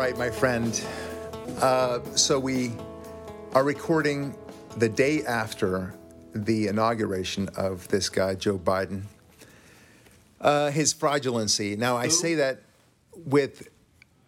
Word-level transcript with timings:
Right, 0.00 0.16
my 0.16 0.30
friend. 0.30 0.82
Uh, 1.60 2.00
so 2.16 2.40
we 2.40 2.72
are 3.52 3.62
recording 3.62 4.34
the 4.78 4.88
day 4.88 5.22
after 5.24 5.92
the 6.34 6.68
inauguration 6.68 7.50
of 7.54 7.86
this 7.88 8.08
guy, 8.08 8.34
Joe 8.34 8.58
Biden. 8.58 9.02
Uh, 10.40 10.70
his 10.70 10.94
fraudulency. 10.94 11.76
Now, 11.76 11.98
I 11.98 12.08
say 12.08 12.36
that 12.36 12.62
with, 13.26 13.68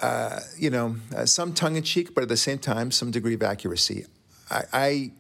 uh, 0.01 0.41
you 0.59 0.69
know, 0.69 0.97
uh, 1.17 1.25
some 1.25 1.55
tongue 1.55 1.77
in 1.77 1.85
cheek, 1.85 2.15
but 2.15 2.21
at 2.21 2.29
the 2.29 2.37
same 2.37 2.59
time, 2.59 2.91
some 2.91 3.11
degree 3.11 3.33
of 3.33 3.43
accuracy. 3.43 4.05
I, 4.51 4.65
I, 4.75 5.11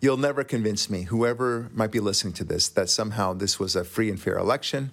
you'll 0.00 0.16
never 0.16 0.42
convince 0.42 0.90
me, 0.90 1.02
whoever 1.02 1.70
might 1.72 1.92
be 1.92 2.00
listening 2.00 2.32
to 2.34 2.44
this, 2.44 2.68
that 2.70 2.90
somehow 2.90 3.34
this 3.34 3.60
was 3.60 3.76
a 3.76 3.84
free 3.84 4.10
and 4.10 4.20
fair 4.20 4.36
election. 4.36 4.90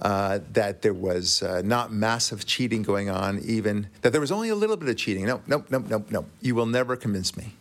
Uh, 0.00 0.38
that 0.54 0.80
there 0.80 0.94
was 0.94 1.42
uh, 1.42 1.60
not 1.62 1.92
massive 1.92 2.46
cheating 2.46 2.82
going 2.82 3.10
on, 3.10 3.38
even 3.40 3.86
that 4.00 4.12
there 4.12 4.20
was 4.20 4.32
only 4.32 4.48
a 4.48 4.54
little 4.54 4.76
bit 4.76 4.88
of 4.88 4.96
cheating. 4.96 5.26
No, 5.26 5.42
no, 5.46 5.62
no, 5.68 5.78
no, 5.80 6.02
no. 6.08 6.24
You 6.40 6.54
will 6.54 6.64
never 6.64 6.96
convince 6.96 7.36
me. 7.36 7.52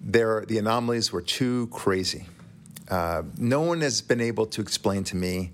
There, 0.00 0.44
the 0.46 0.58
anomalies 0.58 1.10
were 1.10 1.20
too 1.20 1.66
crazy. 1.72 2.26
Uh, 2.88 3.22
no 3.36 3.62
one 3.62 3.80
has 3.80 4.02
been 4.02 4.20
able 4.20 4.46
to 4.46 4.60
explain 4.60 5.02
to 5.04 5.16
me 5.16 5.50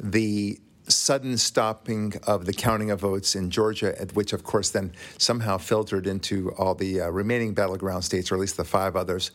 the 0.00 0.58
sudden 0.88 1.38
stopping 1.38 2.14
of 2.26 2.44
the 2.46 2.52
counting 2.52 2.90
of 2.90 3.00
votes 3.00 3.36
in 3.36 3.50
Georgia, 3.50 3.94
which, 4.14 4.32
of 4.32 4.42
course, 4.42 4.70
then 4.70 4.92
somehow 5.16 5.58
filtered 5.58 6.08
into 6.08 6.50
all 6.58 6.74
the 6.74 7.02
uh, 7.02 7.08
remaining 7.08 7.54
battleground 7.54 8.04
states, 8.04 8.32
or 8.32 8.34
at 8.34 8.40
least 8.40 8.56
the 8.56 8.64
five 8.64 8.96
others. 8.96 9.30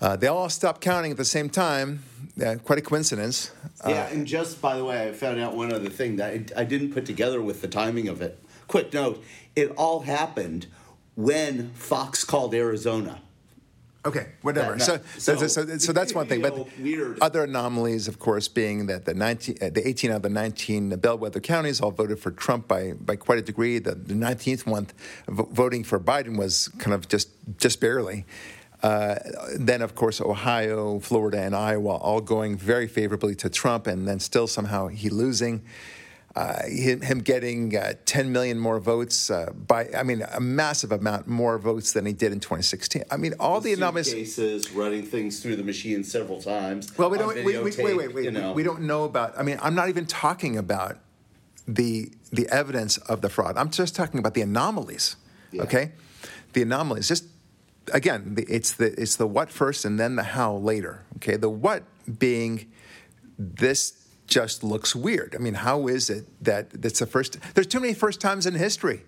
Uh, 0.00 0.16
they 0.16 0.28
all 0.28 0.48
stopped 0.48 0.80
counting 0.80 1.10
at 1.10 1.16
the 1.16 1.24
same 1.24 1.50
time. 1.50 2.02
Uh, 2.40 2.54
quite 2.64 2.78
a 2.78 2.82
coincidence. 2.82 3.50
Yeah, 3.86 4.08
and 4.08 4.26
just 4.26 4.60
by 4.60 4.76
the 4.76 4.84
way, 4.84 5.08
I 5.08 5.12
found 5.12 5.40
out 5.40 5.56
one 5.56 5.72
other 5.72 5.88
thing 5.88 6.16
that 6.16 6.32
I, 6.56 6.60
I 6.60 6.64
didn't 6.64 6.92
put 6.92 7.06
together 7.06 7.40
with 7.40 7.62
the 7.62 7.68
timing 7.68 8.08
of 8.08 8.20
it. 8.20 8.38
Quick 8.68 8.92
note: 8.92 9.22
it 9.56 9.70
all 9.76 10.00
happened 10.00 10.66
when 11.16 11.70
Fox 11.72 12.24
called 12.24 12.54
Arizona. 12.54 13.20
Okay, 14.04 14.28
whatever. 14.40 14.76
That- 14.76 14.82
so, 14.82 14.96
that- 14.96 15.20
so, 15.20 15.36
so, 15.36 15.46
so- 15.46 15.78
so, 15.78 15.92
that's 15.92 16.14
one 16.14 16.26
thing. 16.26 16.40
But 16.40 16.78
weird. 16.78 17.18
other 17.20 17.44
anomalies, 17.44 18.08
of 18.08 18.18
course, 18.18 18.48
being 18.48 18.86
that 18.86 19.04
the 19.04 19.12
19, 19.12 19.58
uh, 19.60 19.68
the 19.68 19.86
18 19.86 20.10
out 20.10 20.16
of 20.16 20.22
the 20.22 20.30
19 20.30 20.88
bellwether 20.96 21.40
counties 21.40 21.82
all 21.82 21.90
voted 21.90 22.18
for 22.18 22.30
Trump 22.30 22.66
by, 22.66 22.92
by 22.92 23.16
quite 23.16 23.38
a 23.38 23.42
degree. 23.42 23.78
The, 23.78 23.94
the 23.94 24.14
19th 24.14 24.64
one 24.66 24.86
voting 25.28 25.84
for 25.84 26.00
Biden 26.00 26.38
was 26.38 26.68
kind 26.78 26.94
of 26.94 27.08
just 27.08 27.28
just 27.58 27.78
barely. 27.80 28.24
Uh, 28.82 29.16
then, 29.58 29.82
of 29.82 29.94
course, 29.94 30.20
Ohio, 30.20 31.00
Florida, 31.00 31.40
and 31.40 31.54
Iowa 31.54 31.96
all 31.96 32.20
going 32.20 32.56
very 32.56 32.86
favorably 32.86 33.34
to 33.36 33.50
Trump, 33.50 33.86
and 33.86 34.08
then 34.08 34.20
still 34.20 34.46
somehow 34.46 34.88
he 34.88 35.10
losing. 35.10 35.62
Uh, 36.36 36.62
him, 36.66 37.00
him 37.00 37.18
getting 37.18 37.76
uh, 37.76 37.92
10 38.06 38.30
million 38.30 38.56
more 38.56 38.78
votes 38.78 39.30
uh, 39.30 39.50
by, 39.66 39.88
I 39.96 40.04
mean, 40.04 40.22
a 40.32 40.38
massive 40.38 40.92
amount 40.92 41.26
more 41.26 41.58
votes 41.58 41.92
than 41.92 42.06
he 42.06 42.12
did 42.12 42.32
in 42.32 42.38
2016. 42.38 43.02
I 43.10 43.16
mean, 43.16 43.34
all 43.40 43.60
the 43.60 43.72
anomalies. 43.72 44.14
cases 44.14 44.70
running 44.70 45.02
things 45.02 45.40
through 45.40 45.56
the 45.56 45.64
machine 45.64 46.04
several 46.04 46.40
times. 46.40 46.96
Well, 46.96 47.10
we 47.10 47.18
don't. 47.18 47.34
We, 47.44 47.58
we, 47.58 47.70
wait, 47.72 47.96
wait, 47.96 48.14
wait. 48.14 48.24
You 48.24 48.30
know. 48.30 48.52
We 48.52 48.62
don't 48.62 48.82
know 48.82 49.02
about. 49.04 49.36
I 49.36 49.42
mean, 49.42 49.58
I'm 49.60 49.74
not 49.74 49.88
even 49.88 50.06
talking 50.06 50.56
about 50.56 50.98
the 51.66 52.12
the 52.32 52.48
evidence 52.48 52.96
of 52.96 53.22
the 53.22 53.28
fraud. 53.28 53.56
I'm 53.56 53.70
just 53.70 53.96
talking 53.96 54.20
about 54.20 54.34
the 54.34 54.42
anomalies. 54.42 55.16
Yeah. 55.50 55.62
Okay, 55.62 55.92
the 56.52 56.62
anomalies. 56.62 57.08
Just 57.08 57.24
again, 57.92 58.36
it's 58.48 58.72
the 58.72 59.00
it's 59.00 59.16
the 59.16 59.26
what 59.26 59.50
first 59.50 59.84
and 59.84 59.98
then 59.98 60.16
the 60.16 60.22
how 60.22 60.54
later. 60.54 61.04
Okay, 61.16 61.36
the 61.36 61.48
what 61.48 61.84
being 62.18 62.70
this 63.38 64.08
just 64.26 64.62
looks 64.62 64.94
weird. 64.94 65.34
I 65.34 65.38
mean, 65.38 65.54
how 65.54 65.88
is 65.88 66.08
it 66.10 66.26
that 66.44 66.68
it's 66.82 67.00
the 67.00 67.06
first? 67.06 67.38
There's 67.54 67.66
too 67.66 67.80
many 67.80 67.94
first 67.94 68.20
times 68.20 68.46
in 68.46 68.54
history. 68.54 69.02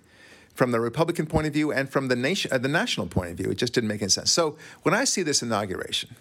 From 0.54 0.70
the 0.70 0.80
Republican 0.80 1.24
point 1.24 1.46
of 1.46 1.54
view 1.54 1.72
and 1.72 1.88
from 1.88 2.08
the 2.08 2.16
nation, 2.16 2.52
uh, 2.52 2.58
the 2.58 2.68
national 2.68 3.06
point 3.06 3.30
of 3.30 3.36
view, 3.38 3.50
it 3.50 3.54
just 3.54 3.72
didn't 3.72 3.88
make 3.88 4.02
any 4.02 4.10
sense. 4.10 4.30
So 4.30 4.58
when 4.82 4.94
I 4.94 5.04
see 5.04 5.22
this 5.22 5.40
inauguration, 5.40 6.14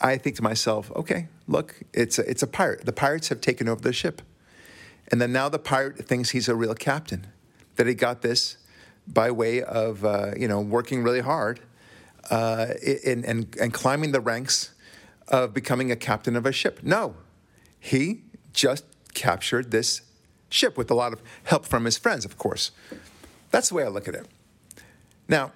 I 0.00 0.16
think 0.16 0.36
to 0.36 0.42
myself, 0.42 0.92
okay, 0.94 1.26
look, 1.48 1.82
it's 1.92 2.20
a, 2.20 2.30
it's 2.30 2.44
a 2.44 2.46
pirate. 2.46 2.84
The 2.84 2.92
pirates 2.92 3.30
have 3.30 3.40
taken 3.40 3.68
over 3.68 3.80
the 3.80 3.92
ship. 3.92 4.22
And 5.10 5.20
then 5.20 5.32
now 5.32 5.48
the 5.48 5.58
pirate 5.58 6.06
thinks 6.06 6.30
he's 6.30 6.48
a 6.48 6.54
real 6.54 6.74
captain, 6.74 7.26
that 7.74 7.88
he 7.88 7.94
got 7.94 8.22
this 8.22 8.58
by 9.06 9.30
way 9.30 9.62
of, 9.62 10.04
uh, 10.04 10.32
you 10.36 10.48
know, 10.48 10.60
working 10.60 11.02
really 11.02 11.20
hard 11.20 11.60
uh, 12.30 12.68
in, 12.82 13.24
and, 13.24 13.56
and 13.60 13.72
climbing 13.72 14.12
the 14.12 14.20
ranks 14.20 14.72
of 15.28 15.52
becoming 15.52 15.90
a 15.90 15.96
captain 15.96 16.36
of 16.36 16.46
a 16.46 16.52
ship. 16.52 16.80
No, 16.82 17.16
he 17.78 18.22
just 18.52 18.84
captured 19.14 19.70
this 19.70 20.02
ship 20.48 20.76
with 20.76 20.90
a 20.90 20.94
lot 20.94 21.12
of 21.12 21.22
help 21.44 21.66
from 21.66 21.84
his 21.84 21.98
friends, 21.98 22.24
of 22.24 22.38
course. 22.38 22.70
That's 23.50 23.68
the 23.68 23.74
way 23.74 23.84
I 23.84 23.88
look 23.88 24.08
at 24.08 24.14
it. 24.14 24.26
Now, 25.28 25.52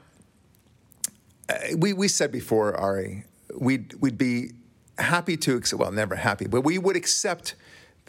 uh, 1.48 1.54
we, 1.76 1.92
we 1.92 2.08
said 2.08 2.30
before, 2.30 2.74
Ari, 2.76 3.24
we'd, 3.58 3.94
we'd 3.94 4.18
be 4.18 4.52
happy 4.98 5.36
to, 5.38 5.56
accept, 5.56 5.80
well, 5.80 5.92
never 5.92 6.16
happy, 6.16 6.46
but 6.46 6.62
we 6.62 6.78
would 6.78 6.96
accept 6.96 7.54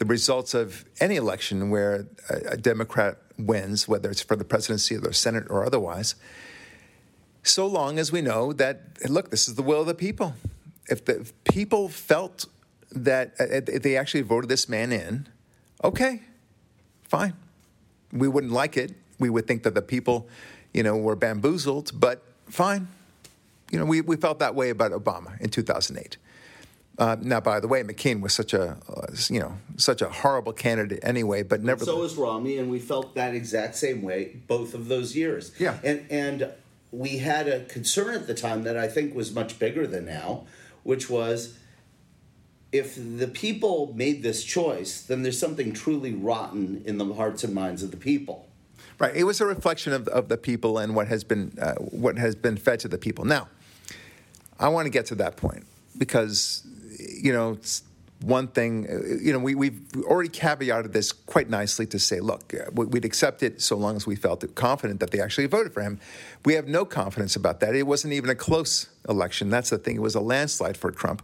the 0.00 0.06
results 0.06 0.54
of 0.54 0.86
any 0.98 1.16
election 1.16 1.68
where 1.68 2.06
a, 2.30 2.52
a 2.52 2.56
Democrat 2.56 3.18
wins, 3.38 3.86
whether 3.86 4.10
it's 4.10 4.22
for 4.22 4.34
the 4.34 4.44
presidency 4.44 4.96
or 4.96 5.00
the 5.00 5.12
Senate 5.12 5.44
or 5.50 5.62
otherwise, 5.64 6.14
so 7.42 7.66
long 7.66 7.98
as 7.98 8.10
we 8.10 8.22
know 8.22 8.54
that, 8.54 8.80
look, 9.08 9.30
this 9.30 9.46
is 9.46 9.56
the 9.56 9.62
will 9.62 9.82
of 9.82 9.86
the 9.86 9.94
people. 9.94 10.34
If 10.88 11.04
the 11.04 11.20
if 11.20 11.44
people 11.44 11.90
felt 11.90 12.46
that 12.92 13.34
uh, 13.38 13.44
if 13.50 13.82
they 13.82 13.98
actually 13.98 14.22
voted 14.22 14.48
this 14.48 14.70
man 14.70 14.90
in, 14.90 15.28
okay, 15.84 16.22
fine. 17.04 17.34
We 18.10 18.26
wouldn't 18.26 18.54
like 18.54 18.78
it. 18.78 18.94
We 19.18 19.28
would 19.28 19.46
think 19.46 19.64
that 19.64 19.74
the 19.74 19.82
people, 19.82 20.28
you 20.72 20.82
know, 20.82 20.96
were 20.96 21.14
bamboozled, 21.14 21.92
but 21.94 22.22
fine. 22.48 22.88
You 23.70 23.78
know, 23.78 23.84
we, 23.84 24.00
we 24.00 24.16
felt 24.16 24.38
that 24.38 24.54
way 24.54 24.70
about 24.70 24.92
Obama 24.92 25.38
in 25.40 25.50
2008. 25.50 26.16
Uh, 27.00 27.16
now, 27.22 27.40
by 27.40 27.58
the 27.60 27.66
way, 27.66 27.82
McCain 27.82 28.20
was 28.20 28.34
such 28.34 28.52
a, 28.52 28.76
uh, 28.86 29.06
you 29.30 29.40
know, 29.40 29.56
such 29.78 30.02
a 30.02 30.10
horrible 30.10 30.52
candidate 30.52 31.00
anyway, 31.02 31.42
but 31.42 31.62
never. 31.62 31.82
So 31.82 31.98
was 31.98 32.14
Romney, 32.14 32.58
and 32.58 32.70
we 32.70 32.78
felt 32.78 33.14
that 33.14 33.34
exact 33.34 33.76
same 33.76 34.02
way 34.02 34.36
both 34.46 34.74
of 34.74 34.88
those 34.88 35.16
years. 35.16 35.50
Yeah. 35.58 35.78
And 35.82 36.04
and 36.10 36.50
we 36.92 37.16
had 37.16 37.48
a 37.48 37.64
concern 37.64 38.14
at 38.14 38.26
the 38.26 38.34
time 38.34 38.64
that 38.64 38.76
I 38.76 38.86
think 38.86 39.14
was 39.14 39.32
much 39.32 39.58
bigger 39.58 39.86
than 39.86 40.04
now, 40.04 40.44
which 40.82 41.08
was 41.08 41.56
if 42.70 42.96
the 42.96 43.28
people 43.28 43.94
made 43.96 44.22
this 44.22 44.44
choice, 44.44 45.00
then 45.00 45.22
there's 45.22 45.38
something 45.38 45.72
truly 45.72 46.12
rotten 46.12 46.82
in 46.84 46.98
the 46.98 47.14
hearts 47.14 47.42
and 47.44 47.54
minds 47.54 47.82
of 47.82 47.92
the 47.92 47.96
people. 47.96 48.46
Right. 48.98 49.16
It 49.16 49.24
was 49.24 49.40
a 49.40 49.46
reflection 49.46 49.94
of, 49.94 50.06
of 50.08 50.28
the 50.28 50.36
people 50.36 50.76
and 50.76 50.94
what 50.94 51.08
has 51.08 51.24
been 51.24 51.56
uh, 51.58 51.76
what 51.76 52.18
has 52.18 52.34
been 52.34 52.58
fed 52.58 52.78
to 52.80 52.88
the 52.88 52.98
people. 52.98 53.24
Now, 53.24 53.48
I 54.58 54.68
want 54.68 54.84
to 54.84 54.90
get 54.90 55.06
to 55.06 55.14
that 55.14 55.38
point 55.38 55.64
because 55.96 56.66
you 57.22 57.32
know 57.32 57.58
one 58.22 58.48
thing. 58.48 58.86
uh, 58.86 59.16
You 59.20 59.32
know, 59.32 59.38
we 59.38 59.54
we've 59.54 59.80
already 60.04 60.28
caveated 60.28 60.92
this 60.92 61.10
quite 61.12 61.48
nicely 61.48 61.86
to 61.86 61.98
say, 61.98 62.20
look, 62.20 62.52
uh, 62.52 62.70
we- 62.74 62.84
we'd 62.86 63.04
accept 63.06 63.42
it 63.42 63.62
so 63.62 63.76
long 63.76 63.96
as 63.96 64.06
we 64.06 64.14
felt 64.14 64.44
confident 64.54 65.00
that 65.00 65.10
they 65.10 65.20
actually 65.20 65.46
voted 65.46 65.72
for 65.72 65.80
him. 65.82 65.98
We 66.44 66.52
have 66.54 66.68
no 66.68 66.84
confidence 66.84 67.34
about 67.34 67.60
that. 67.60 67.74
It 67.74 67.86
wasn't 67.86 68.12
even 68.12 68.28
a 68.30 68.34
close 68.34 68.88
election. 69.08 69.48
That's 69.48 69.70
the 69.70 69.78
thing. 69.78 69.96
It 69.96 70.02
was 70.02 70.14
a 70.14 70.20
landslide 70.20 70.76
for 70.76 70.90
Trump, 70.90 71.22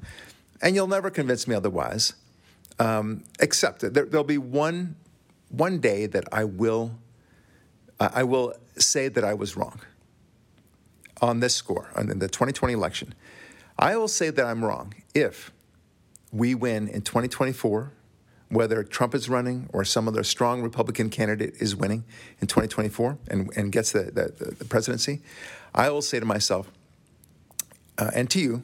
and 0.63 0.75
you'll 0.75 0.87
never 0.87 1.11
convince 1.11 1.47
me 1.47 1.55
otherwise. 1.55 2.15
Um, 2.79 3.25
except 3.41 3.81
that 3.81 3.93
there, 3.95 4.05
there'll 4.07 4.25
be 4.25 4.39
one 4.39 4.97
one 5.51 5.79
day 5.81 6.07
that 6.07 6.25
I 6.33 6.45
will. 6.45 6.93
I 8.01 8.21
I 8.21 8.22
will 8.25 8.55
say 8.79 9.09
that 9.09 9.25
I 9.25 9.34
was 9.34 9.57
wrong 9.57 9.81
on 11.21 11.41
this 11.41 11.55
score, 11.55 11.91
on 11.95 12.07
the 12.07 12.29
2020 12.29 12.72
election. 12.75 13.15
I 13.79 13.97
will 13.97 14.09
say 14.09 14.31
that 14.31 14.45
I'm 14.45 14.65
wrong 14.65 14.95
if 15.15 15.51
we 16.33 16.55
win 16.55 16.89
in 16.89 17.03
2024, 17.03 17.93
whether 18.49 18.83
Trump 18.84 19.15
is 19.15 19.28
running 19.28 19.69
or 19.73 19.84
some 19.84 20.09
other 20.09 20.23
strong 20.23 20.63
Republican 20.63 21.11
candidate 21.11 21.55
is 21.59 21.75
winning 21.75 22.05
in 22.41 22.47
2024 22.47 23.19
and, 23.28 23.51
and 23.57 23.73
gets 23.73 23.93
the, 23.93 24.05
the, 24.05 24.55
the 24.55 24.65
presidency. 24.65 25.23
I 25.75 25.91
will 25.91 26.03
say 26.03 26.21
to 26.21 26.27
myself 26.27 26.71
uh, 27.99 28.11
and 28.15 28.31
to 28.31 28.41
you, 28.41 28.63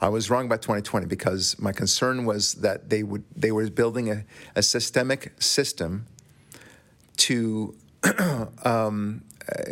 I 0.00 0.08
was 0.08 0.30
wrong 0.30 0.46
about 0.46 0.62
2020 0.62 1.06
because 1.06 1.58
my 1.58 1.72
concern 1.72 2.24
was 2.24 2.54
that 2.54 2.88
they 2.88 3.02
would 3.02 3.24
they 3.34 3.50
were 3.50 3.68
building 3.68 4.10
a, 4.10 4.24
a 4.54 4.62
systemic 4.62 5.32
system 5.42 6.06
to 7.16 7.74
um, 8.64 9.22
uh, 9.48 9.62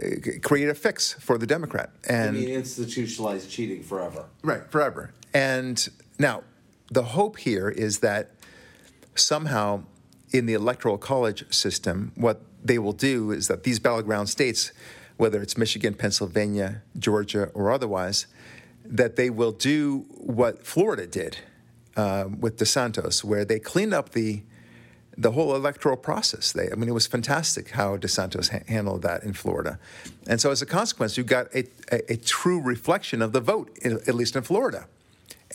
create 0.43 0.69
a 0.69 0.75
fix 0.75 1.12
for 1.12 1.39
the 1.39 1.47
Democrat. 1.47 1.91
I 2.09 2.12
And 2.12 2.37
mean, 2.37 2.49
institutionalized 2.49 3.49
cheating 3.50 3.82
forever. 3.82 4.25
Right, 4.43 4.69
forever. 4.71 5.12
And 5.32 5.89
now, 6.19 6.43
the 6.91 7.03
hope 7.03 7.38
here 7.38 7.69
is 7.69 7.99
that 7.99 8.31
somehow 9.15 9.85
in 10.33 10.47
the 10.47 10.55
electoral 10.55 10.99
college 10.99 11.53
system, 11.53 12.12
what 12.15 12.41
they 12.65 12.79
will 12.79 12.93
do 12.93 13.31
is 13.31 13.49
that 13.49 13.62
these 13.62 13.79
battleground 13.79 14.29
states, 14.29 14.73
whether 15.17 15.41
it's 15.41 15.56
Michigan, 15.56 15.94
Pennsylvania, 15.94 16.83
Georgia, 16.99 17.50
or 17.55 17.71
otherwise, 17.71 18.27
that 18.85 19.17
they 19.17 19.31
will 19.31 19.53
do 19.53 20.05
what 20.11 20.65
Florida 20.67 21.06
did 21.06 21.38
uh, 21.97 22.27
with 22.38 22.59
DeSantis, 22.59 23.25
where 23.25 23.44
they 23.44 23.59
cleaned 23.59 23.94
up 23.94 24.11
the 24.11 24.43
the 25.19 25.32
whole 25.32 25.56
electoral 25.56 25.97
process. 25.97 26.53
They, 26.53 26.71
I 26.71 26.75
mean, 26.75 26.91
it 26.91 26.93
was 26.93 27.06
fantastic 27.06 27.71
how 27.71 27.97
DeSantis 27.97 28.50
ha- 28.50 28.65
handled 28.69 29.00
that 29.00 29.23
in 29.25 29.32
Florida, 29.32 29.79
and 30.27 30.41
so 30.41 30.50
as 30.50 30.61
a 30.61 30.67
consequence, 30.67 31.17
you 31.17 31.25
got 31.25 31.47
a, 31.55 31.65
a, 31.91 32.12
a 32.12 32.17
true 32.17 32.61
reflection 32.61 33.23
of 33.23 33.32
the 33.32 33.41
vote, 33.41 33.71
in, 33.81 33.93
at 34.06 34.15
least 34.15 34.37
in 34.37 34.43
Florida. 34.43 34.87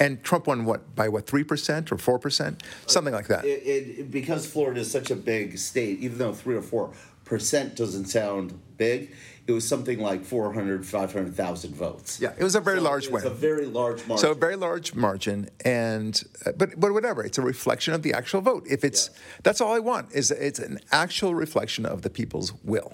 And 0.02 0.24
Trump 0.24 0.48
won 0.48 0.66
what 0.66 0.96
by 0.96 1.08
what 1.10 1.28
three 1.28 1.44
percent 1.44 1.92
or 1.92 1.98
four 1.98 2.18
percent, 2.18 2.64
something 2.88 3.14
like 3.14 3.28
that. 3.28 3.46
It, 3.46 3.62
it, 4.00 4.12
because 4.12 4.48
Florida 4.48 4.80
is 4.82 4.90
such 4.92 5.12
a 5.12 5.16
big 5.16 5.60
state, 5.60 6.00
even 6.00 6.18
though 6.18 6.34
three 6.34 6.56
or 6.56 6.64
four 6.64 6.92
percent 7.24 7.76
doesn't 7.76 8.06
sound 8.06 8.60
big, 8.78 9.12
it 9.46 9.52
was 9.52 9.68
something 9.68 10.00
like 10.00 10.26
400, 10.26 10.86
500,000 10.86 11.76
votes. 11.76 12.20
Yeah, 12.20 12.34
it 12.38 12.44
was 12.44 12.56
a 12.56 12.60
very 12.62 12.78
So 12.80 12.84
large 12.84 13.04
it's 13.06 13.14
win. 13.14 13.26
a 13.28 13.30
very 13.30 13.68
large 13.68 14.00
margin. 14.08 14.18
So 14.18 14.32
a 14.32 14.36
very 14.36 14.56
large 14.56 14.96
margin, 14.96 15.50
and 15.64 16.20
uh, 16.48 16.52
but 16.58 16.80
but 16.80 16.94
whatever, 16.94 17.24
it's 17.24 17.38
a 17.38 17.44
reflection 17.44 17.94
of 17.94 18.02
the 18.02 18.14
actual 18.14 18.42
vote. 18.42 18.66
If 18.68 18.84
it's 18.84 19.10
Yeah. 19.12 19.18
that's 19.44 19.62
all 19.62 19.74
I 19.74 19.80
want 19.80 20.12
is 20.14 20.32
it's 20.32 20.60
an 20.60 20.80
actual 20.92 21.36
reflection 21.36 21.86
of 21.86 22.02
the 22.02 22.10
people's 22.10 22.54
will, 22.64 22.94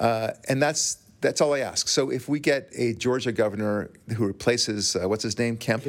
uh, 0.00 0.32
and 0.48 0.60
that's 0.60 0.98
that's 1.20 1.40
all 1.40 1.54
I 1.54 1.60
ask. 1.60 1.88
So 1.88 2.10
if 2.10 2.28
we 2.28 2.38
get 2.38 2.70
a 2.76 2.94
Georgia 2.94 3.32
governor 3.32 3.90
who 4.16 4.26
replaces 4.26 4.94
uh, 4.94 5.08
what's 5.08 5.24
his 5.24 5.38
name 5.38 5.56
Kemp. 5.56 5.84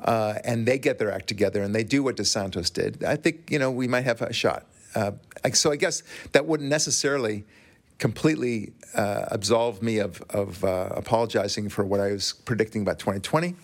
Uh, 0.00 0.34
and 0.44 0.66
they 0.66 0.78
get 0.78 0.98
their 0.98 1.12
act 1.12 1.26
together 1.26 1.62
and 1.62 1.74
they 1.74 1.84
do 1.84 2.02
what 2.02 2.16
DeSantis 2.16 2.72
did, 2.72 3.04
I 3.04 3.16
think 3.16 3.50
you 3.50 3.58
know 3.58 3.70
we 3.70 3.88
might 3.88 4.04
have 4.04 4.22
a 4.22 4.32
shot. 4.32 4.66
Uh, 4.94 5.12
so 5.52 5.70
I 5.70 5.76
guess 5.76 6.02
that 6.32 6.46
wouldn't 6.46 6.68
necessarily 6.68 7.44
completely 7.98 8.72
uh, 8.94 9.26
absolve 9.28 9.82
me 9.82 9.98
of, 9.98 10.22
of 10.30 10.64
uh, 10.64 10.88
apologizing 10.92 11.68
for 11.68 11.84
what 11.84 12.00
I 12.00 12.12
was 12.12 12.32
predicting 12.32 12.82
about 12.82 12.98
2020. 12.98 13.54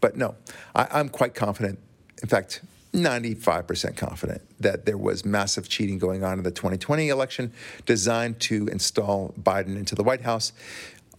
But 0.00 0.16
no, 0.16 0.36
I, 0.74 0.86
I'm 0.92 1.08
quite 1.08 1.34
confident. 1.34 1.78
In 2.22 2.28
fact, 2.28 2.62
95% 2.92 3.96
confident 3.96 4.42
that 4.60 4.86
there 4.86 4.96
was 4.96 5.24
massive 5.24 5.68
cheating 5.68 5.98
going 5.98 6.24
on 6.24 6.38
in 6.38 6.44
the 6.44 6.50
2020 6.50 7.08
election 7.08 7.52
designed 7.86 8.40
to 8.40 8.66
install 8.68 9.34
Biden 9.40 9.76
into 9.76 9.94
the 9.94 10.02
White 10.02 10.22
House. 10.22 10.52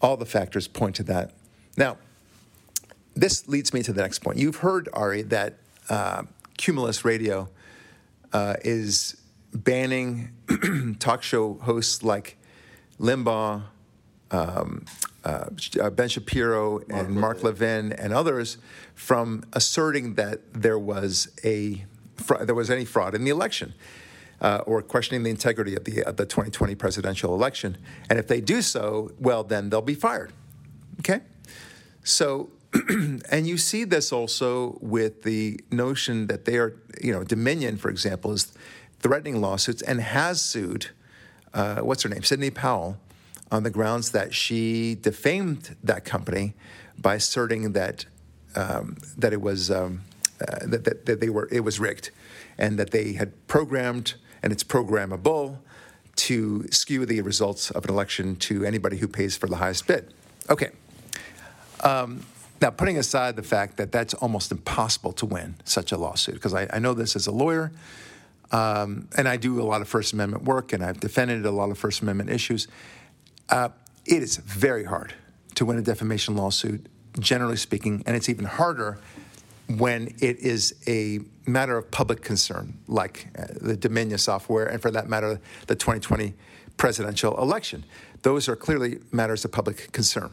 All 0.01 0.17
the 0.17 0.25
factors 0.25 0.67
point 0.67 0.95
to 0.95 1.03
that. 1.03 1.33
Now, 1.77 1.97
this 3.15 3.47
leads 3.47 3.73
me 3.73 3.83
to 3.83 3.93
the 3.93 4.01
next 4.01 4.19
point. 4.19 4.37
You've 4.37 4.57
heard, 4.57 4.89
Ari, 4.93 5.23
that 5.23 5.55
uh, 5.89 6.23
Cumulus 6.57 7.03
Radio 7.05 7.49
uh, 8.33 8.55
is 8.63 9.21
banning 9.53 10.29
talk 10.99 11.23
show 11.23 11.55
hosts 11.55 12.03
like 12.03 12.37
Limbaugh, 12.99 13.63
um, 14.31 14.85
uh, 15.23 15.89
Ben 15.91 16.09
Shapiro, 16.09 16.79
and 16.89 17.15
Mark 17.15 17.43
Levin, 17.43 17.93
and 17.93 18.13
others 18.13 18.57
from 18.95 19.43
asserting 19.53 20.15
that 20.15 20.53
there 20.53 20.79
was 20.79 21.29
a 21.43 21.85
fra- 22.15 22.45
there 22.45 22.55
was 22.55 22.69
any 22.69 22.85
fraud 22.85 23.15
in 23.15 23.23
the 23.23 23.31
election. 23.31 23.73
Uh, 24.41 24.63
or 24.65 24.81
questioning 24.81 25.23
the 25.23 25.29
integrity 25.29 25.75
of 25.75 25.83
the, 25.83 26.01
of 26.03 26.15
the 26.15 26.25
2020 26.25 26.73
presidential 26.75 27.35
election. 27.35 27.77
And 28.09 28.17
if 28.17 28.29
they 28.29 28.39
do 28.39 28.61
so, 28.61 29.11
well, 29.19 29.43
then 29.43 29.69
they'll 29.69 29.81
be 29.81 29.95
fired. 29.95 30.31
Okay? 31.01 31.19
So, 32.05 32.49
and 33.29 33.45
you 33.45 33.57
see 33.57 33.83
this 33.83 34.13
also 34.13 34.77
with 34.79 35.23
the 35.23 35.59
notion 35.71 36.27
that 36.27 36.45
they 36.45 36.57
are, 36.57 36.77
you 37.01 37.11
know, 37.11 37.25
Dominion, 37.25 37.75
for 37.75 37.89
example, 37.89 38.31
is 38.31 38.53
threatening 38.99 39.41
lawsuits 39.41 39.81
and 39.81 39.99
has 39.99 40.41
sued, 40.41 40.87
uh, 41.53 41.81
what's 41.81 42.03
her 42.03 42.09
name, 42.09 42.23
Sidney 42.23 42.49
Powell, 42.49 42.97
on 43.51 43.63
the 43.63 43.69
grounds 43.69 44.11
that 44.11 44.33
she 44.33 44.95
defamed 44.95 45.75
that 45.83 46.05
company 46.05 46.53
by 46.97 47.15
asserting 47.15 47.73
that 47.73 48.05
um, 48.55 48.97
that 49.17 49.31
it 49.31 49.41
was 49.41 49.69
um, 49.69 50.01
uh, 50.41 50.65
that, 50.65 50.83
that, 50.83 51.05
that 51.05 51.19
they 51.19 51.29
were 51.29 51.47
it 51.51 51.61
was 51.61 51.79
rigged, 51.79 52.11
and 52.57 52.77
that 52.79 52.91
they 52.91 53.13
had 53.13 53.47
programmed 53.47 54.15
and 54.41 54.51
it's 54.53 54.63
programmable 54.63 55.57
to 56.15 56.67
skew 56.69 57.05
the 57.05 57.21
results 57.21 57.71
of 57.71 57.85
an 57.85 57.91
election 57.91 58.35
to 58.35 58.65
anybody 58.65 58.97
who 58.97 59.07
pays 59.07 59.37
for 59.37 59.47
the 59.47 59.55
highest 59.55 59.87
bid. 59.87 60.13
Okay. 60.49 60.71
Um, 61.81 62.25
now, 62.61 62.71
putting 62.71 62.97
aside 62.97 63.37
the 63.37 63.43
fact 63.43 63.77
that 63.77 63.91
that's 63.91 64.13
almost 64.15 64.51
impossible 64.51 65.13
to 65.13 65.25
win 65.25 65.55
such 65.63 65.93
a 65.93 65.97
lawsuit, 65.97 66.35
because 66.35 66.53
I, 66.53 66.67
I 66.73 66.79
know 66.79 66.93
this 66.93 67.15
as 67.15 67.25
a 67.27 67.31
lawyer, 67.31 67.71
um, 68.51 69.07
and 69.17 69.29
I 69.29 69.37
do 69.37 69.61
a 69.61 69.63
lot 69.63 69.79
of 69.79 69.87
First 69.87 70.11
Amendment 70.11 70.43
work, 70.43 70.73
and 70.73 70.83
I've 70.83 70.99
defended 70.99 71.45
a 71.45 71.51
lot 71.51 71.69
of 71.69 71.77
First 71.77 72.01
Amendment 72.01 72.29
issues. 72.29 72.67
Uh, 73.49 73.69
it 74.05 74.23
is 74.23 74.37
very 74.37 74.83
hard 74.83 75.13
to 75.55 75.65
win 75.65 75.77
a 75.77 75.81
defamation 75.81 76.35
lawsuit, 76.35 76.85
generally 77.19 77.57
speaking, 77.57 78.03
and 78.05 78.15
it's 78.15 78.29
even 78.29 78.45
harder 78.45 78.99
when 79.77 80.07
it 80.19 80.39
is 80.39 80.73
a 80.87 81.19
matter 81.45 81.77
of 81.77 81.91
public 81.91 82.21
concern, 82.21 82.77
like 82.87 83.27
uh, 83.37 83.45
the 83.61 83.77
Dominion 83.77 84.17
software, 84.17 84.65
and 84.65 84.81
for 84.81 84.89
that 84.91 85.09
matter, 85.09 85.39
the 85.67 85.75
2020 85.75 86.33
presidential 86.77 87.37
election. 87.39 87.85
Those 88.21 88.49
are 88.49 88.55
clearly 88.55 88.99
matters 89.11 89.45
of 89.45 89.51
public 89.51 89.91
concern. 89.91 90.31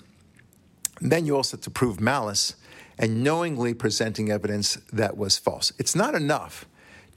Then 1.01 1.27
you 1.27 1.37
also 1.37 1.57
have 1.57 1.65
to 1.65 1.71
prove 1.71 2.01
malice 2.01 2.57
and 2.99 3.23
knowingly 3.23 3.75
presenting 3.75 4.31
evidence 4.31 4.77
that 4.93 5.17
was 5.17 5.37
false. 5.37 5.73
It's 5.79 5.95
not 5.95 6.15
enough 6.15 6.65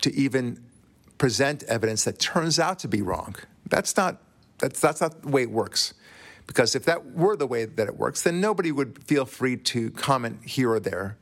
to 0.02 0.13
even 0.13 0.62
present 1.18 1.63
evidence 1.63 2.04
that 2.04 2.19
turns 2.19 2.60
out 2.60 2.80
to 2.80 2.88
be 2.88 3.02
wrong. 3.02 3.36
That's 3.66 3.95
not 3.95 4.22
that's 4.60 4.80
that's 4.80 5.02
not 5.02 5.22
the 5.22 5.30
way 5.30 5.44
it 5.44 5.52
works. 5.52 5.94
Because 6.48 6.76
if 6.76 6.84
that 6.86 7.14
were 7.14 7.36
the 7.36 7.46
way 7.46 7.66
that 7.66 7.88
it 7.88 7.96
works, 7.96 8.24
then 8.24 8.42
nobody 8.42 8.72
would 8.72 9.04
feel 9.04 9.26
free 9.26 9.56
to 9.56 9.92
comment 9.92 10.40
here 10.44 10.72
or 10.72 10.80
there 10.80 11.18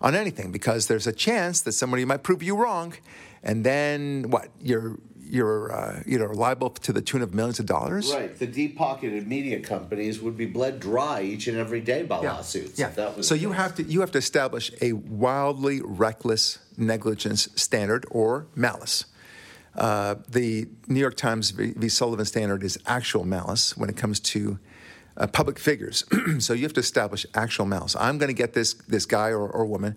on 0.00 0.16
anything 0.16 0.50
because 0.50 0.88
there's 0.88 1.06
a 1.06 1.12
chance 1.12 1.60
that 1.60 1.72
somebody 1.72 2.04
might 2.04 2.24
prove 2.24 2.42
you 2.42 2.56
wrong, 2.56 2.94
and 3.42 3.64
then 3.64 4.30
what? 4.30 4.48
You're 4.60 4.98
you're 5.32 5.72
uh, 5.72 6.02
you 6.04 6.18
know 6.18 6.26
liable 6.26 6.70
to 6.70 6.92
the 6.92 7.00
tune 7.00 7.22
of 7.22 7.32
millions 7.32 7.58
of 7.58 7.66
dollars. 7.66 8.12
Right. 8.12 8.38
The 8.38 8.46
deep 8.46 8.76
pocketed 8.76 9.26
media 9.26 9.60
companies 9.60 10.20
would 10.20 10.36
be 10.36 10.46
bled 10.46 10.78
dry 10.78 11.22
each 11.22 11.46
and 11.46 11.56
every 11.56 11.80
day 11.80 12.02
by 12.02 12.18
lawsuits. 12.18 12.78
Yeah. 12.78 12.90
That 12.90 13.16
was 13.16 13.26
so 13.26 13.34
you 13.34 13.48
case. 13.48 13.56
have 13.56 13.74
to 13.76 13.82
you 13.84 14.00
have 14.00 14.10
to 14.12 14.18
establish 14.18 14.70
a 14.82 14.92
wildly 14.92 15.80
reckless 15.82 16.58
negligence 16.76 17.48
standard 17.54 18.04
or 18.10 18.46
malice. 18.54 19.06
Uh, 19.76 20.16
the 20.28 20.68
New 20.88 21.00
York 21.00 21.16
Times 21.16 21.50
v. 21.50 21.72
v. 21.76 21.88
Sullivan 21.88 22.26
standard 22.26 22.62
is 22.62 22.78
actual 22.86 23.24
malice 23.24 23.76
when 23.76 23.88
it 23.88 23.96
comes 23.96 24.20
to 24.20 24.58
uh, 25.16 25.26
public 25.26 25.58
figures. 25.58 26.04
so 26.38 26.52
you 26.52 26.62
have 26.62 26.72
to 26.74 26.80
establish 26.80 27.24
actual 27.34 27.66
malice. 27.66 27.96
I'm 27.96 28.18
going 28.18 28.28
to 28.28 28.34
get 28.34 28.52
this 28.52 28.74
this 28.74 29.06
guy 29.06 29.28
or, 29.28 29.48
or 29.48 29.64
woman, 29.64 29.96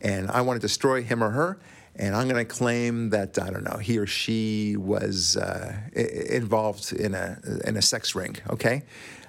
and 0.00 0.30
I 0.30 0.40
want 0.42 0.60
to 0.60 0.64
destroy 0.66 1.02
him 1.02 1.22
or 1.22 1.30
her, 1.30 1.58
and 1.96 2.14
I'm 2.14 2.28
going 2.28 2.44
to 2.46 2.54
claim 2.54 3.10
that 3.10 3.38
I 3.38 3.50
don't 3.50 3.64
know 3.64 3.78
he 3.78 3.98
or 3.98 4.06
she 4.06 4.76
was 4.76 5.36
uh, 5.36 5.74
i- 5.96 5.98
involved 6.34 6.92
in 6.92 7.14
a 7.14 7.38
in 7.64 7.76
a 7.76 7.82
sex 7.82 8.14
ring. 8.14 8.36
Okay, 8.50 8.82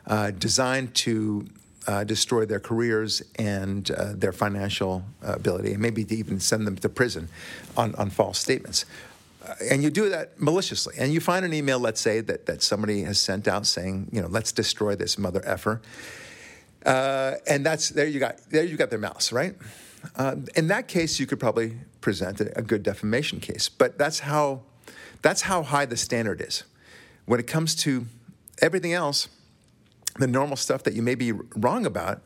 uh, 0.08 0.32
designed 0.32 0.94
to 0.96 1.48
uh, 1.88 2.04
destroy 2.04 2.46
their 2.46 2.60
careers 2.60 3.22
and 3.38 3.92
uh, 3.92 4.14
their 4.14 4.32
financial 4.32 5.04
uh, 5.26 5.34
ability, 5.34 5.72
and 5.74 5.82
maybe 5.82 6.04
to 6.04 6.16
even 6.16 6.40
send 6.40 6.66
them 6.66 6.76
to 6.78 6.90
prison 6.90 7.28
on, 7.78 7.94
on 7.96 8.10
false 8.10 8.40
statements. 8.40 8.86
Uh, 9.46 9.54
and 9.70 9.84
you 9.84 9.90
do 9.90 10.10
that 10.10 10.40
maliciously. 10.40 10.96
And 10.98 11.14
you 11.14 11.20
find 11.20 11.46
an 11.46 11.54
email, 11.54 11.80
let's 11.80 12.02
say, 12.02 12.22
that, 12.22 12.46
that 12.48 12.64
somebody 12.64 13.04
has 13.04 13.20
sent 13.20 13.48
out 13.48 13.68
saying, 13.68 14.10
you 14.12 14.22
know, 14.22 14.28
let's 14.28 14.52
destroy 14.52 14.96
this 14.96 15.18
mother 15.18 15.42
effer. 15.46 15.82
Uh, 16.86 17.36
and 17.48 17.66
that's 17.66 17.90
there 17.90 18.08
you 18.08 18.20
got 18.20 18.38
there 18.50 18.64
you 18.64 18.78
got 18.78 18.90
their 18.90 19.00
mouse, 19.00 19.32
right? 19.32 19.56
Uh, 20.16 20.36
in 20.56 20.68
that 20.68 20.88
case, 20.88 21.20
you 21.20 21.26
could 21.26 21.40
probably 21.40 21.78
present 22.02 22.40
a, 22.40 22.60
a 22.60 22.62
good 22.62 22.84
defamation 22.84 23.40
case. 23.40 23.70
But 23.70 23.98
that's 23.98 24.20
how 24.20 24.62
that's 25.22 25.42
how 25.42 25.64
high 25.64 25.86
the 25.86 25.98
standard 25.98 26.42
is. 26.42 26.64
When 27.26 27.40
it 27.40 27.48
comes 27.48 27.76
to 27.78 28.06
everything 28.62 28.94
else, 28.94 29.30
the 30.20 30.28
normal 30.28 30.56
stuff 30.56 30.84
that 30.84 30.94
you 30.94 31.02
may 31.02 31.16
be 31.16 31.32
wrong 31.32 31.86
about, 31.86 32.22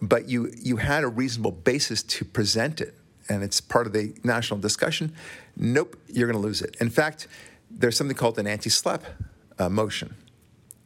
but 0.00 0.28
you 0.28 0.50
you 0.58 0.78
had 0.78 1.04
a 1.04 1.08
reasonable 1.08 1.52
basis 1.52 2.02
to 2.02 2.24
present 2.24 2.80
it, 2.80 2.94
and 3.28 3.42
it's 3.42 3.60
part 3.60 3.86
of 3.86 3.92
the 3.92 4.14
national 4.24 4.60
discussion. 4.60 5.14
Nope, 5.62 5.96
you're 6.08 6.26
going 6.26 6.40
to 6.40 6.46
lose 6.46 6.62
it. 6.62 6.74
In 6.80 6.88
fact, 6.88 7.28
there's 7.70 7.96
something 7.96 8.16
called 8.16 8.38
an 8.38 8.46
anti-SLAPP 8.46 9.02
uh, 9.58 9.68
motion. 9.68 10.14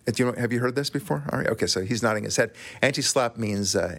Uh, 0.07 0.11
Do 0.11 0.23
you 0.25 0.33
know, 0.33 0.39
have 0.39 0.53
you 0.53 0.59
heard 0.59 0.75
this 0.75 0.91
before? 0.91 1.23
All 1.31 1.39
right. 1.39 1.47
Okay, 1.49 1.67
so 1.67 1.83
he's 1.83 2.03
nodding 2.03 2.25
his 2.25 2.37
head. 2.37 2.51
Anti-SLAPP 2.83 3.37
means. 3.39 3.77
Uh, 3.77 3.99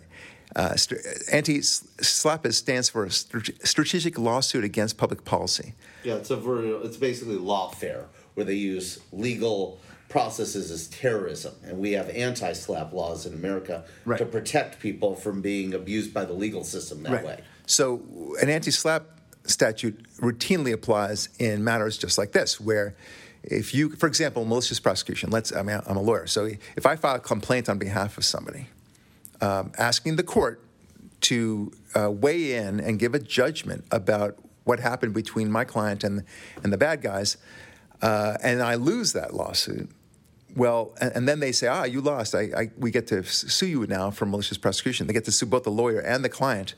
uh, 0.56 0.76
st- 0.76 1.02
anti-SLAPP 1.32 2.46
is, 2.46 2.58
stands 2.58 2.90
for 2.90 3.06
a 3.06 3.10
strate- 3.12 3.66
strategic 3.66 4.20
lawsuit 4.20 4.64
against 4.64 4.98
public 4.98 5.24
policy. 5.26 5.74
Yeah, 6.04 6.16
it's 6.16 6.30
a 6.30 6.36
ver- 6.36 6.82
it's 6.84 6.98
basically 6.98 7.38
lawfare 7.38 8.04
where 8.36 8.46
they 8.46 8.54
use 8.54 9.00
legal 9.12 9.80
processes 10.10 10.70
as 10.72 10.88
terrorism, 10.88 11.56
and 11.66 11.80
we 11.80 11.94
have 11.94 12.10
anti-SLAPP 12.10 12.94
laws 12.94 13.26
in 13.26 13.34
America 13.34 13.86
Right. 14.06 14.20
to 14.20 14.26
protect 14.26 14.80
people 14.80 15.16
from 15.16 15.42
being 15.42 15.74
abused 15.74 16.14
by 16.14 16.26
the 16.26 16.34
legal 16.34 16.64
system 16.64 17.02
that 17.04 17.24
way. 17.26 17.40
So 17.66 18.02
an 18.42 18.50
anti-SLAPP 18.50 19.04
statute 19.48 20.04
routinely 20.18 20.74
applies 20.74 21.30
in 21.40 21.64
matters 21.64 21.98
just 21.98 22.18
like 22.18 22.32
this, 22.32 22.60
where 22.60 22.96
if 23.44 23.74
you, 23.74 23.90
for 23.90 24.08
example, 24.08 24.44
malicious 24.46 24.80
prosecution. 24.80 25.30
Let's. 25.30 25.56
I 25.56 25.62
mean, 25.62 25.80
I'm 25.86 25.98
a 25.98 26.02
lawyer, 26.02 26.28
so 26.28 26.50
if 26.76 26.86
I 26.86 26.96
file 26.96 27.16
a 27.16 27.20
complaint 27.20 27.70
on 27.70 27.78
behalf 27.78 28.18
of 28.18 28.26
somebody, 28.26 28.68
um, 29.42 29.72
asking 29.78 30.16
the 30.16 30.24
court 30.24 30.62
to 31.22 31.72
uh, 31.96 32.12
weigh 32.12 32.56
in 32.56 32.80
and 32.80 33.00
give 33.00 33.14
a 33.14 33.20
judgment 33.20 33.86
about 33.92 34.38
what 34.64 34.80
happened 34.80 35.14
between 35.14 35.52
my 35.52 35.64
client 35.64 36.04
and 36.04 36.24
and 36.64 36.74
the 36.74 36.78
bad 36.78 37.02
guys, 37.02 37.38
uh, 38.02 38.38
and 38.42 38.62
I 38.62 38.76
lose 38.76 39.14
that 39.14 39.34
lawsuit. 39.34 39.90
Well, 40.56 40.96
and, 41.02 41.12
and 41.16 41.28
then 41.28 41.40
they 41.40 41.52
say, 41.52 41.68
ah, 41.68 41.84
you 41.84 42.00
lost. 42.02 42.34
I, 42.34 42.50
I, 42.56 42.72
we 42.78 42.90
get 42.90 43.08
to 43.08 43.24
sue 43.24 43.68
you 43.68 43.86
now 43.88 44.10
for 44.10 44.26
malicious 44.26 44.58
prosecution. 44.58 45.06
They 45.06 45.14
get 45.14 45.26
to 45.26 45.32
sue 45.32 45.46
both 45.46 45.64
the 45.64 45.72
lawyer 45.72 46.00
and 46.00 46.24
the 46.24 46.30
client. 46.30 46.76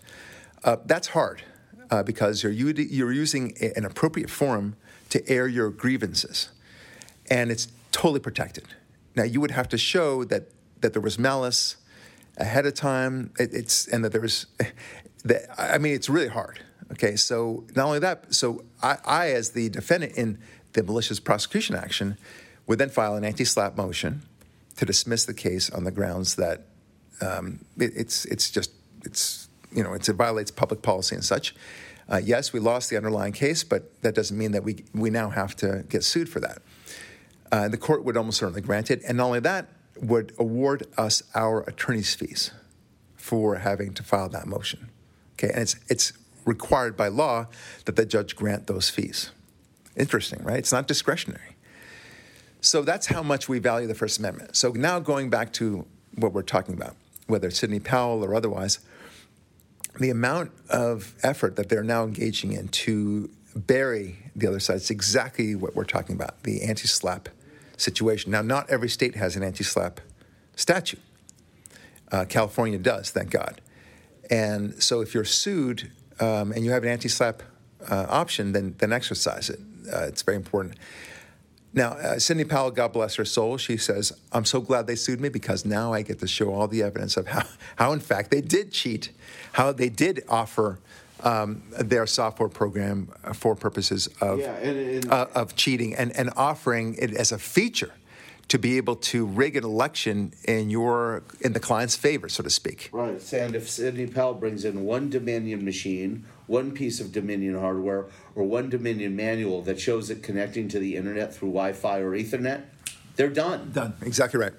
Uh, 0.63 0.77
that's 0.85 1.09
hard 1.09 1.43
uh, 1.89 2.03
because 2.03 2.43
you're, 2.43 2.51
you're 2.51 3.11
using 3.11 3.55
an 3.75 3.85
appropriate 3.85 4.29
forum 4.29 4.75
to 5.09 5.27
air 5.29 5.47
your 5.47 5.69
grievances, 5.69 6.49
and 7.29 7.51
it's 7.51 7.67
totally 7.91 8.19
protected. 8.19 8.65
Now, 9.15 9.23
you 9.23 9.41
would 9.41 9.51
have 9.51 9.69
to 9.69 9.77
show 9.77 10.23
that, 10.25 10.49
that 10.81 10.93
there 10.93 11.01
was 11.01 11.17
malice 11.17 11.77
ahead 12.37 12.65
of 12.65 12.73
time. 12.73 13.31
It, 13.39 13.53
it's 13.53 13.87
and 13.87 14.03
that 14.05 14.11
there 14.11 14.21
was. 14.21 14.45
That, 15.25 15.49
I 15.57 15.77
mean, 15.79 15.93
it's 15.93 16.07
really 16.07 16.27
hard. 16.27 16.61
Okay, 16.91 17.17
so 17.17 17.65
not 17.75 17.87
only 17.87 17.99
that, 17.99 18.33
so 18.33 18.63
I, 18.81 18.97
I, 19.03 19.27
as 19.31 19.49
the 19.49 19.67
defendant 19.67 20.13
in 20.15 20.37
the 20.73 20.83
malicious 20.83 21.19
prosecution 21.19 21.75
action, 21.75 22.17
would 22.67 22.77
then 22.79 22.89
file 22.89 23.15
an 23.15 23.25
anti-SLAPP 23.25 23.75
motion 23.75 24.21
to 24.77 24.85
dismiss 24.85 25.25
the 25.25 25.33
case 25.33 25.69
on 25.69 25.83
the 25.83 25.91
grounds 25.91 26.35
that 26.35 26.67
um, 27.19 27.65
it, 27.77 27.91
it's 27.95 28.25
it's 28.25 28.49
just 28.51 28.71
it's 29.03 29.46
you 29.77 29.83
know 29.83 29.93
it 29.93 30.05
violates 30.07 30.51
public 30.51 30.81
policy 30.81 31.15
and 31.15 31.23
such. 31.23 31.55
Uh, 32.09 32.21
yes, 32.23 32.53
we 32.53 32.59
lost 32.59 32.89
the 32.89 32.97
underlying 32.97 33.33
case, 33.33 33.63
but 33.63 34.01
that 34.01 34.15
doesn't 34.15 34.37
mean 34.37 34.51
that 34.51 34.63
we 34.63 34.83
we 34.93 35.09
now 35.09 35.29
have 35.29 35.55
to 35.57 35.85
get 35.87 36.03
sued 36.03 36.27
for 36.27 36.39
that. 36.39 36.61
Uh, 37.51 37.67
the 37.69 37.77
court 37.77 38.03
would 38.03 38.17
almost 38.17 38.39
certainly 38.39 38.61
grant 38.61 38.89
it, 38.89 39.01
and 39.07 39.17
not 39.17 39.25
only 39.27 39.39
that, 39.39 39.67
would 40.01 40.33
award 40.37 40.87
us 40.97 41.23
our 41.35 41.61
attorney's 41.61 42.13
fees 42.15 42.51
for 43.15 43.57
having 43.57 43.93
to 43.93 44.03
file 44.03 44.29
that 44.29 44.47
motion. 44.47 44.89
Okay, 45.33 45.49
and 45.53 45.61
it's 45.61 45.75
it's 45.89 46.13
required 46.45 46.97
by 46.97 47.07
law 47.09 47.45
that 47.85 47.95
the 47.95 48.05
judge 48.05 48.35
grant 48.35 48.67
those 48.67 48.89
fees. 48.89 49.31
Interesting, 49.95 50.43
right? 50.43 50.57
It's 50.57 50.71
not 50.71 50.87
discretionary. 50.87 51.55
So 52.61 52.81
that's 52.81 53.07
how 53.07 53.21
much 53.21 53.47
we 53.47 53.59
value 53.59 53.87
the 53.87 53.95
First 53.95 54.17
Amendment. 54.17 54.55
So 54.55 54.71
now 54.71 54.99
going 54.99 55.29
back 55.29 55.53
to 55.53 55.85
what 56.15 56.33
we're 56.33 56.41
talking 56.41 56.73
about, 56.73 56.95
whether 57.27 57.51
Sidney 57.51 57.79
Powell 57.79 58.23
or 58.23 58.33
otherwise, 58.33 58.79
the 59.99 60.09
amount 60.09 60.51
of 60.69 61.13
effort 61.23 61.55
that 61.55 61.69
they're 61.69 61.83
now 61.83 62.03
engaging 62.03 62.53
in 62.53 62.67
to 62.69 63.29
bury 63.55 64.17
the 64.35 64.47
other 64.47 64.59
side 64.59 64.75
is 64.75 64.89
exactly 64.89 65.55
what 65.55 65.75
we're 65.75 65.83
talking 65.83 66.15
about 66.15 66.43
the 66.43 66.61
anti 66.63 66.87
SLAPP 66.87 67.27
situation. 67.77 68.31
Now, 68.31 68.41
not 68.41 68.69
every 68.69 68.89
state 68.89 69.15
has 69.15 69.35
an 69.35 69.43
anti 69.43 69.63
SLAPP 69.63 69.99
statute. 70.55 70.99
Uh, 72.11 72.25
California 72.25 72.77
does, 72.77 73.09
thank 73.09 73.31
God. 73.31 73.61
And 74.29 74.81
so 74.81 75.01
if 75.01 75.13
you're 75.13 75.25
sued 75.25 75.91
um, 76.19 76.51
and 76.51 76.63
you 76.63 76.71
have 76.71 76.83
an 76.83 76.89
anti 76.89 77.09
SLAPP 77.09 77.41
uh, 77.89 78.05
option, 78.09 78.51
then, 78.51 78.75
then 78.77 78.93
exercise 78.93 79.49
it. 79.49 79.59
Uh, 79.91 80.05
it's 80.07 80.21
very 80.21 80.37
important. 80.37 80.75
Now, 81.77 81.89
uh, 81.89 82.17
Sidney 82.17 82.43
Powell, 82.43 82.71
God 82.71 82.91
bless 82.91 83.13
her 83.17 83.23
soul, 83.23 83.57
she 83.57 83.77
says, 83.77 84.11
I'm 84.31 84.45
so 84.45 84.61
glad 84.61 84.87
they 84.87 84.95
sued 84.95 85.21
me 85.21 85.29
because 85.29 85.63
now 85.63 85.93
I 85.93 86.01
get 86.01 86.17
to 86.21 86.27
show 86.27 86.51
all 86.51 86.67
the 86.67 86.81
evidence 86.81 87.17
of 87.17 87.27
how, 87.27 87.43
how 87.75 87.93
in 87.93 87.99
fact, 87.99 88.31
they 88.31 88.41
did 88.41 88.71
cheat, 88.71 89.11
how 89.51 89.71
they 89.71 89.89
did 89.89 90.23
offer 90.27 90.79
um, 91.23 91.61
their 91.79 92.07
software 92.07 92.49
program 92.49 93.09
for 93.35 93.55
purposes 93.55 94.07
of, 94.21 94.39
yeah, 94.39 94.55
and, 94.55 94.77
and, 94.77 95.11
uh, 95.11 95.27
of 95.35 95.55
cheating 95.55 95.93
and, 95.93 96.11
and 96.17 96.31
offering 96.35 96.95
it 96.95 97.13
as 97.13 97.31
a 97.31 97.37
feature 97.37 97.91
to 98.47 98.57
be 98.57 98.77
able 98.77 98.95
to 98.95 99.27
rig 99.27 99.55
an 99.55 99.63
election 99.63 100.31
in 100.45 100.71
your 100.71 101.21
in 101.41 101.53
the 101.53 101.59
client's 101.59 101.95
favor, 101.95 102.27
so 102.27 102.41
to 102.41 102.49
speak. 102.49 102.89
Right. 102.91 103.33
And 103.33 103.55
if 103.55 103.69
Sidney 103.69 104.07
Powell 104.07 104.33
brings 104.33 104.65
in 104.65 104.83
one 104.83 105.09
Dominion 105.11 105.63
machine, 105.63 106.25
one 106.47 106.71
piece 106.71 106.99
of 106.99 107.11
Dominion 107.11 107.59
hardware, 107.59 108.05
or 108.35 108.43
one 108.43 108.69
Dominion 108.69 109.15
manual 109.15 109.61
that 109.63 109.79
shows 109.79 110.09
it 110.09 110.23
connecting 110.23 110.67
to 110.69 110.79
the 110.79 110.95
internet 110.95 111.33
through 111.33 111.49
Wi-Fi 111.49 111.99
or 111.99 112.11
Ethernet, 112.11 112.63
they're 113.15 113.29
done. 113.29 113.71
Done. 113.73 113.93
Exactly 114.01 114.39
right. 114.39 114.53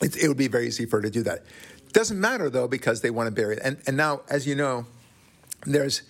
It, 0.00 0.16
it 0.16 0.28
would 0.28 0.36
be 0.36 0.48
very 0.48 0.66
easy 0.66 0.86
for 0.86 0.96
her 0.98 1.02
to 1.02 1.10
do 1.10 1.22
that. 1.22 1.44
Doesn't 1.92 2.20
matter 2.20 2.50
though 2.50 2.68
because 2.68 3.00
they 3.00 3.10
want 3.10 3.26
to 3.26 3.30
bury 3.32 3.56
it. 3.56 3.60
And 3.62 3.78
and 3.86 3.96
now, 3.96 4.22
as 4.28 4.46
you 4.46 4.54
know, 4.54 4.86
there's 5.66 6.02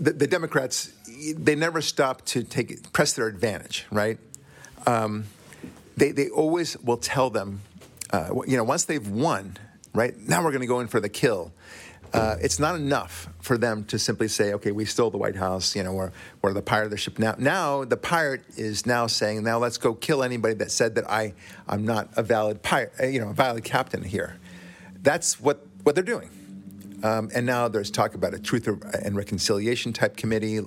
the, 0.00 0.12
the 0.12 0.26
Democrats. 0.26 0.92
They 1.36 1.54
never 1.54 1.80
stop 1.80 2.24
to 2.26 2.42
take 2.42 2.92
press 2.92 3.14
their 3.14 3.26
advantage, 3.26 3.86
right? 3.90 4.18
Um, 4.86 5.24
they, 5.96 6.12
they 6.12 6.28
always 6.28 6.76
will 6.78 6.96
tell 6.96 7.30
them, 7.30 7.60
uh, 8.10 8.30
you 8.46 8.56
know, 8.56 8.64
once 8.64 8.84
they've 8.84 9.08
won, 9.08 9.56
right, 9.94 10.16
now 10.16 10.42
we're 10.42 10.50
going 10.50 10.60
to 10.60 10.66
go 10.66 10.80
in 10.80 10.88
for 10.88 11.00
the 11.00 11.08
kill. 11.08 11.52
Uh, 12.14 12.36
it's 12.40 12.60
not 12.60 12.76
enough 12.76 13.28
for 13.40 13.58
them 13.58 13.84
to 13.86 13.98
simply 13.98 14.28
say, 14.28 14.54
okay, 14.54 14.70
we 14.70 14.84
stole 14.84 15.10
the 15.10 15.18
White 15.18 15.34
House, 15.34 15.74
you 15.74 15.82
know, 15.82 15.92
we're, 15.92 16.12
we're 16.42 16.52
the 16.52 16.62
pirate 16.62 16.84
of 16.84 16.90
the 16.92 16.96
ship. 16.96 17.18
Now, 17.18 17.34
now 17.38 17.84
the 17.84 17.96
pirate 17.96 18.42
is 18.56 18.86
now 18.86 19.08
saying, 19.08 19.42
now 19.42 19.58
let's 19.58 19.78
go 19.78 19.94
kill 19.94 20.22
anybody 20.22 20.54
that 20.54 20.70
said 20.70 20.94
that 20.94 21.10
I, 21.10 21.34
I'm 21.66 21.84
not 21.84 22.08
a 22.16 22.22
valid 22.22 22.62
pirate, 22.62 22.92
uh, 23.02 23.06
you 23.06 23.18
know, 23.18 23.30
a 23.30 23.34
valid 23.34 23.64
captain 23.64 24.04
here. 24.04 24.36
That's 25.02 25.40
what, 25.40 25.66
what 25.82 25.96
they're 25.96 26.04
doing. 26.04 26.30
Um, 27.02 27.30
and 27.34 27.44
now 27.44 27.66
there's 27.66 27.90
talk 27.90 28.14
about 28.14 28.32
a 28.32 28.38
truth 28.38 28.68
and 28.68 29.16
reconciliation 29.16 29.92
type 29.92 30.16
committee 30.16 30.60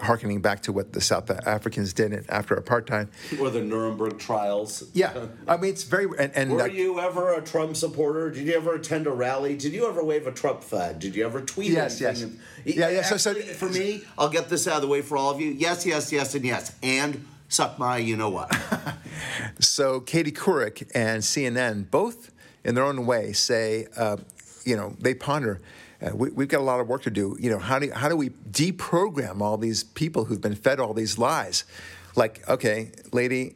harkening 0.00 0.40
back 0.40 0.62
to 0.62 0.72
what 0.72 0.92
the 0.92 1.00
South 1.00 1.30
Africans 1.30 1.92
did 1.92 2.24
after 2.28 2.56
apartheid. 2.56 3.08
Or 3.40 3.50
the 3.50 3.60
Nuremberg 3.60 4.18
trials. 4.18 4.84
Yeah, 4.92 5.26
I 5.48 5.56
mean 5.56 5.70
it's 5.70 5.84
very. 5.84 6.06
And, 6.18 6.34
and 6.34 6.52
were 6.52 6.62
uh, 6.62 6.66
you 6.66 7.00
ever 7.00 7.34
a 7.34 7.42
Trump 7.42 7.76
supporter? 7.76 8.30
Did 8.30 8.46
you 8.46 8.54
ever 8.54 8.74
attend 8.74 9.06
a 9.06 9.10
rally? 9.10 9.56
Did 9.56 9.72
you 9.72 9.88
ever 9.88 10.04
wave 10.04 10.26
a 10.26 10.32
Trump 10.32 10.62
flag? 10.62 10.98
Did 10.98 11.14
you 11.14 11.24
ever 11.24 11.40
tweet? 11.40 11.72
Yes, 11.72 12.00
anything? 12.00 12.40
yes. 12.64 12.76
Yeah, 12.76 12.88
yeah. 12.88 13.02
So, 13.02 13.16
so 13.16 13.34
for 13.34 13.68
me, 13.68 14.02
I'll 14.16 14.28
get 14.28 14.48
this 14.48 14.66
out 14.66 14.76
of 14.76 14.82
the 14.82 14.88
way 14.88 15.02
for 15.02 15.16
all 15.16 15.30
of 15.30 15.40
you. 15.40 15.50
Yes, 15.50 15.84
yes, 15.84 16.12
yes, 16.12 16.34
and 16.34 16.44
yes, 16.44 16.74
and 16.82 17.26
suck 17.48 17.78
my, 17.78 17.98
you 17.98 18.16
know 18.16 18.30
what. 18.30 18.54
so 19.60 20.00
Katie 20.00 20.32
Couric 20.32 20.90
and 20.94 21.22
CNN 21.22 21.90
both, 21.90 22.30
in 22.64 22.74
their 22.74 22.84
own 22.84 23.06
way, 23.06 23.32
say, 23.32 23.86
uh, 23.96 24.16
you 24.64 24.76
know, 24.76 24.94
they 24.98 25.14
ponder 25.14 25.60
uh, 26.02 26.14
we, 26.14 26.28
have 26.42 26.48
got 26.48 26.60
a 26.60 26.64
lot 26.64 26.80
of 26.80 26.88
work 26.88 27.02
to 27.02 27.10
do. 27.10 27.36
You 27.38 27.50
know, 27.50 27.58
how 27.58 27.78
do 27.78 27.90
how 27.92 28.08
do 28.08 28.16
we 28.16 28.30
deprogram 28.30 29.40
all 29.40 29.56
these 29.56 29.84
people 29.84 30.24
who've 30.24 30.40
been 30.40 30.54
fed 30.54 30.80
all 30.80 30.94
these 30.94 31.18
lies? 31.18 31.64
Like, 32.16 32.46
okay, 32.48 32.90
lady, 33.12 33.54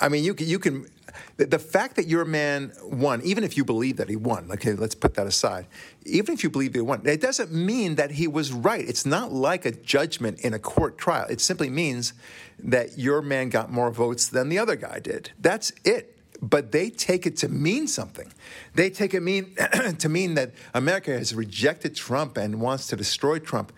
I 0.00 0.08
mean, 0.08 0.24
you 0.24 0.34
can 0.34 0.46
you 0.46 0.58
can. 0.58 0.88
The, 1.36 1.46
the 1.46 1.58
fact 1.58 1.96
that 1.96 2.06
your 2.06 2.24
man 2.24 2.72
won, 2.82 3.20
even 3.22 3.44
if 3.44 3.56
you 3.56 3.64
believe 3.64 3.96
that 3.96 4.08
he 4.08 4.16
won, 4.16 4.50
okay, 4.52 4.72
let's 4.72 4.94
put 4.94 5.14
that 5.14 5.26
aside. 5.26 5.66
Even 6.04 6.34
if 6.34 6.42
you 6.42 6.50
believe 6.50 6.74
he 6.74 6.80
won, 6.80 7.02
it 7.06 7.20
doesn't 7.20 7.52
mean 7.52 7.96
that 7.96 8.12
he 8.12 8.26
was 8.26 8.52
right. 8.52 8.86
It's 8.86 9.06
not 9.06 9.32
like 9.32 9.64
a 9.64 9.72
judgment 9.72 10.40
in 10.40 10.54
a 10.54 10.58
court 10.58 10.98
trial. 10.98 11.26
It 11.28 11.40
simply 11.40 11.70
means 11.70 12.14
that 12.58 12.98
your 12.98 13.22
man 13.22 13.48
got 13.48 13.70
more 13.70 13.90
votes 13.90 14.28
than 14.28 14.48
the 14.48 14.58
other 14.58 14.76
guy 14.76 14.98
did. 15.00 15.30
That's 15.38 15.72
it 15.84 16.13
but 16.40 16.72
they 16.72 16.90
take 16.90 17.26
it 17.26 17.36
to 17.38 17.48
mean 17.48 17.86
something. 17.86 18.32
They 18.74 18.90
take 18.90 19.14
it 19.14 19.22
mean 19.22 19.54
to 19.98 20.08
mean 20.08 20.34
that 20.34 20.52
America 20.74 21.12
has 21.12 21.34
rejected 21.34 21.94
Trump 21.94 22.36
and 22.36 22.60
wants 22.60 22.86
to 22.88 22.96
destroy 22.96 23.38
Trump. 23.38 23.72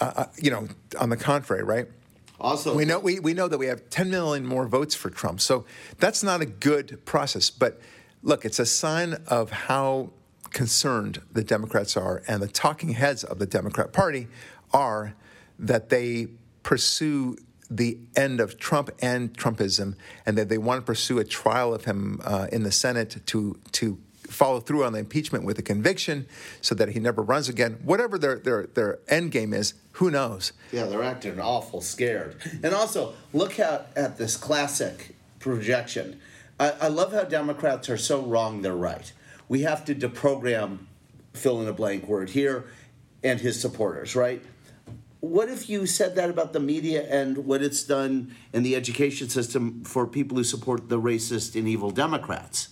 Uh, 0.00 0.12
uh, 0.16 0.26
you 0.36 0.50
know, 0.50 0.66
on 0.98 1.08
the 1.08 1.16
contrary, 1.16 1.62
right? 1.62 1.86
Also, 2.40 2.74
we 2.74 2.84
know 2.84 2.98
we, 2.98 3.20
we 3.20 3.32
know 3.32 3.46
that 3.46 3.58
we 3.58 3.66
have 3.66 3.88
10 3.90 4.10
million 4.10 4.44
more 4.44 4.66
votes 4.66 4.94
for 4.94 5.08
Trump, 5.08 5.40
so 5.40 5.64
that's 5.98 6.22
not 6.22 6.40
a 6.40 6.46
good 6.46 7.00
process. 7.04 7.48
But 7.48 7.80
look, 8.22 8.44
it's 8.44 8.58
a 8.58 8.66
sign 8.66 9.14
of 9.28 9.50
how 9.50 10.10
concerned 10.50 11.20
the 11.32 11.44
Democrats 11.44 11.96
are, 11.96 12.22
and 12.26 12.42
the 12.42 12.48
talking 12.48 12.90
heads 12.90 13.22
of 13.22 13.38
the 13.38 13.46
Democrat 13.46 13.92
Party 13.92 14.26
are 14.72 15.14
that 15.58 15.90
they 15.90 16.28
pursue 16.64 17.36
the 17.70 17.98
end 18.16 18.40
of 18.40 18.58
Trump 18.58 18.90
and 19.00 19.32
Trumpism, 19.36 19.96
and 20.26 20.36
that 20.38 20.48
they 20.48 20.58
want 20.58 20.80
to 20.80 20.84
pursue 20.84 21.18
a 21.18 21.24
trial 21.24 21.74
of 21.74 21.84
him 21.84 22.20
uh, 22.24 22.48
in 22.52 22.62
the 22.62 22.72
Senate 22.72 23.20
to 23.26 23.58
to 23.72 23.98
follow 24.26 24.58
through 24.58 24.84
on 24.84 24.92
the 24.92 24.98
impeachment 24.98 25.44
with 25.44 25.58
a 25.58 25.62
conviction, 25.62 26.26
so 26.60 26.74
that 26.74 26.90
he 26.90 27.00
never 27.00 27.22
runs 27.22 27.48
again. 27.48 27.78
Whatever 27.82 28.18
their 28.18 28.36
their 28.36 28.66
their 28.66 28.98
end 29.08 29.30
game 29.30 29.52
is, 29.52 29.74
who 29.92 30.10
knows? 30.10 30.52
Yeah, 30.72 30.84
they're 30.84 31.02
acting 31.02 31.40
awful 31.40 31.80
scared. 31.80 32.36
And 32.62 32.74
also, 32.74 33.14
look 33.32 33.58
at 33.58 33.90
at 33.96 34.18
this 34.18 34.36
classic 34.36 35.14
projection. 35.38 36.20
I, 36.58 36.70
I 36.82 36.88
love 36.88 37.12
how 37.12 37.24
Democrats 37.24 37.88
are 37.88 37.98
so 37.98 38.22
wrong; 38.22 38.62
they're 38.62 38.74
right. 38.74 39.12
We 39.48 39.62
have 39.62 39.84
to 39.86 39.94
deprogram 39.94 40.78
fill 41.34 41.60
in 41.60 41.68
a 41.68 41.72
blank 41.72 42.06
word 42.06 42.30
here 42.30 42.64
and 43.22 43.40
his 43.40 43.60
supporters, 43.60 44.14
right? 44.14 44.42
What 45.24 45.48
if 45.48 45.68
you 45.68 45.86
said 45.86 46.16
that 46.16 46.30
about 46.30 46.52
the 46.52 46.60
media 46.60 47.06
and 47.08 47.38
what 47.46 47.62
it's 47.62 47.82
done 47.82 48.34
in 48.52 48.62
the 48.62 48.76
education 48.76 49.28
system 49.28 49.82
for 49.84 50.06
people 50.06 50.36
who 50.36 50.44
support 50.44 50.88
the 50.88 51.00
racist 51.00 51.56
and 51.58 51.66
evil 51.66 51.90
Democrats? 51.90 52.68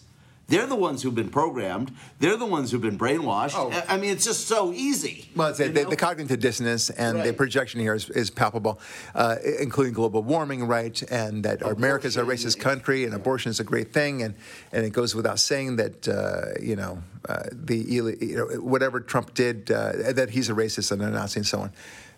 They're 0.49 0.66
the 0.66 0.76
ones 0.76 1.02
who've 1.02 1.14
been 1.14 1.30
programmed. 1.30 1.94
They're 2.18 2.37
the 2.37 2.44
ones 2.44 2.71
who've 2.71 2.82
been 2.82 2.99
brainwashed. 2.99 3.54
Oh. 3.54 3.71
I 3.88 3.97
mean, 3.97 4.11
it's 4.11 4.25
just 4.25 4.49
so 4.49 4.71
easy. 4.73 5.30
Well, 5.35 5.54
the, 5.54 5.68
the, 5.68 5.97
cognitive 5.97 6.40
dissonance 6.40 6.90
and 6.90 7.18
right. 7.18 7.26
the 7.28 7.32
projection 7.32 7.80
here 7.80 7.94
is, 7.94 8.11
is 8.11 8.28
palpable, 8.28 8.78
uh, 9.14 9.37
including 9.61 9.94
global 9.94 10.23
warming, 10.23 10.64
right? 10.64 11.00
And 11.11 11.44
that 11.44 11.62
America 11.62 12.06
is 12.06 12.18
a 12.18 12.23
racist 12.23 12.61
country 12.61 13.04
and 13.04 13.14
abortion 13.14 13.49
is 13.49 13.61
a 13.61 13.64
great 13.64 13.94
thing. 13.94 14.23
And, 14.23 14.35
and 14.73 14.85
it 14.85 14.92
goes 14.92 15.14
without 15.14 15.38
saying 15.38 15.76
that, 15.76 16.06
uh, 16.06 16.61
you 16.61 16.76
know, 16.76 17.02
uh, 17.26 17.44
the 17.50 17.76
you 17.78 18.37
know, 18.37 18.44
whatever 18.61 19.00
Trump 19.00 19.32
did, 19.32 19.71
uh, 19.71 20.12
that 20.12 20.28
he's 20.30 20.50
a 20.50 20.54
racist 20.54 20.92
and 20.92 21.00
a 21.00 21.09
Nazi 21.09 21.40
and 21.40 21.47
so 21.47 21.61
on. 21.61 21.73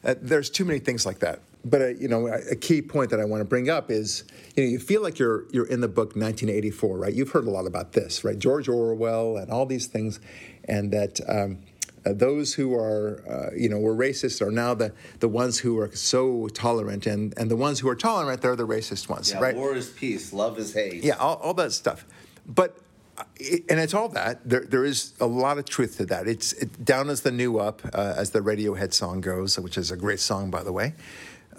Uh, 0.05 0.15
there's 0.21 0.51
too 0.51 0.65
many 0.65 0.79
things 0.79 1.07
like 1.07 1.21
that. 1.21 1.41
But 1.65 1.81
uh, 1.81 1.87
you 1.89 2.09
know, 2.09 2.27
a, 2.27 2.53
a 2.53 2.57
key 2.57 2.83
point 2.83 3.11
that 3.11 3.21
I 3.21 3.25
want 3.25 3.41
to 3.41 3.45
bring 3.45 3.71
up 3.71 3.91
is, 3.91 4.25
you 4.55 4.65
know, 4.65 4.69
you 4.69 4.79
feel 4.79 5.03
like 5.03 5.19
you're 5.19 5.45
you're 5.51 5.67
in 5.67 5.81
the 5.81 5.89
book 5.89 6.09
1984, 6.15 6.99
right? 6.99 7.15
You've 7.15 7.31
heard 7.31 7.47
a 7.47 7.51
lot 7.51 7.67
about 7.67 7.93
this, 7.93 8.23
right? 8.23 8.39
George 8.39 8.69
Orwell 8.69 9.39
and 9.39 9.51
all 9.51 9.67
these 9.67 9.87
things, 9.87 10.21
and 10.65 10.93
that. 10.93 11.21
Um, 11.29 11.59
uh, 12.07 12.13
those 12.13 12.53
who 12.53 12.75
are, 12.75 13.25
uh, 13.27 13.57
you 13.57 13.67
know, 13.67 13.79
were 13.79 13.95
racist 13.97 14.43
are 14.43 14.51
now 14.51 14.75
the, 14.75 14.93
the 15.21 15.29
ones 15.29 15.59
who 15.59 15.79
are 15.79 15.91
so 15.95 16.49
tolerant, 16.49 17.07
and, 17.07 17.33
and 17.39 17.51
the 17.51 17.57
ones 17.57 17.81
who 17.81 17.89
are 17.89 17.97
tolerant, 17.97 18.43
they're 18.43 18.55
the 18.55 18.67
racist 18.67 19.09
ones, 19.09 19.31
Yeah, 19.31 19.41
right? 19.41 19.57
war 19.57 19.75
is 19.75 19.89
peace, 19.89 20.31
love 20.31 20.59
is 20.59 20.75
hate. 20.75 21.03
Yeah, 21.03 21.15
all, 21.15 21.37
all 21.37 21.55
that 21.55 21.73
stuff. 21.73 22.05
But 22.47 22.77
and 23.19 23.81
it's 23.81 23.95
all 23.95 24.09
that. 24.11 24.49
There, 24.49 24.65
there 24.65 24.85
is 24.85 25.13
a 25.21 25.27
lot 25.27 25.59
of 25.59 25.65
truth 25.65 25.99
to 25.99 26.07
that. 26.07 26.27
It's 26.27 26.53
it, 26.55 26.85
down 26.85 27.09
as 27.11 27.21
the 27.21 27.31
new 27.31 27.59
up, 27.59 27.83
uh, 27.93 28.15
as 28.17 28.31
the 28.31 28.41
Radiohead 28.41 28.93
song 28.93 29.21
goes, 29.21 29.59
which 29.59 29.79
is 29.79 29.91
a 29.91 29.97
great 29.97 30.21
song, 30.21 30.51
by 30.51 30.63
the 30.63 30.73
way. 30.73 30.95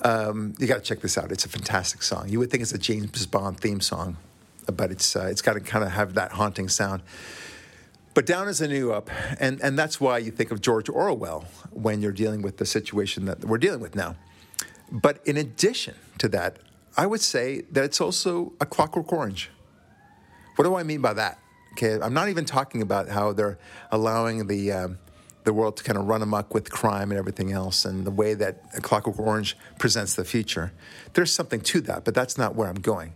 Um, 0.02 0.54
you 0.60 0.68
got 0.68 0.76
to 0.76 0.82
check 0.82 1.00
this 1.00 1.18
out. 1.18 1.32
It's 1.32 1.46
a 1.46 1.50
fantastic 1.50 2.04
song. 2.04 2.30
You 2.30 2.40
would 2.40 2.52
think 2.52 2.62
it's 2.62 2.74
a 2.74 2.78
James 2.78 3.26
Bond 3.26 3.60
theme 3.60 3.80
song, 3.80 4.18
but 4.66 4.92
it's 4.92 5.16
uh, 5.16 5.28
it's 5.32 5.42
got 5.42 5.54
to 5.54 5.62
kind 5.62 5.84
of 5.86 5.92
have 5.92 6.16
that 6.16 6.34
haunting 6.34 6.68
sound. 6.68 7.02
But 8.14 8.26
down 8.26 8.48
is 8.48 8.60
the 8.60 8.68
new 8.70 8.94
up, 8.94 9.10
and, 9.42 9.62
and 9.62 9.78
that's 9.78 10.00
why 10.00 10.20
you 10.20 10.32
think 10.32 10.50
of 10.52 10.62
George 10.62 10.88
Orwell 10.88 11.46
when 11.72 12.02
you're 12.02 12.14
dealing 12.14 12.42
with 12.42 12.58
the 12.58 12.66
situation 12.66 13.26
that 13.26 13.44
we're 13.44 13.58
dealing 13.58 13.82
with 13.82 13.94
now. 13.94 14.16
But 14.90 15.20
in 15.26 15.36
addition 15.36 15.96
to 16.20 16.30
that, 16.30 16.60
I 16.96 17.08
would 17.08 17.20
say 17.20 17.64
that 17.72 17.84
it's 17.84 18.00
also 18.00 18.54
a 18.62 18.66
clockwork 18.66 19.12
orange. 19.12 19.52
What 20.56 20.64
do 20.64 20.76
I 20.76 20.84
mean 20.84 21.02
by 21.02 21.14
that? 21.14 21.40
Okay, 21.75 22.00
I'm 22.01 22.13
not 22.13 22.29
even 22.29 22.46
talking 22.46 22.82
about 22.82 23.10
how 23.10 23.34
they're 23.34 23.58
allowing 23.91 24.48
the 24.48 24.72
um, 24.72 24.98
the 25.44 25.51
world 25.51 25.75
to 25.77 25.84
kind 25.84 25.98
of 25.98 26.05
run 26.05 26.22
amok 26.22 26.53
with 26.53 26.72
crime 26.72 27.12
and 27.12 27.20
everything 27.20 27.51
else, 27.51 27.84
and 27.84 28.05
the 28.05 28.12
way 28.12 28.34
that 28.34 28.63
a 28.77 28.79
Clockwork 28.79 29.20
Orange 29.20 29.58
presents 29.77 30.15
the 30.15 30.24
future. 30.24 30.72
There's 31.13 31.34
something 31.34 31.60
to 31.62 31.82
that, 31.82 32.05
but 32.05 32.13
that's 32.13 32.38
not 32.38 32.55
where 32.55 32.70
I'm 32.70 32.79
going. 32.79 33.13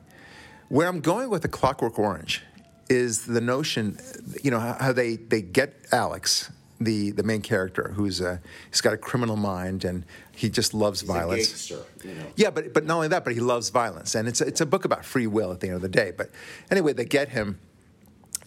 Where 0.68 0.88
I'm 0.88 1.00
going 1.00 1.30
with 1.30 1.42
the 1.42 1.48
Clockwork 1.48 1.98
Orange 1.98 2.44
is 2.90 3.26
the 3.28 3.40
notion, 3.40 3.98
you 4.44 4.52
know, 4.52 4.60
how, 4.60 4.92
they 4.92 5.16
they 5.16 5.42
get 5.42 5.86
Alex, 5.94 6.52
the 6.82 7.12
the 7.12 7.24
main 7.24 7.42
character, 7.42 7.94
who's 7.96 8.20
a 8.20 8.42
he's 8.70 8.82
got 8.82 8.94
a 8.94 8.98
criminal 8.98 9.38
mind 9.38 9.86
and 9.86 10.04
he 10.36 10.50
just 10.50 10.74
loves 10.74 11.00
He's 11.00 11.10
violence. 11.10 11.48
gangster, 11.48 12.08
you 12.08 12.14
know. 12.14 12.26
Yeah, 12.36 12.50
but 12.50 12.74
but 12.74 12.84
not 12.86 12.96
only 12.96 13.08
that, 13.08 13.24
but 13.24 13.34
he 13.34 13.40
loves 13.40 13.70
violence, 13.70 14.16
and 14.16 14.28
it's 14.28 14.42
a, 14.42 14.48
it's 14.48 14.60
a 14.60 14.66
book 14.66 14.84
about 14.84 15.06
free 15.06 15.28
will 15.28 15.54
at 15.54 15.62
the 15.62 15.68
end 15.68 15.78
of 15.78 15.82
the 15.82 15.88
day. 15.88 16.12
But 16.16 16.30
anyway, 16.70 16.92
they 16.94 17.06
get 17.06 17.30
him, 17.30 17.60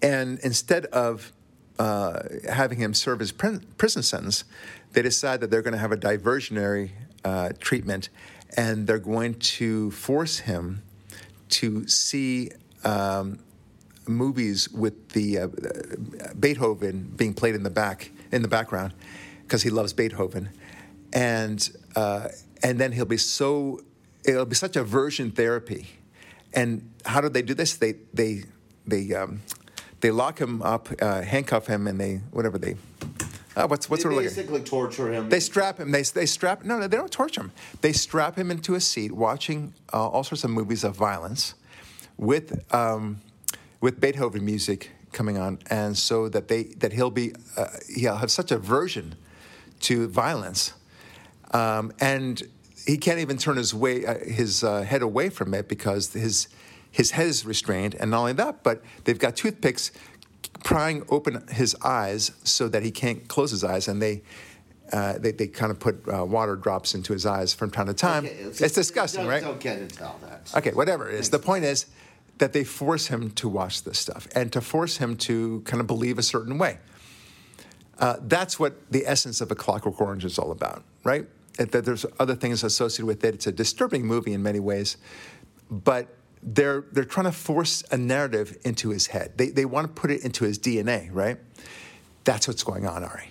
and 0.03 0.39
instead 0.41 0.87
of 0.87 1.33
uh, 1.79 2.23
having 2.51 2.79
him 2.79 2.93
serve 2.93 3.21
his 3.21 3.33
prison 3.33 4.03
sentence, 4.03 4.45
they 4.93 5.03
decide 5.03 5.41
that 5.41 5.51
they're 5.51 5.63
going 5.63 5.73
to 5.73 5.79
have 5.79 5.93
a 5.93 5.97
diversionary 5.97 6.91
uh, 7.25 7.51
treatment, 7.61 8.09
and 8.57 8.87
they're 8.87 8.99
going 8.99 9.35
to 9.35 9.91
force 9.93 10.41
him 10.41 10.83
to 11.51 11.87
see. 11.89 12.51
Um, 12.85 13.39
movies 14.09 14.69
with 14.71 15.11
the 15.11 15.39
uh, 15.39 15.49
Beethoven 16.39 17.13
being 17.17 17.35
played 17.35 17.55
in 17.55 17.63
the 17.63 17.71
back 17.71 18.11
in 18.33 18.43
the 18.43 18.49
background 18.49 18.93
because 19.43 19.63
he 19.63 19.71
loves 19.71 19.93
Beethoven, 19.93 20.49
and 21.13 21.71
uh, 21.95 22.29
and 22.63 22.79
then 22.79 22.93
he'll 22.93 23.05
be 23.05 23.17
so 23.17 23.81
it'll 24.25 24.47
be 24.47 24.55
such 24.55 24.77
aversion 24.77 25.31
therapy. 25.31 25.87
And 26.55 26.91
how 27.05 27.21
do 27.21 27.29
they 27.29 27.43
do 27.43 27.55
this? 27.55 27.77
They 27.77 27.95
they 28.13 28.45
they 28.87 29.15
um, 29.15 29.43
they 30.03 30.11
lock 30.11 30.39
him 30.39 30.61
up, 30.63 30.89
uh, 31.01 31.23
handcuff 31.23 31.67
him, 31.67 31.87
and 31.87 31.99
they 31.99 32.17
whatever 32.33 32.59
they. 32.59 32.77
Uh, 33.57 33.67
what's 33.67 33.89
what's 33.89 34.03
They 34.03 34.09
the 34.11 34.15
word? 34.17 34.25
basically 34.25 34.61
torture 34.63 35.13
him. 35.13 35.29
They 35.29 35.41
strap 35.41 35.79
him. 35.79 35.91
They, 35.93 36.03
they 36.03 36.27
strap. 36.27 36.65
No, 36.65 36.79
no, 36.79 36.87
they 36.89 36.97
don't 36.97 37.11
torture 37.11 37.43
him. 37.43 37.53
They 37.81 37.93
strap 37.93 38.37
him 38.37 38.51
into 38.51 38.75
a 38.75 38.81
seat, 38.81 39.13
watching 39.13 39.73
uh, 39.93 40.09
all 40.09 40.25
sorts 40.25 40.45
of 40.45 40.51
movies 40.51 40.85
of 40.85 40.97
violence, 40.97 41.55
with 42.19 42.63
um, 42.75 43.21
with 43.81 44.01
Beethoven 44.01 44.45
music 44.45 44.91
coming 45.13 45.39
on, 45.39 45.59
and 45.71 45.97
so 45.97 46.29
that 46.29 46.49
they 46.49 46.65
that 46.79 46.93
he'll 46.93 47.11
be 47.11 47.35
uh, 47.57 47.67
he'll 47.95 48.17
have 48.17 48.31
such 48.31 48.51
aversion 48.51 49.15
to 49.81 50.09
violence, 50.09 50.73
um, 51.53 51.93
and 52.01 52.43
he 52.87 52.97
can't 52.97 53.21
even 53.21 53.37
turn 53.39 53.57
his 53.57 53.73
way 53.73 54.05
uh, 54.05 54.19
his 54.19 54.65
uh, 54.65 54.83
head 54.83 55.03
away 55.03 55.29
from 55.29 55.55
it 55.55 55.69
because 55.69 56.13
his 56.13 56.49
his 56.93 57.11
head 57.13 57.27
is 57.27 57.45
restrained, 57.45 57.97
and 57.97 58.11
not 58.11 58.21
only 58.21 58.33
that, 58.35 58.63
but 58.63 58.83
they've 59.05 59.19
got 59.19 59.35
toothpicks 59.35 59.91
prying 60.63 61.05
open 61.09 61.45
his 61.51 61.75
eyes 61.83 62.31
so 62.45 62.69
that 62.69 62.85
he 62.85 62.91
can't 62.91 63.27
close 63.27 63.51
his 63.51 63.65
eyes, 63.65 63.89
and 63.89 64.01
they. 64.01 64.23
Uh, 64.93 65.17
they, 65.17 65.33
they 65.33 65.47
kind 65.47 65.71
of 65.71 65.81
put 65.81 66.07
uh, 66.07 66.23
water 66.23 66.55
drops 66.55 66.95
into 66.95 67.15
his 67.15 67.25
eyes 67.25 67.55
from 67.55 67.71
time 67.71 67.87
to 67.87 67.95
time. 67.95 68.27
Okay, 68.27 68.35
it's, 68.35 68.75
disgusting, 68.75 69.23
don't, 69.23 69.31
right? 69.31 69.43
Don't 69.43 69.59
get 69.59 69.79
into 69.79 70.07
all 70.07 70.21
that. 70.21 70.53
Okay, 70.55 70.73
whatever 70.73 71.09
it 71.09 71.15
is. 71.15 71.31
The 71.31 71.39
point 71.39 71.65
is 71.65 71.87
that 72.37 72.53
they 72.53 72.63
force 72.63 73.07
him 73.07 73.31
to 73.31 73.49
watch 73.49 73.85
this 73.85 73.99
stuff 73.99 74.29
and 74.35 74.53
to 74.53 74.61
force 74.61 74.99
him 74.99 75.17
to 75.17 75.63
kind 75.63 75.81
of 75.81 75.87
believe 75.87 76.19
a 76.19 76.23
certain 76.23 76.59
way. 76.59 76.79
Uh, 78.01 78.17
that's 78.23 78.59
what 78.59 78.91
the 78.91 79.07
essence 79.07 79.41
of 79.41 79.51
A 79.51 79.55
Clockwork 79.55 79.99
Orange 79.99 80.27
is 80.27 80.39
all 80.39 80.51
about, 80.51 80.83
right? 81.05 81.25
That 81.57 81.87
there's 81.87 82.05
other 82.19 82.35
things 82.35 82.63
associated 82.63 83.07
with 83.07 83.25
it. 83.25 83.35
It's 83.35 83.47
a 83.47 83.53
disturbing 83.53 84.05
movie 84.05 84.35
in 84.35 84.43
many 84.43 84.61
ways, 84.61 84.99
but 85.71 86.09
they're 86.43 86.85
they're 86.93 87.05
trying 87.05 87.27
to 87.27 87.33
force 87.33 87.85
a 87.91 87.97
narrative 87.97 88.57
into 88.65 88.91
his 88.91 89.09
head. 89.09 89.33
They 89.37 89.49
they 89.49 89.65
want 89.65 89.95
to 89.95 90.01
put 90.01 90.11
it 90.11 90.25
into 90.25 90.45
his 90.45 90.59
DNA, 90.59 91.09
right? 91.13 91.39
That's 92.25 92.49
what's 92.49 92.63
going 92.63 92.87
on, 92.87 93.05
Ari. 93.05 93.29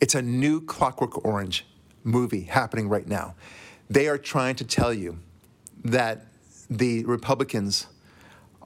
It's 0.00 0.14
a 0.14 0.22
new 0.22 0.60
Clockwork 0.60 1.24
Orange 1.24 1.66
movie 2.04 2.42
happening 2.42 2.88
right 2.88 3.06
now. 3.06 3.34
They 3.90 4.08
are 4.08 4.18
trying 4.18 4.56
to 4.56 4.64
tell 4.64 4.92
you 4.92 5.18
that 5.84 6.26
the 6.70 7.04
Republicans 7.04 7.86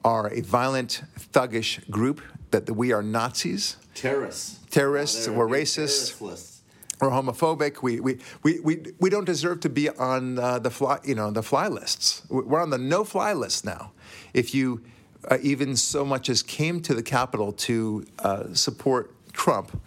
are 0.03 0.27
a 0.31 0.41
violent, 0.41 1.03
thuggish 1.17 1.89
group, 1.89 2.21
that 2.51 2.69
we 2.69 2.91
are 2.91 3.01
Nazis, 3.01 3.77
Terrorists. 3.95 4.59
Terrorists, 4.69 5.27
oh, 5.27 5.31
They're 5.31 5.39
we're 5.39 5.47
big 5.47 5.55
we're 7.01 7.09
homophobic, 7.09 7.81
we, 7.81 7.99
we, 7.99 8.19
we, 8.43 8.59
we, 8.59 8.85
we 8.99 9.09
don't 9.09 9.25
deserve 9.25 9.59
to 9.61 9.69
be 9.69 9.89
on 9.89 10.39
uh, 10.39 10.59
the, 10.59 10.69
fly, 10.69 10.99
you 11.03 11.15
know, 11.15 11.31
the 11.31 11.43
fly 11.43 11.67
lists. 11.67 12.23
We're 12.29 12.61
on 12.61 12.69
the 12.69 12.77
no 12.77 13.03
fly 13.03 13.33
list 13.33 13.65
now. 13.65 13.91
If 14.33 14.53
you 14.53 14.83
uh, 15.29 15.37
even 15.41 15.75
so 15.75 16.03
much 16.03 16.29
as 16.29 16.43
came 16.43 16.81
to 16.81 16.93
the 16.93 17.03
Capitol 17.03 17.53
to 17.53 18.05
uh, 18.19 18.53
support 18.53 19.13
Trump, 19.33 19.81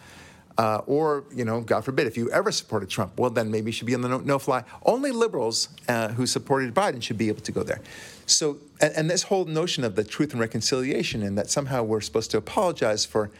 uh, 0.58 0.80
or, 0.86 1.24
you 1.34 1.44
know, 1.44 1.60
God 1.60 1.84
forbid, 1.84 2.06
if 2.06 2.16
you 2.16 2.30
ever 2.30 2.50
supported 2.50 2.88
Trump, 2.88 3.18
well, 3.18 3.28
then 3.28 3.50
maybe 3.50 3.66
you 3.66 3.72
should 3.72 3.86
be 3.86 3.94
on 3.94 4.00
the 4.00 4.08
no, 4.08 4.18
no 4.18 4.38
fly. 4.38 4.64
Only 4.84 5.10
liberals 5.10 5.68
uh, 5.86 6.08
who 6.08 6.26
supported 6.26 6.74
Biden 6.74 7.02
should 7.02 7.18
be 7.18 7.28
able 7.28 7.42
to 7.42 7.52
go 7.52 7.62
there. 7.62 7.80
So, 8.24 8.56
and, 8.80 8.94
and 8.96 9.10
this 9.10 9.24
whole 9.24 9.44
notion 9.44 9.84
of 9.84 9.96
the 9.96 10.04
truth 10.04 10.32
and 10.32 10.40
reconciliation, 10.40 11.22
and 11.22 11.36
that 11.36 11.50
somehow 11.50 11.82
we're 11.82 12.00
supposed 12.00 12.30
to 12.30 12.38
apologize 12.38 13.04
for 13.04 13.30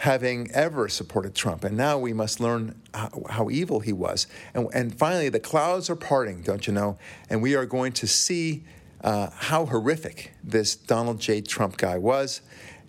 having 0.00 0.50
ever 0.52 0.88
supported 0.88 1.34
Trump, 1.34 1.64
and 1.64 1.76
now 1.76 1.98
we 1.98 2.12
must 2.12 2.40
learn 2.40 2.80
how, 2.94 3.22
how 3.30 3.50
evil 3.50 3.80
he 3.80 3.92
was. 3.92 4.26
And, 4.54 4.68
and 4.74 4.98
finally, 4.98 5.28
the 5.28 5.40
clouds 5.40 5.88
are 5.90 5.96
parting, 5.96 6.42
don't 6.42 6.66
you 6.66 6.72
know? 6.72 6.98
And 7.30 7.42
we 7.42 7.54
are 7.54 7.66
going 7.66 7.92
to 7.92 8.06
see 8.06 8.64
uh, 9.02 9.30
how 9.32 9.66
horrific 9.66 10.32
this 10.42 10.74
Donald 10.74 11.20
J. 11.20 11.40
Trump 11.40 11.76
guy 11.76 11.98
was. 11.98 12.40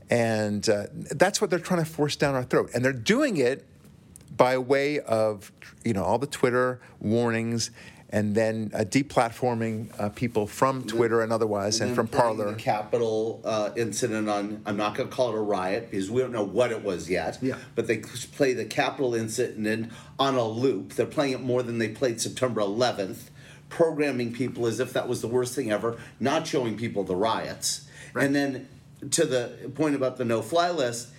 And 0.09 0.67
uh, 0.69 0.87
that's 0.93 1.41
what 1.41 1.49
they're 1.49 1.59
trying 1.59 1.83
to 1.83 1.89
force 1.89 2.15
down 2.15 2.35
our 2.35 2.43
throat. 2.43 2.71
And 2.73 2.83
they're 2.83 2.93
doing 2.93 3.37
it 3.37 3.65
by 4.35 4.57
way 4.57 4.99
of, 4.99 5.51
you 5.83 5.93
know, 5.93 6.03
all 6.03 6.17
the 6.17 6.27
Twitter 6.27 6.79
warnings 6.99 7.71
and 8.09 8.35
then 8.35 8.71
uh, 8.73 8.79
deplatforming 8.79 9.87
uh, 9.99 10.09
people 10.09 10.47
from 10.47 10.83
Twitter 10.83 11.21
and 11.21 11.33
otherwise 11.33 11.81
and, 11.81 11.89
then 11.89 11.95
from 11.95 12.07
Parler. 12.07 12.51
The 12.51 12.55
Capitol 12.55 13.41
uh, 13.43 13.71
incident 13.75 14.29
on, 14.29 14.61
I'm 14.65 14.77
not 14.77 14.95
going 14.95 15.09
to 15.09 15.15
call 15.15 15.29
it 15.29 15.35
a 15.35 15.41
riot 15.41 15.91
because 15.91 16.09
we 16.09 16.21
don't 16.21 16.31
know 16.31 16.43
what 16.43 16.71
it 16.71 16.83
was 16.83 17.09
yet. 17.09 17.37
Yeah. 17.41 17.57
But 17.75 17.87
they 17.87 17.97
play 17.97 18.53
the 18.53 18.63
Capitol 18.63 19.13
incident 19.13 19.91
on 20.17 20.35
a 20.35 20.47
loop. 20.47 20.93
They're 20.93 21.05
playing 21.05 21.33
it 21.33 21.41
more 21.41 21.63
than 21.63 21.79
they 21.79 21.89
played 21.89 22.21
September 22.21 22.61
11th, 22.61 23.29
programming 23.67 24.31
people 24.31 24.67
as 24.67 24.79
if 24.79 24.93
that 24.93 25.09
was 25.09 25.21
the 25.21 25.27
worst 25.27 25.53
thing 25.53 25.69
ever, 25.71 25.97
not 26.19 26.47
showing 26.47 26.77
people 26.77 27.03
the 27.03 27.15
riots. 27.15 27.87
right. 28.13 28.25
And 28.25 28.33
then 28.33 28.69
to 29.11 29.25
the 29.25 29.69
point 29.75 29.95
about 29.95 30.15
the 30.15 30.23
no 30.23 30.41
fly 30.41 30.71
list, 30.71 31.09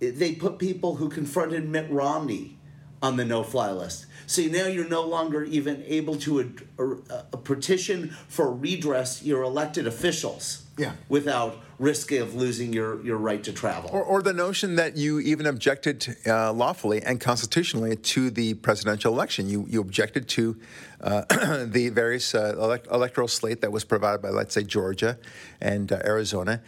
they 0.00 0.32
put 0.34 0.58
people 0.58 0.96
who 0.96 1.10
confronted 1.10 1.68
Mitt 1.68 1.90
Romney 1.90 2.56
on 3.02 3.16
the 3.16 3.24
no 3.24 3.42
fly 3.42 3.70
list. 3.72 4.06
So 4.26 4.42
now 4.42 4.66
you're 4.66 4.88
no 4.88 5.02
longer 5.02 5.42
even 5.44 5.82
able 5.86 6.16
to 6.20 6.40
ad- 6.40 6.62
or, 6.78 7.00
uh, 7.10 7.22
petition 7.36 8.16
for 8.28 8.50
redress 8.54 9.22
your 9.22 9.42
elected 9.42 9.86
officials 9.86 10.62
Yeah. 10.78 10.92
without 11.08 11.58
risk 11.80 12.12
of 12.12 12.34
losing 12.34 12.72
your, 12.72 13.04
your 13.04 13.16
right 13.16 13.42
to 13.42 13.52
travel. 13.52 13.90
Or, 13.92 14.02
or 14.04 14.22
the 14.22 14.32
notion 14.32 14.76
that 14.76 14.96
you 14.96 15.18
even 15.18 15.46
objected 15.46 16.16
uh, 16.26 16.52
lawfully 16.52 17.02
and 17.02 17.20
constitutionally 17.20 17.96
to 17.96 18.30
the 18.30 18.54
presidential 18.54 19.12
election. 19.12 19.48
You, 19.48 19.66
you 19.68 19.80
objected 19.80 20.28
to 20.28 20.56
uh, 21.00 21.22
the 21.66 21.90
various 21.92 22.34
uh, 22.34 22.54
elect- 22.56 22.86
electoral 22.86 23.26
slate 23.28 23.60
that 23.62 23.72
was 23.72 23.84
provided 23.84 24.22
by, 24.22 24.30
let's 24.30 24.54
say, 24.54 24.62
Georgia 24.62 25.18
and 25.60 25.90
uh, 25.92 25.98
Arizona. 26.04 26.62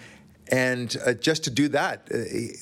And 0.49 0.97
uh, 1.05 1.15
just 1.15 1.45
to 1.45 1.51
do 1.51 1.69
that 1.69 2.09
uh, 2.13 2.19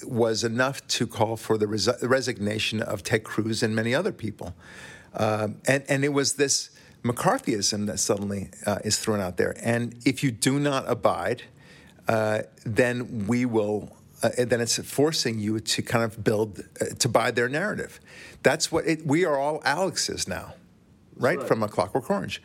was 0.07 0.45
enough 0.45 0.87
to 0.89 1.07
call 1.07 1.37
for 1.37 1.59
the 1.59 1.67
res- 1.67 2.03
resignation 2.03 2.81
of 2.81 3.03
Ted 3.03 3.25
Cruz 3.25 3.63
and 3.63 3.75
many 3.75 3.95
other 3.95 4.13
people. 4.13 4.55
Um, 5.15 5.57
and, 5.67 5.85
and 5.89 6.05
it 6.05 6.13
was 6.13 6.35
this 6.35 6.71
McCarthyism 7.03 7.87
that 7.87 7.99
suddenly 7.99 8.51
uh, 8.67 8.79
is 8.85 8.99
thrown 8.99 9.21
out 9.21 9.37
there. 9.37 9.55
And 9.61 9.97
if 10.05 10.23
you 10.23 10.31
do 10.31 10.61
not 10.61 10.89
abide, 10.89 11.43
uh, 12.09 12.43
then 12.65 13.27
we 13.27 13.45
will. 13.45 13.97
Uh, 14.23 14.31
then 14.39 14.61
it's 14.61 14.79
forcing 14.79 15.41
you 15.41 15.59
to 15.59 15.83
kind 15.83 16.05
of 16.05 16.23
build 16.23 16.61
uh, 16.81 16.85
to 17.01 17.09
buy 17.09 17.33
their 17.33 17.49
narrative. 17.49 17.99
That's 18.45 18.71
what 18.71 18.87
it, 18.87 19.05
we 19.05 19.25
are 19.25 19.37
all 19.37 19.61
Alexes 19.65 20.29
now, 20.29 20.55
right? 21.17 21.39
right. 21.39 21.49
From 21.49 21.65
a 21.65 21.69
Clockwork 21.69 22.09
Orange. 22.09 22.41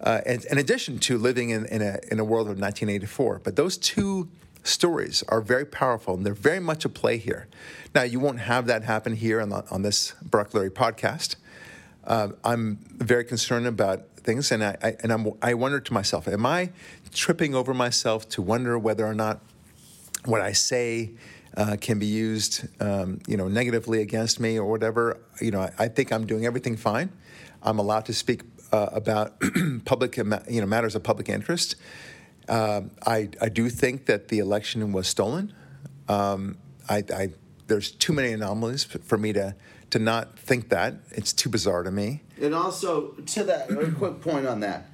Uh, 0.00 0.20
and, 0.24 0.44
in 0.46 0.58
addition 0.58 0.98
to 1.00 1.18
living 1.18 1.50
in, 1.50 1.66
in, 1.66 1.82
a, 1.82 1.98
in 2.10 2.20
a 2.20 2.24
world 2.24 2.46
of 2.46 2.58
1984. 2.58 3.40
But 3.44 3.56
those 3.56 3.76
two 3.76 4.28
stories 4.68 5.22
are 5.28 5.40
very 5.40 5.64
powerful 5.64 6.14
and 6.14 6.24
they're 6.24 6.34
very 6.34 6.60
much 6.60 6.84
a 6.84 6.88
play 6.88 7.16
here. 7.16 7.48
Now, 7.94 8.02
you 8.02 8.20
won't 8.20 8.40
have 8.40 8.66
that 8.66 8.84
happen 8.84 9.14
here 9.14 9.40
on, 9.40 9.48
the, 9.48 9.64
on 9.70 9.82
this 9.82 10.14
Barak 10.22 10.50
Lurie 10.50 10.70
podcast. 10.70 11.36
Uh, 12.04 12.30
I'm 12.44 12.78
very 12.96 13.24
concerned 13.24 13.66
about 13.66 14.08
things, 14.16 14.50
and 14.50 14.64
I, 14.64 14.76
I 14.82 14.96
and 15.02 15.12
I'm, 15.12 15.32
I 15.42 15.54
wonder 15.54 15.80
to 15.80 15.92
myself, 15.92 16.26
am 16.28 16.46
I 16.46 16.70
tripping 17.12 17.54
over 17.54 17.74
myself 17.74 18.28
to 18.30 18.42
wonder 18.42 18.78
whether 18.78 19.06
or 19.06 19.14
not 19.14 19.40
what 20.24 20.40
I 20.40 20.52
say 20.52 21.10
uh, 21.56 21.76
can 21.80 21.98
be 21.98 22.06
used, 22.06 22.66
um, 22.80 23.20
you 23.26 23.36
know, 23.36 23.48
negatively 23.48 24.00
against 24.00 24.40
me 24.40 24.58
or 24.58 24.70
whatever? 24.70 25.18
You 25.40 25.50
know, 25.50 25.60
I, 25.60 25.72
I 25.78 25.88
think 25.88 26.12
I'm 26.12 26.26
doing 26.26 26.46
everything 26.46 26.76
fine. 26.76 27.10
I'm 27.62 27.78
allowed 27.78 28.06
to 28.06 28.14
speak 28.14 28.42
uh, 28.72 28.88
about 28.92 29.40
public, 29.84 30.16
you 30.16 30.24
know, 30.24 30.66
matters 30.66 30.94
of 30.94 31.02
public 31.02 31.28
interest. 31.28 31.76
Um, 32.48 32.90
I, 33.06 33.28
I 33.40 33.48
do 33.48 33.68
think 33.68 34.06
that 34.06 34.28
the 34.28 34.38
election 34.38 34.92
was 34.92 35.06
stolen. 35.06 35.52
Um, 36.08 36.56
I, 36.88 37.04
I, 37.14 37.28
there's 37.66 37.90
too 37.90 38.12
many 38.12 38.32
anomalies 38.32 38.84
for 38.84 39.18
me 39.18 39.32
to, 39.34 39.54
to 39.90 39.98
not 39.98 40.38
think 40.38 40.70
that. 40.70 40.94
It's 41.10 41.32
too 41.32 41.50
bizarre 41.50 41.82
to 41.82 41.90
me. 41.90 42.22
And 42.40 42.54
also, 42.54 43.08
to 43.08 43.44
that, 43.44 43.70
a 43.70 43.90
quick 43.92 44.20
point 44.20 44.46
on 44.46 44.60
that. 44.60 44.86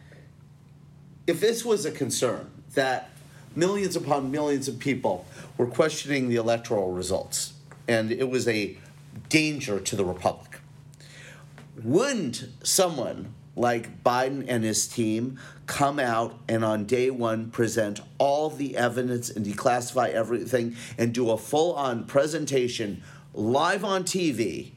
If 1.27 1.41
this 1.41 1.65
was 1.65 1.87
a 1.87 1.91
concern 1.91 2.51
that 2.75 3.11
millions 3.57 3.97
upon 3.97 4.31
millions 4.31 4.69
of 4.69 4.79
people 4.79 5.27
were 5.57 5.67
questioning 5.67 6.29
the 6.29 6.37
electoral 6.37 6.93
results 6.93 7.53
and 7.87 8.11
it 8.11 8.29
was 8.29 8.49
a 8.49 8.77
danger 9.29 9.79
to 9.79 9.97
the 9.97 10.05
Republic, 10.05 10.59
wouldn't 11.83 12.47
someone 12.63 13.34
like 13.57 14.03
Biden 14.03 14.45
and 14.49 14.65
his 14.65 14.87
team 14.87 15.39
come 15.67 15.99
out 15.99 16.39
and 16.49 16.65
on 16.65 16.85
day 16.85 17.11
one 17.11 17.51
present 17.51 18.01
all 18.19 18.51
the 18.51 18.77
evidence 18.77 19.31
and 19.31 19.47
declassify 19.47 20.11
everything 20.11 20.77
and 20.99 21.15
do 21.15 21.31
a 21.31 21.39
full 21.39 21.75
on 21.75 22.05
presentation 22.05 23.03
live 23.33 23.85
on 23.85 24.05
TV 24.05 24.73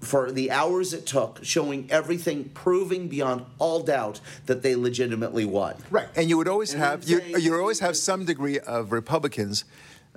for 0.00 0.30
the 0.30 0.50
hours 0.50 0.92
it 0.92 1.06
took, 1.06 1.42
showing 1.42 1.90
everything, 1.90 2.50
proving 2.50 3.08
beyond 3.08 3.46
all 3.58 3.82
doubt 3.82 4.20
that 4.46 4.62
they 4.62 4.76
legitimately 4.76 5.44
won. 5.44 5.76
Right, 5.90 6.08
and 6.14 6.28
you 6.28 6.36
would 6.36 6.48
always 6.48 6.74
and 6.74 6.82
have 6.82 7.04
you 7.04 7.20
you 7.22 7.58
always 7.58 7.80
have 7.80 7.96
some 7.96 8.24
degree 8.24 8.58
of 8.60 8.92
Republicans 8.92 9.64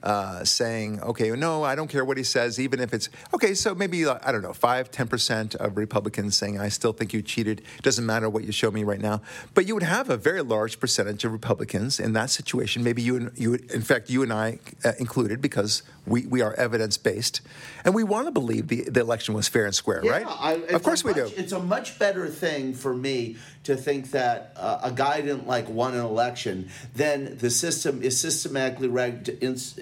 uh, 0.04 0.44
saying, 0.44 1.02
okay, 1.02 1.32
no, 1.32 1.64
I 1.64 1.76
don't 1.76 1.90
care 1.90 2.06
what 2.06 2.18
he 2.18 2.24
says, 2.24 2.60
even 2.60 2.80
if 2.80 2.94
it's 2.94 3.10
okay. 3.34 3.54
So 3.54 3.74
maybe 3.74 4.06
I 4.08 4.32
don't 4.32 4.42
know, 4.42 4.54
five, 4.54 4.92
ten 4.92 5.08
percent 5.08 5.56
of 5.56 5.78
Republicans 5.78 6.38
saying, 6.38 6.60
I 6.60 6.70
still 6.70 6.94
think 6.94 7.14
you 7.14 7.22
cheated. 7.22 7.62
Doesn't 7.82 8.06
matter 8.06 8.30
what 8.30 8.44
you 8.44 8.52
show 8.52 8.72
me 8.72 8.84
right 8.84 9.02
now. 9.02 9.22
But 9.54 9.68
you 9.68 9.74
would 9.74 9.84
have 9.84 10.10
a 10.10 10.18
very 10.18 10.42
large 10.42 10.80
percentage 10.80 11.26
of 11.26 11.32
Republicans 11.32 12.00
in 12.00 12.14
that 12.14 12.30
situation. 12.30 12.84
Maybe 12.84 13.02
you, 13.02 13.16
and 13.16 13.32
you, 13.36 13.56
in 13.56 13.82
fact, 13.82 14.10
you 14.10 14.24
and 14.24 14.32
I 14.32 14.60
uh, 14.86 14.94
included, 15.00 15.42
because 15.42 15.84
we, 16.06 16.26
we 16.26 16.42
are 16.42 16.54
evidence 16.54 16.98
based, 16.98 17.42
and 17.84 17.94
we 17.94 18.04
want 18.04 18.28
to 18.28 18.32
believe 18.32 18.68
the, 18.68 18.84
the 18.84 19.02
election 19.02 19.34
was 19.34 19.48
fair 19.48 19.66
and 19.66 19.76
square, 19.76 20.02
yeah, 20.04 20.12
right? 20.12 20.26
I, 20.28 20.54
of 20.74 20.84
course 20.84 21.04
we 21.04 21.12
much, 21.12 21.18
do. 21.18 21.32
It's 21.36 21.52
a 21.52 21.60
much 21.60 22.00
better 22.00 22.28
thing 22.28 22.74
for 22.74 22.96
me 22.96 23.38
to 23.64 23.76
think 23.76 24.12
that 24.12 24.54
uh, 24.56 24.80
a 24.84 24.92
guy 24.92 25.20
didn't 25.20 25.46
like 25.48 25.68
won 25.68 25.94
an 25.94 26.00
election 26.00 26.70
than 26.96 27.38
the 27.38 27.50
system 27.50 28.02
is 28.02 28.18
systematically 28.18 28.88
rigged 28.88 29.28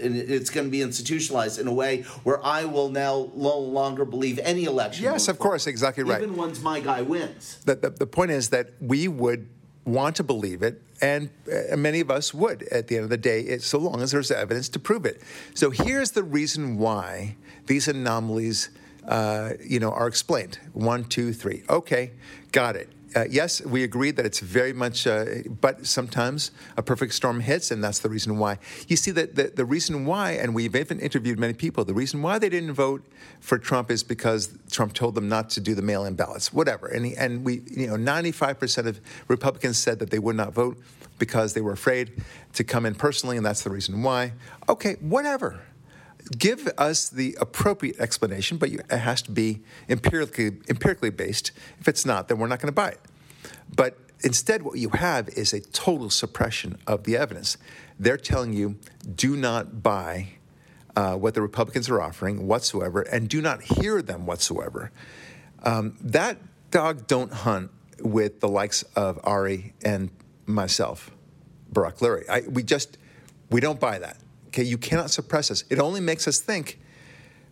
and 0.06 0.16
it's 0.16 0.50
going 0.50 0.68
to 0.68 0.72
be 0.72 0.82
institutionalized 0.82 1.60
in 1.60 1.68
a 1.68 1.74
way 1.74 2.04
where 2.24 2.44
I 2.46 2.66
will 2.66 2.90
now 2.90 3.32
no 3.36 3.58
longer 3.58 4.06
believe 4.06 4.40
any 4.40 4.66
election. 4.66 5.04
Yes, 5.04 5.28
of 5.28 5.40
course, 5.40 5.68
exactly 5.68 6.04
right. 6.04 6.22
Even 6.22 6.36
once 6.36 6.62
my 6.62 6.80
guy 6.80 7.02
wins. 7.02 7.60
The, 7.66 7.76
the, 7.76 7.90
the 7.90 8.08
point 8.08 8.32
is 8.32 8.50
that 8.50 8.72
we 8.80 9.08
would 9.08 9.50
want 9.86 10.16
to 10.16 10.24
believe 10.24 10.64
it, 10.64 10.82
and 11.02 11.30
uh, 11.52 11.76
many 11.76 12.00
of 12.00 12.10
us 12.10 12.34
would 12.34 12.64
at 12.64 12.88
the 12.88 12.96
end 12.96 13.04
of 13.04 13.10
the 13.10 13.18
day, 13.18 13.42
it, 13.42 13.62
so 13.62 13.78
long 13.78 14.02
as 14.02 14.12
there's 14.12 14.32
evidence 14.32 14.70
to 14.70 14.80
prove 14.80 15.06
it. 15.06 15.22
So 15.54 15.70
here's 15.70 16.12
the 16.12 16.24
reason 16.24 16.78
why 16.78 17.36
these 17.68 17.88
anomalies, 17.88 18.70
uh, 19.08 19.52
you 19.64 19.80
know, 19.80 19.92
are 19.92 20.08
explained. 20.08 20.60
One, 20.74 21.04
two, 21.04 21.34
three. 21.34 21.64
Okay, 21.70 22.12
got 22.52 22.76
it 22.76 22.90
uh, 23.16 23.26
yes, 23.30 23.66
we 23.66 23.84
agree 23.84 24.12
that 24.12 24.26
it's 24.26 24.40
very 24.42 24.74
much, 24.74 25.08
uh, 25.08 25.26
but 25.62 25.86
sometimes 25.86 26.52
a 26.76 26.84
perfect 26.84 27.14
storm 27.14 27.40
hits, 27.40 27.72
and 27.72 27.82
that's 27.82 28.00
the 28.00 28.10
reason 28.10 28.38
why. 28.38 28.58
You 28.90 28.98
see, 28.98 29.12
that 29.12 29.36
the, 29.36 29.52
the 29.56 29.64
reason 29.64 30.06
why, 30.06 30.32
and 30.32 30.54
we've 30.54 30.76
even 30.76 31.00
interviewed 31.00 31.40
many 31.40 31.54
people, 31.54 31.86
the 31.86 31.94
reason 31.94 32.22
why 32.22 32.40
they 32.40 32.50
didn't 32.50 32.74
vote 32.74 33.06
for 33.40 33.58
Trump 33.58 33.90
is 33.90 34.04
because 34.04 34.58
Trump 34.70 34.94
told 34.94 35.16
them 35.16 35.30
not 35.30 35.50
to 35.52 35.62
do 35.62 35.76
the 35.76 35.82
mail-in 35.82 36.16
ballots, 36.16 36.52
whatever. 36.52 36.88
And, 36.88 37.06
he, 37.06 37.16
and 37.16 37.46
we, 37.46 37.62
you 37.72 37.88
know, 37.88 37.96
95% 37.96 38.86
of 38.86 39.00
Republicans 39.30 39.78
said 39.78 40.00
that 40.00 40.10
they 40.10 40.20
would 40.20 40.36
not 40.36 40.54
vote 40.54 40.78
because 41.18 41.54
they 41.54 41.62
were 41.62 41.72
afraid 41.72 42.22
to 42.54 42.66
come 42.66 42.86
in 42.86 42.96
personally, 42.96 43.38
and 43.38 43.46
that's 43.46 43.64
the 43.64 43.70
reason 43.70 44.04
why. 44.04 44.34
Okay, 44.68 44.96
whatever 45.00 45.62
give 46.38 46.68
us 46.78 47.10
the 47.10 47.38
appropriate 47.40 48.00
explanation, 48.00 48.58
but 48.58 48.70
it 48.70 48.92
has 48.92 49.22
to 49.24 49.32
be 49.32 49.62
empirically, 49.90 50.58
empirically 50.70 51.10
based. 51.10 51.52
If 51.80 51.88
it's 51.88 52.06
not, 52.06 52.28
then 52.28 52.40
we're 52.40 52.48
not 52.48 52.60
going 52.60 52.68
to 52.68 52.74
buy 52.74 52.90
it. 52.90 53.00
But 53.76 53.98
instead, 54.24 54.64
what 54.64 54.78
you 54.78 54.90
have 54.90 55.30
is 55.30 55.54
a 55.54 55.60
total 55.60 56.10
suppression 56.10 56.78
of 56.88 57.04
the 57.04 57.18
evidence. 57.18 57.58
They're 58.00 58.18
telling 58.18 58.54
you 58.54 58.78
do 59.16 59.36
not 59.36 59.84
buy 59.84 60.30
uh, 60.96 61.16
what 61.16 61.34
the 61.34 61.42
Republicans 61.42 61.90
are 61.90 62.02
offering 62.02 62.48
whatsoever, 62.48 63.02
and 63.02 63.28
do 63.28 63.42
not 63.42 63.62
hear 63.62 64.02
them 64.02 64.26
whatsoever. 64.26 64.92
Um, 65.64 65.98
that 66.02 66.38
dog 66.72 67.08
don't 67.08 67.32
hunt 67.32 67.72
with 68.00 68.40
the 68.40 68.48
likes 68.48 68.84
of 68.96 69.20
Ari 69.24 69.74
and 69.84 70.10
myself, 70.46 71.12
Barak 71.72 71.98
Lurie. 71.98 72.28
I, 72.30 72.42
we 72.42 72.64
just 72.64 72.98
we 73.50 73.62
don't 73.62 73.80
buy 73.80 74.00
that. 74.00 74.18
Okay, 74.56 74.64
you 74.64 74.78
cannot 74.78 75.12
suppress 75.12 75.52
us. 75.52 75.66
It 75.70 75.80
only 75.80 76.00
makes 76.00 76.30
us 76.30 76.40
think, 76.40 76.80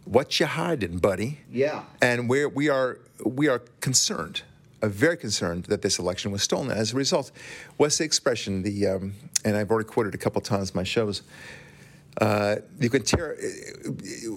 what 0.06 0.40
you 0.40 0.46
hiding, 0.46 1.00
buddy? 1.00 1.42
Yeah. 1.52 1.84
And 2.02 2.30
we're, 2.30 2.48
we 2.48 2.70
are 2.70 3.00
we 3.26 3.50
are 3.50 3.60
concerned, 3.82 4.44
uh, 4.82 4.88
very 4.88 5.18
concerned 5.18 5.66
that 5.66 5.82
this 5.82 6.00
election 6.00 6.32
was 6.32 6.44
stolen. 6.44 6.72
As 6.72 6.94
a 6.94 6.96
result, 6.96 7.34
what's 7.76 7.98
the 7.98 8.06
expression? 8.06 8.64
The 8.64 8.88
um, 8.88 9.16
and 9.44 9.58
I've 9.58 9.70
already 9.70 9.90
quoted 9.90 10.16
a 10.16 10.18
couple 10.18 10.40
times 10.40 10.70
in 10.72 10.78
my 10.78 10.86
shows. 10.86 11.24
Uh, 12.22 12.56
you 12.80 12.90
can 12.90 13.04
tear 13.04 13.38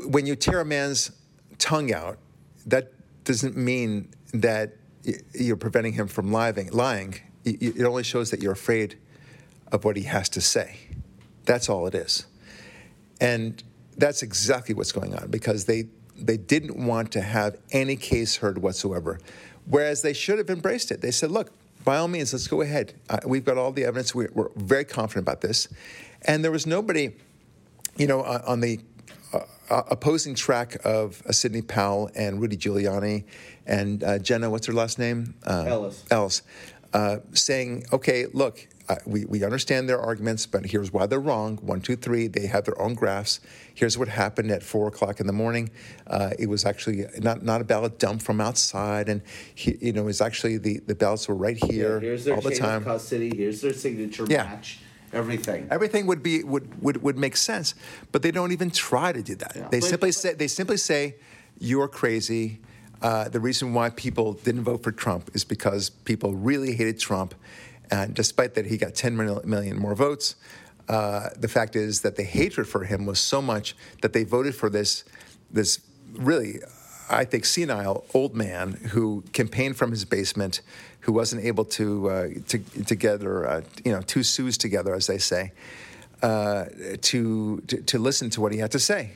when 0.08 0.26
you 0.26 0.34
tear 0.34 0.58
a 0.58 0.64
man's 0.64 1.12
tongue 1.58 1.92
out. 1.92 2.18
That 2.66 2.92
doesn't 3.22 3.56
mean 3.56 4.08
that 4.34 4.74
you're 5.34 5.56
preventing 5.56 5.92
him 5.92 6.08
from 6.08 6.32
lying. 6.32 6.68
Lying. 6.72 7.14
It 7.44 7.84
only 7.84 8.02
shows 8.02 8.32
that 8.32 8.42
you're 8.42 8.54
afraid 8.54 8.98
of 9.70 9.84
what 9.84 9.96
he 9.96 10.02
has 10.02 10.28
to 10.30 10.40
say. 10.40 10.78
That's 11.44 11.68
all 11.68 11.86
it 11.86 11.94
is. 11.94 12.26
And 13.20 13.62
that's 13.96 14.22
exactly 14.22 14.74
what's 14.74 14.92
going 14.92 15.14
on 15.14 15.28
because 15.28 15.64
they, 15.64 15.86
they 16.16 16.36
didn't 16.36 16.76
want 16.76 17.12
to 17.12 17.20
have 17.20 17.56
any 17.72 17.96
case 17.96 18.36
heard 18.36 18.58
whatsoever, 18.58 19.18
whereas 19.66 20.02
they 20.02 20.12
should 20.12 20.38
have 20.38 20.50
embraced 20.50 20.90
it. 20.90 21.00
They 21.00 21.10
said, 21.10 21.30
look, 21.30 21.50
by 21.86 21.98
all 21.98 22.08
means, 22.08 22.32
let's 22.32 22.48
go 22.48 22.62
ahead. 22.62 22.94
Uh, 23.08 23.18
we've 23.24 23.44
got 23.44 23.56
all 23.56 23.70
the 23.70 23.84
evidence. 23.84 24.14
We're, 24.14 24.30
we're, 24.34 24.50
very 24.56 24.84
confident 24.84 25.22
about 25.22 25.40
this. 25.40 25.68
And 26.22 26.42
there 26.42 26.50
was 26.50 26.66
nobody, 26.66 27.14
you 27.96 28.08
know, 28.08 28.22
uh, 28.22 28.42
on 28.44 28.60
the 28.60 28.80
uh, 29.32 29.40
uh 29.70 29.82
opposing 29.88 30.34
track 30.34 30.76
of 30.84 31.22
uh, 31.26 31.32
Sidney 31.32 31.62
Powell 31.62 32.10
and 32.16 32.40
Rudy 32.40 32.56
Giuliani 32.56 33.24
and 33.66 34.02
uh, 34.02 34.18
Jenna, 34.18 34.50
what's 34.50 34.66
her 34.66 34.72
last 34.72 34.98
name? 34.98 35.34
Ellis. 35.46 36.04
Ellis. 36.10 36.42
saying, 37.34 37.84
okay, 37.92 38.26
look, 38.32 38.66
uh, 38.88 38.96
we, 39.04 39.24
we 39.24 39.42
understand 39.44 39.88
their 39.88 40.00
arguments, 40.00 40.46
but 40.46 40.66
here's 40.66 40.92
why 40.92 41.06
they're 41.06 41.20
wrong. 41.20 41.58
One, 41.58 41.80
two, 41.80 41.96
three, 41.96 42.28
they 42.28 42.46
have 42.46 42.64
their 42.64 42.80
own 42.80 42.94
graphs. 42.94 43.40
Here's 43.74 43.98
what 43.98 44.08
happened 44.08 44.50
at 44.50 44.62
four 44.62 44.86
o'clock 44.88 45.20
in 45.20 45.26
the 45.26 45.32
morning. 45.32 45.70
Uh, 46.06 46.30
it 46.38 46.48
was 46.48 46.64
actually 46.64 47.04
not, 47.18 47.42
not 47.42 47.60
a 47.60 47.64
ballot 47.64 47.98
dump 47.98 48.22
from 48.22 48.40
outside, 48.40 49.08
and 49.08 49.22
he, 49.54 49.76
you 49.80 49.92
know, 49.92 50.02
it 50.02 50.04
was 50.04 50.20
actually 50.20 50.58
the, 50.58 50.78
the 50.86 50.94
ballots 50.94 51.28
were 51.28 51.34
right 51.34 51.56
here 51.56 51.94
yeah, 51.94 52.00
here's 52.00 52.24
their 52.24 52.34
all 52.34 52.40
the 52.40 52.54
time. 52.54 52.78
Of 52.78 52.84
custody. 52.84 53.36
Here's 53.36 53.60
their 53.60 53.72
signature 53.72 54.26
yeah. 54.28 54.44
match. 54.44 54.78
Everything. 55.12 55.68
Everything 55.70 56.06
would 56.06 56.22
be 56.22 56.42
would, 56.42 56.82
would, 56.82 57.02
would 57.02 57.16
make 57.16 57.36
sense, 57.36 57.74
but 58.12 58.22
they 58.22 58.30
don't 58.30 58.52
even 58.52 58.70
try 58.70 59.12
to 59.12 59.22
do 59.22 59.34
that. 59.36 59.52
Yeah. 59.54 59.68
They 59.70 59.80
but, 59.80 59.88
simply 59.88 60.08
but, 60.08 60.14
say 60.14 60.34
they 60.34 60.48
simply 60.48 60.76
say, 60.76 61.14
"You're 61.58 61.88
crazy." 61.88 62.60
Uh, 63.00 63.28
the 63.28 63.40
reason 63.40 63.74
why 63.74 63.90
people 63.90 64.32
didn't 64.32 64.64
vote 64.64 64.82
for 64.82 64.90
Trump 64.90 65.30
is 65.34 65.44
because 65.44 65.90
people 65.90 66.34
really 66.34 66.72
hated 66.74 66.98
Trump 66.98 67.34
and 67.90 68.14
despite 68.14 68.54
that, 68.54 68.66
he 68.66 68.76
got 68.76 68.94
10 68.94 69.16
million 69.16 69.78
more 69.78 69.94
votes. 69.94 70.36
Uh, 70.88 71.30
the 71.36 71.48
fact 71.48 71.74
is 71.74 72.02
that 72.02 72.16
the 72.16 72.22
hatred 72.22 72.68
for 72.68 72.84
him 72.84 73.06
was 73.06 73.18
so 73.18 73.42
much 73.42 73.76
that 74.02 74.12
they 74.12 74.24
voted 74.24 74.54
for 74.54 74.70
this, 74.70 75.04
this 75.50 75.80
really 76.12 76.60
I 77.08 77.24
think, 77.24 77.44
senile 77.44 78.04
old 78.14 78.34
man 78.34 78.72
who 78.72 79.22
campaigned 79.32 79.76
from 79.76 79.90
his 79.90 80.04
basement, 80.04 80.60
who 81.00 81.12
wasn't 81.12 81.44
able 81.44 81.64
to 81.64 82.10
uh, 82.10 82.28
to 82.48 82.58
together, 82.84 83.48
uh, 83.48 83.60
you 83.84 83.92
know, 83.92 84.00
two 84.02 84.22
sous 84.22 84.58
together, 84.58 84.94
as 84.94 85.06
they 85.06 85.18
say, 85.18 85.52
uh, 86.22 86.66
to, 87.02 87.60
to, 87.68 87.82
to 87.82 87.98
listen 87.98 88.30
to 88.30 88.40
what 88.40 88.52
he 88.52 88.58
had 88.58 88.72
to 88.72 88.78
say. 88.78 89.12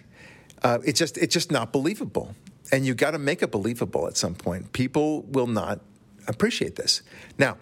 Uh, 0.63 0.79
it's 0.85 0.99
just 0.99 1.19
it's 1.19 1.35
just 1.35 1.51
not 1.51 1.73
believable, 1.73 2.35
and 2.71 2.87
you 2.87 2.95
got 2.95 3.13
to 3.13 3.19
make 3.19 3.43
it 3.43 3.51
believable 3.51 4.07
at 4.07 4.17
some 4.17 4.35
point. 4.35 4.73
People 4.73 5.23
will 5.23 5.49
not 5.49 5.81
appreciate 6.29 6.77
this. 6.77 7.03
Now, 7.39 7.57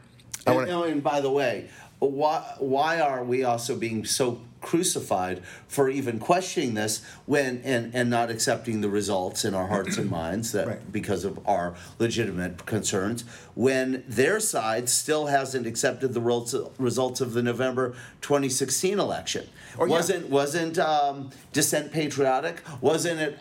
Want 0.55 0.71
and, 0.71 0.93
and 0.93 1.03
by 1.03 1.21
the 1.21 1.31
way, 1.31 1.69
why 1.99 2.55
why 2.59 3.01
are 3.01 3.25
we 3.25 3.45
also 3.45 3.77
being 3.77 4.05
so 4.05 4.41
crucified 4.61 5.43
for 5.67 5.89
even 5.89 6.19
questioning 6.19 6.75
this 6.75 7.03
when 7.27 7.61
and, 7.65 7.95
and 7.95 8.11
not 8.11 8.31
accepting 8.31 8.81
the 8.81 8.89
results 8.89 9.45
in 9.45 9.55
our 9.55 9.67
hearts 9.67 9.97
and 9.99 10.11
minds 10.19 10.53
that 10.53 10.67
right. 10.67 10.93
because 10.93 11.25
of 11.25 11.39
our 11.47 11.75
legitimate 11.99 12.67
concerns 12.67 13.25
when 13.55 14.05
their 14.07 14.39
side 14.39 14.89
still 14.89 15.27
hasn't 15.27 15.67
accepted 15.67 16.15
the 16.15 16.21
results 16.79 17.21
of 17.21 17.33
the 17.33 17.43
November 17.43 17.91
2016 18.21 18.99
election 18.99 19.49
or, 19.77 19.87
wasn't 19.87 20.25
yeah. 20.25 20.31
wasn't 20.31 20.79
um, 20.79 21.31
dissent 21.53 21.93
patriotic 21.93 22.63
wasn't 22.81 23.21
it 23.21 23.39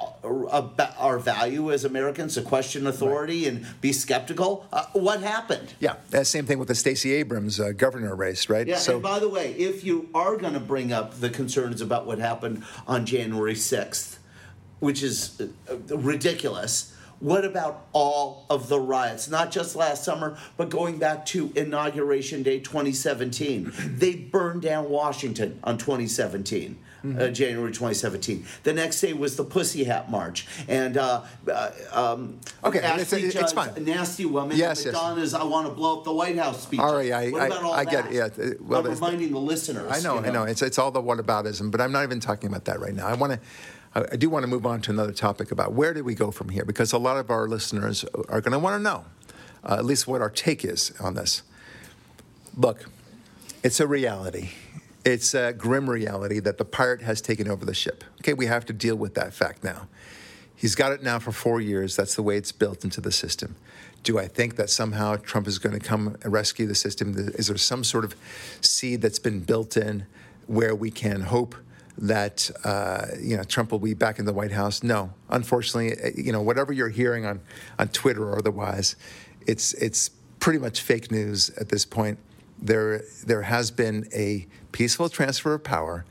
our 0.97 1.19
value 1.19 1.71
as 1.71 1.85
Americans 1.85 2.35
to 2.35 2.41
question 2.41 2.87
authority 2.87 3.43
right. 3.43 3.53
and 3.53 3.81
be 3.81 3.93
skeptical 3.93 4.67
uh, 4.73 4.85
what 4.93 5.21
happened 5.21 5.73
yeah 5.79 5.95
same 6.23 6.45
thing 6.45 6.59
with 6.59 6.67
the 6.67 6.75
Stacey 6.75 7.13
Abrams 7.13 7.59
uh, 7.59 7.71
governor 7.71 8.15
race 8.15 8.49
right 8.49 8.67
yeah 8.67 8.77
so 8.77 8.93
and 8.93 9.03
by 9.03 9.19
the 9.19 9.29
way 9.29 9.53
if 9.53 9.83
you 9.83 10.09
are 10.13 10.35
going 10.35 10.53
to 10.53 10.59
bring 10.59 10.91
up 10.91 11.06
the 11.15 11.29
concerns 11.29 11.81
about 11.81 12.05
what 12.05 12.19
happened 12.19 12.63
on 12.87 13.05
January 13.05 13.53
6th, 13.53 14.17
which 14.79 15.03
is 15.03 15.41
uh, 15.41 15.97
ridiculous. 15.97 16.93
What 17.19 17.45
about 17.45 17.87
all 17.93 18.45
of 18.49 18.69
the 18.69 18.79
riots? 18.79 19.27
Not 19.27 19.51
just 19.51 19.75
last 19.75 20.03
summer, 20.03 20.37
but 20.55 20.69
going 20.69 20.99
back 20.99 21.25
to 21.27 21.51
Inauguration 21.55 22.43
Day 22.43 22.59
2017. 22.59 23.71
they 23.97 24.15
burned 24.15 24.61
down 24.61 24.89
Washington 24.89 25.59
on 25.63 25.77
2017 25.77 26.77
mm-hmm. 27.13 27.19
uh, 27.19 27.27
January 27.29 27.71
2017. 27.71 28.45
The 28.63 28.73
next 28.73 29.01
day 29.01 29.13
was 29.13 29.35
the 29.35 29.43
Pussy 29.43 29.83
Hat 29.83 30.09
March, 30.09 30.47
and 30.67 30.97
uh, 30.97 31.23
uh, 31.51 31.71
um, 31.91 32.39
okay, 32.63 32.79
Ashley 32.79 33.23
it's, 33.23 33.35
it's 33.35 33.53
fine. 33.53 33.71
Nasty 33.83 34.25
Woman, 34.25 34.57
yes, 34.57 34.85
Madonna's 34.85 35.33
yes. 35.33 35.41
"I 35.41 35.43
Want 35.43 35.67
to 35.67 35.73
Blow 35.73 35.99
Up 35.99 36.03
the 36.03 36.13
White 36.13 36.37
House" 36.37 36.63
speech. 36.63 36.79
All 36.79 36.95
right, 36.95 37.11
I, 37.11 37.23
about 37.23 37.63
all 37.63 37.73
I, 37.73 37.79
I 37.79 37.85
get 37.85 38.07
it. 38.07 38.13
Yeah, 38.13 38.53
well, 38.61 38.85
I'm 38.85 38.91
reminding 38.91 39.31
the 39.31 39.39
listeners. 39.39 39.91
I 39.91 39.99
know, 40.01 40.15
you 40.15 40.21
know, 40.21 40.27
I 40.27 40.31
know. 40.31 40.43
It's 40.43 40.61
it's 40.61 40.77
all 40.77 40.91
the 40.91 41.01
whataboutism, 41.01 41.71
but 41.71 41.81
I'm 41.81 41.91
not 41.91 42.03
even 42.03 42.19
talking 42.19 42.49
about 42.49 42.65
that 42.65 42.79
right 42.79 42.93
now. 42.93 43.07
I 43.07 43.13
want 43.13 43.33
to. 43.33 43.39
I 43.95 44.15
do 44.15 44.29
want 44.29 44.43
to 44.43 44.47
move 44.47 44.65
on 44.67 44.81
to 44.81 44.91
another 44.91 45.13
topic 45.13 45.51
about 45.51 45.73
where 45.73 45.91
do 45.91 46.03
we 46.03 46.13
go 46.13 46.29
from 46.29 46.49
here 46.49 46.63
because 46.63 46.93
a 46.93 46.99
lot 46.99 47.17
of 47.17 47.31
our 47.31 47.47
listeners 47.47 48.05
are 48.29 48.41
going 48.41 48.51
to 48.51 48.59
want 48.59 48.75
to 48.75 48.83
know 48.83 49.05
uh, 49.63 49.75
at 49.79 49.85
least 49.85 50.07
what 50.07 50.21
our 50.21 50.29
take 50.29 50.63
is 50.63 50.93
on 50.99 51.15
this. 51.15 51.41
Look, 52.55 52.85
it's 53.63 53.79
a 53.79 53.87
reality 53.87 54.51
it's 55.07 55.33
a 55.33 55.53
grim 55.53 55.89
reality 55.89 56.39
that 56.41 56.57
the 56.57 56.65
pirate 56.65 57.01
has 57.01 57.21
taken 57.21 57.49
over 57.49 57.65
the 57.65 57.73
ship. 57.73 58.03
Okay, 58.19 58.33
we 58.33 58.45
have 58.47 58.65
to 58.65 58.73
deal 58.73 58.97
with 58.97 59.13
that 59.13 59.33
fact 59.33 59.63
now. 59.63 59.87
He's 60.53 60.75
got 60.75 60.91
it 60.91 61.01
now 61.01 61.17
for 61.19 61.31
four 61.31 61.61
years. 61.61 61.95
That's 61.95 62.15
the 62.15 62.23
way 62.23 62.35
it's 62.35 62.51
built 62.51 62.83
into 62.83 62.99
the 62.99 63.11
system. 63.11 63.55
Do 64.03 64.19
I 64.19 64.27
think 64.27 64.57
that 64.57 64.69
somehow 64.69 65.15
Trump 65.15 65.47
is 65.47 65.59
going 65.59 65.79
to 65.79 65.85
come 65.85 66.17
and 66.21 66.33
rescue 66.33 66.67
the 66.67 66.75
system? 66.75 67.15
Is 67.35 67.47
there 67.47 67.57
some 67.57 67.83
sort 67.83 68.03
of 68.03 68.15
seed 68.61 69.01
that's 69.01 69.19
been 69.19 69.39
built 69.39 69.77
in 69.77 70.05
where 70.47 70.75
we 70.75 70.91
can 70.91 71.21
hope 71.21 71.55
that 71.99 72.51
uh, 72.63 73.05
you 73.19 73.37
know 73.37 73.43
Trump 73.43 73.71
will 73.71 73.79
be 73.79 73.93
back 73.93 74.19
in 74.19 74.25
the 74.25 74.33
White 74.33 74.51
House? 74.51 74.83
No, 74.83 75.13
unfortunately, 75.29 75.93
uh, 75.93 76.11
you 76.15 76.31
know 76.31 76.41
whatever 76.41 76.73
you're 76.73 76.89
hearing 76.89 77.25
on 77.25 77.39
on 77.79 77.87
Twitter 77.89 78.23
or 78.23 78.37
otherwise, 78.37 78.95
it's 79.45 79.73
it's 79.75 80.09
pretty 80.39 80.59
much 80.59 80.81
fake 80.81 81.11
news 81.11 81.49
at 81.51 81.69
this 81.69 81.85
point 81.85 82.19
there 82.59 83.03
there 83.25 83.43
has 83.43 83.71
been 83.71 84.07
a 84.13 84.47
peaceful 84.77 85.09
transfer 85.09 85.55
of 85.55 85.63
power, 85.63 86.05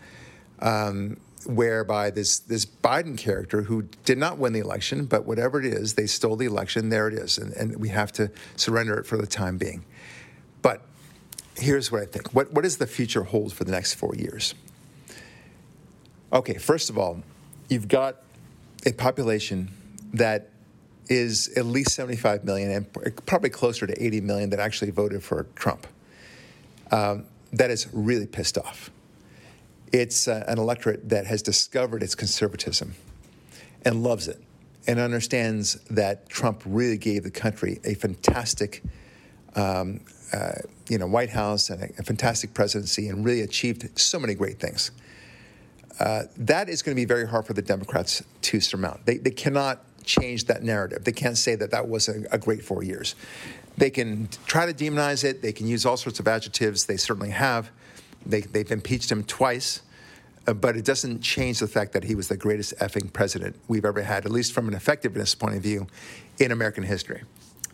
um, 0.58 1.16
whereby 1.46 2.10
this 2.10 2.40
this 2.40 2.66
Biden 2.66 3.16
character 3.16 3.62
who 3.62 3.82
did 4.04 4.18
not 4.18 4.38
win 4.38 4.52
the 4.52 4.58
election, 4.58 5.04
but 5.04 5.24
whatever 5.24 5.60
it 5.60 5.66
is, 5.66 5.94
they 5.94 6.08
stole 6.08 6.34
the 6.34 6.46
election. 6.46 6.88
There 6.88 7.06
it 7.06 7.14
is, 7.14 7.38
and, 7.38 7.52
and 7.52 7.76
we 7.76 7.90
have 7.90 8.10
to 8.12 8.28
surrender 8.56 8.98
it 8.98 9.06
for 9.06 9.16
the 9.16 9.26
time 9.26 9.56
being. 9.56 9.84
But 10.62 10.82
here's 11.56 11.92
what 11.92 12.02
I 12.02 12.06
think: 12.06 12.34
what 12.34 12.52
what 12.52 12.62
does 12.62 12.78
the 12.78 12.88
future 12.88 13.22
hold 13.22 13.52
for 13.52 13.62
the 13.62 13.70
next 13.70 13.94
four 13.94 14.16
years? 14.16 14.54
Okay, 16.32 16.58
first 16.58 16.90
of 16.90 16.98
all, 16.98 17.22
you've 17.68 17.86
got 17.86 18.16
a 18.84 18.92
population 18.92 19.68
that 20.12 20.50
is 21.08 21.50
at 21.56 21.66
least 21.66 21.90
75 21.90 22.42
million 22.42 22.72
and 22.72 23.26
probably 23.26 23.50
closer 23.50 23.86
to 23.86 24.04
80 24.04 24.22
million 24.22 24.50
that 24.50 24.58
actually 24.58 24.90
voted 24.90 25.22
for 25.22 25.46
Trump 25.54 25.86
um, 26.90 27.26
that 27.52 27.70
is 27.70 27.88
really 27.92 28.26
pissed 28.26 28.58
off. 28.58 28.90
It's 29.92 30.28
uh, 30.28 30.44
an 30.48 30.58
electorate 30.58 31.08
that 31.08 31.26
has 31.26 31.42
discovered 31.42 32.02
its 32.02 32.14
conservatism 32.14 32.94
and 33.84 34.02
loves 34.02 34.28
it 34.28 34.42
and 34.86 34.98
understands 34.98 35.74
that 35.90 36.28
Trump 36.28 36.62
really 36.64 36.98
gave 36.98 37.22
the 37.22 37.30
country 37.30 37.80
a 37.84 37.94
fantastic, 37.94 38.82
um, 39.54 40.00
uh, 40.32 40.52
you 40.88 40.98
know, 40.98 41.06
White 41.06 41.30
House 41.30 41.70
and 41.70 41.82
a, 41.82 41.88
a, 41.98 42.02
fantastic 42.02 42.54
presidency 42.54 43.08
and 43.08 43.24
really 43.24 43.40
achieved 43.40 43.98
so 43.98 44.18
many 44.18 44.34
great 44.34 44.58
things. 44.58 44.90
Uh, 45.98 46.24
that 46.36 46.68
is 46.68 46.82
going 46.82 46.94
to 46.94 47.00
be 47.00 47.06
very 47.06 47.26
hard 47.26 47.46
for 47.46 47.54
the 47.54 47.62
Democrats 47.62 48.22
to 48.42 48.60
surmount. 48.60 49.04
They, 49.06 49.16
they 49.16 49.30
cannot 49.30 49.82
change 50.04 50.44
that 50.44 50.62
narrative. 50.62 51.04
They 51.04 51.12
can't 51.12 51.38
say 51.38 51.54
that 51.56 51.70
that 51.70 51.88
was 51.88 52.08
a, 52.08 52.24
a 52.30 52.38
great 52.38 52.64
four 52.64 52.82
years. 52.82 53.14
They 53.76 53.90
can 53.90 54.28
try 54.46 54.66
to 54.66 54.72
demonize 54.72 55.24
it. 55.24 55.42
They 55.42 55.52
can 55.52 55.66
use 55.66 55.84
all 55.84 55.96
sorts 55.96 56.18
of 56.20 56.26
adjectives. 56.28 56.86
They 56.86 56.96
certainly 56.96 57.30
have. 57.30 57.70
They, 58.24 58.40
they've 58.40 58.70
impeached 58.70 59.12
him 59.12 59.22
twice. 59.24 59.82
Uh, 60.46 60.54
but 60.54 60.76
it 60.76 60.84
doesn't 60.84 61.20
change 61.20 61.58
the 61.58 61.66
fact 61.66 61.92
that 61.92 62.04
he 62.04 62.14
was 62.14 62.28
the 62.28 62.36
greatest 62.36 62.76
effing 62.78 63.12
president 63.12 63.56
we've 63.68 63.84
ever 63.84 64.02
had, 64.02 64.24
at 64.24 64.32
least 64.32 64.52
from 64.52 64.68
an 64.68 64.74
effectiveness 64.74 65.34
point 65.34 65.56
of 65.56 65.62
view, 65.62 65.86
in 66.38 66.52
American 66.52 66.84
history. 66.84 67.22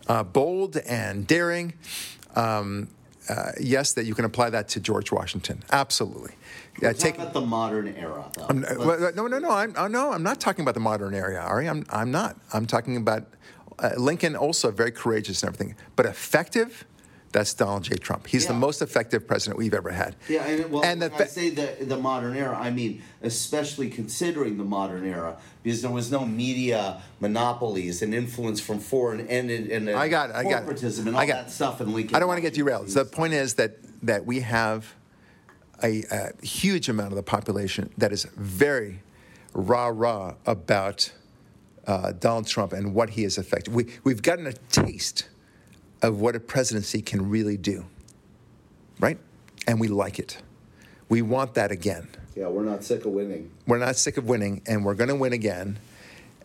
Uh, 0.07 0.23
bold 0.23 0.77
and 0.77 1.27
daring. 1.27 1.73
Um, 2.35 2.89
uh, 3.29 3.51
yes, 3.59 3.93
that 3.93 4.05
you 4.05 4.15
can 4.15 4.25
apply 4.25 4.49
that 4.49 4.67
to 4.69 4.79
George 4.79 5.11
Washington. 5.11 5.63
Absolutely. 5.71 6.33
Uh, 6.83 6.91
take 6.91 7.15
about 7.15 7.31
the 7.31 7.41
modern 7.41 7.87
era, 7.95 8.25
though. 8.35 8.43
Uh, 8.45 9.11
no, 9.15 9.27
no, 9.27 9.39
no. 9.39 9.51
I'm, 9.51 9.73
uh, 9.77 9.87
no, 9.87 10.11
I'm 10.11 10.23
not 10.23 10.41
talking 10.41 10.63
about 10.63 10.73
the 10.73 10.81
modern 10.81 11.13
era, 11.13 11.39
Ari. 11.41 11.69
I'm, 11.69 11.85
I'm 11.89 12.11
not. 12.11 12.35
I'm 12.51 12.65
talking 12.65 12.97
about 12.97 13.27
uh, 13.79 13.91
Lincoln 13.97 14.35
also 14.35 14.71
very 14.71 14.91
courageous 14.91 15.43
and 15.43 15.53
everything, 15.53 15.75
but 15.95 16.05
effective. 16.05 16.85
That's 17.31 17.51
Donald 17.55 17.81
J. 17.81 17.95
Trump. 17.95 18.27
He's 18.27 18.43
yeah. 18.43 18.49
the 18.49 18.59
most 18.59 18.83
effective 18.83 19.27
president 19.27 19.57
we've 19.57 19.73
ever 19.73 19.89
had. 19.89 20.15
Yeah, 20.29 20.45
and 20.45 20.71
well, 20.71 20.85
and 20.85 21.01
the, 21.01 21.09
when 21.09 21.21
I 21.23 21.25
say 21.25 21.49
the 21.49 21.83
the 21.83 21.97
modern 21.97 22.37
era, 22.37 22.55
I 22.55 22.69
mean 22.69 23.01
especially 23.23 23.89
considering 23.89 24.57
the 24.57 24.63
modern 24.63 25.03
era, 25.03 25.37
because 25.63 25.81
there 25.81 25.89
was 25.89 26.11
no 26.11 26.25
media 26.25 27.01
monopolies 27.19 28.03
and 28.03 28.13
influence 28.13 28.59
from 28.59 28.77
foreign 28.79 29.21
and 29.21 29.49
and, 29.49 29.71
and 29.71 29.89
I 29.89 30.09
got 30.09 30.29
it, 30.29 30.35
I 30.35 30.43
got 30.43 30.63
corporatism 30.63 31.07
and 31.07 31.15
all 31.15 31.25
that 31.25 31.49
stuff 31.49 31.81
in 31.81 31.91
Lincoln. 31.91 32.15
I 32.15 32.19
don't 32.19 32.27
want 32.27 32.37
to 32.37 32.43
get 32.43 32.53
derailed. 32.53 32.89
The 32.89 33.03
point 33.03 33.33
is 33.33 33.55
that 33.55 33.77
that 34.03 34.27
we 34.27 34.41
have 34.41 34.93
a, 35.81 36.03
a 36.11 36.45
huge 36.45 36.87
amount 36.87 37.13
of 37.13 37.15
the 37.15 37.23
population 37.23 37.91
that 37.97 38.11
is 38.11 38.25
very 38.35 39.01
rah 39.53 39.87
rah 39.87 40.35
about 40.45 41.11
uh, 41.87 42.13
Donald 42.13 42.47
Trump 42.47 42.73
and 42.73 42.93
what 42.93 43.11
he 43.11 43.23
has 43.23 43.37
affected. 43.37 43.73
We, 43.73 43.87
we've 44.03 44.21
gotten 44.21 44.47
a 44.47 44.53
taste 44.53 45.27
of 46.01 46.19
what 46.19 46.35
a 46.35 46.39
presidency 46.39 47.01
can 47.01 47.29
really 47.29 47.57
do, 47.57 47.85
right? 48.99 49.17
And 49.67 49.79
we 49.79 49.87
like 49.87 50.19
it. 50.19 50.37
We 51.09 51.21
want 51.21 51.53
that 51.55 51.71
again. 51.71 52.07
Yeah, 52.35 52.47
we're 52.47 52.63
not 52.63 52.83
sick 52.83 53.05
of 53.05 53.11
winning. 53.11 53.51
We're 53.67 53.77
not 53.77 53.95
sick 53.95 54.17
of 54.17 54.25
winning, 54.27 54.61
and 54.65 54.83
we're 54.83 54.95
going 54.95 55.09
to 55.09 55.15
win 55.15 55.33
again. 55.33 55.77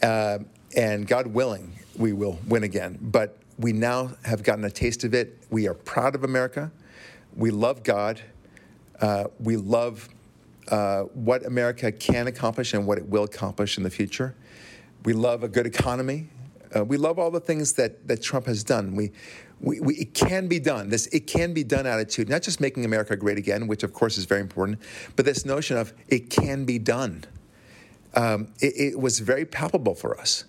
Uh, 0.03 0.39
and 0.77 1.07
God 1.07 1.29
willing, 1.29 1.73
we 1.97 2.13
will 2.13 2.39
win 2.47 2.63
again. 2.63 2.99
But 3.01 3.39
we 3.59 3.73
now 3.73 4.13
have 4.25 4.43
gotten 4.43 4.65
a 4.65 4.71
taste 4.71 5.05
of 5.05 5.15
it. 5.15 5.39
We 5.51 5.67
are 5.67 5.75
proud 5.75 6.15
of 6.15 6.25
America. 6.25 6.71
We 7.35 7.51
love 7.51 7.83
God. 7.83 8.21
Uh, 9.01 9.25
we 9.41 9.57
love 9.57 10.09
uh, 10.69 11.03
what 11.15 11.47
America 11.47 11.91
can 11.91 12.27
accomplish 12.27 12.75
and 12.75 12.87
what 12.87 12.99
it 12.99 13.09
will 13.09 13.25
accomplish 13.25 13.79
in 13.79 13.85
the 13.85 13.91
future. 13.91 14.35
We 15.05 15.13
love 15.13 15.43
a 15.43 15.49
good 15.49 15.67
economy. 15.67 16.29
Uh, 16.75 16.85
we 16.85 16.97
love 16.97 17.19
all 17.19 17.31
the 17.31 17.41
things 17.41 17.73
that, 17.75 18.07
that 18.09 18.23
Trump 18.23 18.47
has 18.47 18.63
done. 18.63 18.95
We, 18.95 19.13
we, 19.61 19.81
we, 19.81 19.95
it 19.97 20.15
can 20.15 20.49
be 20.49 20.59
done. 20.59 20.89
This 20.89 21.07
it 21.09 21.27
can 21.27 21.53
be 21.55 21.65
done 21.65 21.87
attitude, 21.87 22.29
not 22.29 22.43
just 22.43 22.61
making 22.61 22.85
America 22.85 23.17
great 23.17 23.39
again, 23.39 23.67
which 23.67 23.83
of 23.83 23.93
course 23.93 24.19
is 24.19 24.25
very 24.25 24.41
important, 24.41 24.79
but 25.17 25.25
this 25.25 25.45
notion 25.45 25.77
of 25.77 25.93
it 26.09 26.31
can 26.31 26.65
be 26.65 26.79
done. 26.79 27.25
Um, 28.15 28.49
it, 28.61 28.95
it 28.95 29.01
was 29.01 29.19
very 29.19 29.45
palpable 29.45 29.95
for 29.95 30.19
us. 30.19 30.45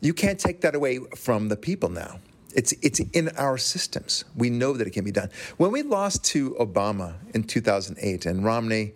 You 0.00 0.14
can't 0.14 0.38
take 0.38 0.60
that 0.60 0.74
away 0.74 0.98
from 1.16 1.48
the 1.48 1.56
people 1.56 1.88
now. 1.88 2.20
It's, 2.54 2.72
it's 2.82 3.00
in 3.00 3.28
our 3.36 3.58
systems. 3.58 4.24
We 4.34 4.48
know 4.50 4.74
that 4.74 4.86
it 4.86 4.90
can 4.90 5.04
be 5.04 5.12
done. 5.12 5.30
When 5.58 5.72
we 5.72 5.82
lost 5.82 6.24
to 6.26 6.52
Obama 6.52 7.14
in 7.34 7.44
2008 7.44 8.24
and 8.24 8.44
Romney, 8.44 8.94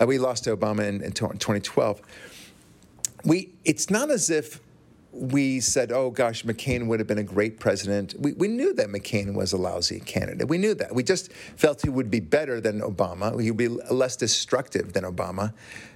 uh, 0.00 0.06
we 0.06 0.18
lost 0.18 0.44
to 0.44 0.56
Obama 0.56 0.86
in, 0.88 1.02
in 1.02 1.12
2012 1.12 2.00
we 3.24 3.50
it's 3.64 3.90
not 3.90 4.10
as 4.10 4.30
if 4.30 4.60
we 5.12 5.60
said, 5.60 5.90
oh 5.90 6.10
gosh, 6.10 6.44
McCain 6.44 6.86
would 6.86 7.00
have 7.00 7.06
been 7.08 7.18
a 7.18 7.24
great 7.24 7.58
president. 7.58 8.14
We, 8.18 8.32
we 8.32 8.48
knew 8.48 8.72
that 8.74 8.88
McCain 8.88 9.34
was 9.34 9.52
a 9.52 9.56
lousy 9.56 10.00
candidate. 10.00 10.48
We 10.48 10.58
knew 10.58 10.74
that. 10.74 10.94
We 10.94 11.02
just 11.02 11.32
felt 11.32 11.82
he 11.82 11.88
would 11.88 12.10
be 12.10 12.20
better 12.20 12.60
than 12.60 12.80
Obama. 12.80 13.40
He 13.40 13.50
would 13.50 13.58
be 13.58 13.68
less 13.68 14.16
destructive 14.16 14.92
than 14.92 15.04
Obama, 15.04 15.52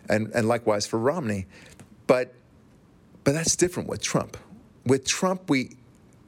and, 0.09 0.33
and 0.35 0.49
likewise 0.49 0.87
for 0.87 0.99
Romney. 0.99 1.47
But, 2.07 2.35
but 3.23 3.35
that's 3.35 3.57
different 3.57 3.89
with 3.89 4.03
Trump. 4.03 4.37
With 4.85 5.07
Trump, 5.07 5.49
we, 5.49 5.77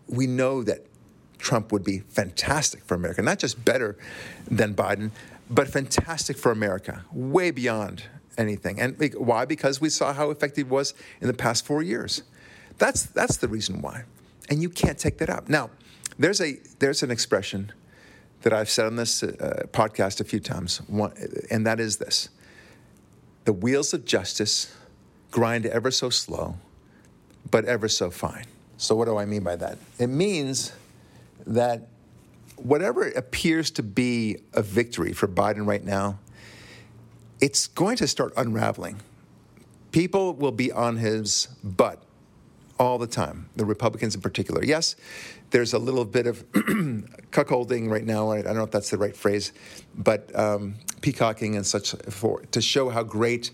we 0.09 0.27
know 0.27 0.63
that 0.63 0.87
Trump 1.39 1.73
would 1.73 1.85
be 1.85 1.99
fantastic 1.99 2.85
for 2.85 2.95
America, 2.95 3.21
not 3.21 3.39
just 3.39 3.65
better 3.65 3.97
than 4.49 4.75
Biden, 4.75 5.11
but 5.51 5.69
fantastic 5.69 6.37
for 6.37 6.51
America, 6.51 7.05
way 7.13 7.51
beyond 7.51 8.05
anything. 8.39 8.81
And 8.81 8.97
why? 9.17 9.45
Because 9.45 9.81
we 9.81 9.89
saw 9.89 10.13
how 10.13 10.31
effective 10.31 10.67
he 10.67 10.71
was 10.71 10.95
in 11.21 11.27
the 11.27 11.35
past 11.35 11.65
four 11.65 11.83
years. 11.83 12.23
That's, 12.79 13.05
that's 13.05 13.39
the 13.39 13.49
reason 13.49 13.81
why. 13.81 14.05
And 14.49 14.63
you 14.63 14.69
can't 14.69 14.99
take 14.99 15.19
that 15.19 15.31
out. 15.31 15.49
Now, 15.49 15.71
there's, 16.19 16.41
a, 16.41 16.59
there's 16.79 17.03
an 17.03 17.11
expression 17.11 17.73
that 18.43 18.53
I've 18.53 18.71
said 18.71 18.87
on 18.87 18.97
this 18.97 19.23
uh, 19.23 19.67
podcast 19.73 20.21
a 20.21 20.25
few 20.25 20.41
times, 20.41 20.81
and 21.51 21.67
that 21.67 21.81
is 21.81 21.97
this 21.97 22.29
The 23.45 23.53
wheels 23.53 23.93
of 23.93 24.05
justice 24.05 24.75
grind 25.31 25.67
ever 25.67 25.91
so 25.91 26.11
slow, 26.11 26.57
but 27.51 27.65
ever 27.65 27.89
so 27.89 28.11
fine. 28.11 28.45
So, 28.77 28.95
what 28.95 29.07
do 29.07 29.17
I 29.17 29.25
mean 29.25 29.43
by 29.43 29.57
that? 29.57 29.79
It 29.99 30.09
means 30.09 30.73
that 31.47 31.89
whatever 32.57 33.09
appears 33.09 33.71
to 33.73 33.83
be 33.83 34.39
a 34.53 34.63
victory 34.63 35.13
for 35.13 35.27
Biden 35.27 35.67
right 35.67 35.85
now, 35.85 36.19
it's 37.41 37.67
going 37.67 37.97
to 37.97 38.07
start 38.07 38.33
unraveling. 38.37 39.01
People 39.93 40.35
will 40.35 40.53
be 40.53 40.73
on 40.73 40.97
his 40.97 41.49
butt 41.63 42.03
all 42.79 42.99
the 42.99 43.07
time, 43.07 43.49
the 43.57 43.65
Republicans 43.65 44.15
in 44.15 44.21
particular. 44.21 44.63
Yes, 44.63 44.97
there's 45.51 45.73
a 45.73 45.79
little 45.79 46.05
bit 46.05 46.27
of 46.27 46.51
cuckolding 46.53 47.89
right 47.89 48.05
now. 48.05 48.31
I 48.31 48.43
don't 48.43 48.57
know 48.57 48.65
if 48.65 48.71
that's 48.71 48.91
the 48.91 48.99
right 48.99 49.17
phrase, 49.17 49.53
but 49.95 50.35
um, 50.39 50.75
peacocking 51.01 51.57
and 51.57 51.67
such 51.67 51.93
for 52.11 52.43
to 52.43 52.61
show 52.61 52.91
how 52.91 53.03
great 53.03 53.51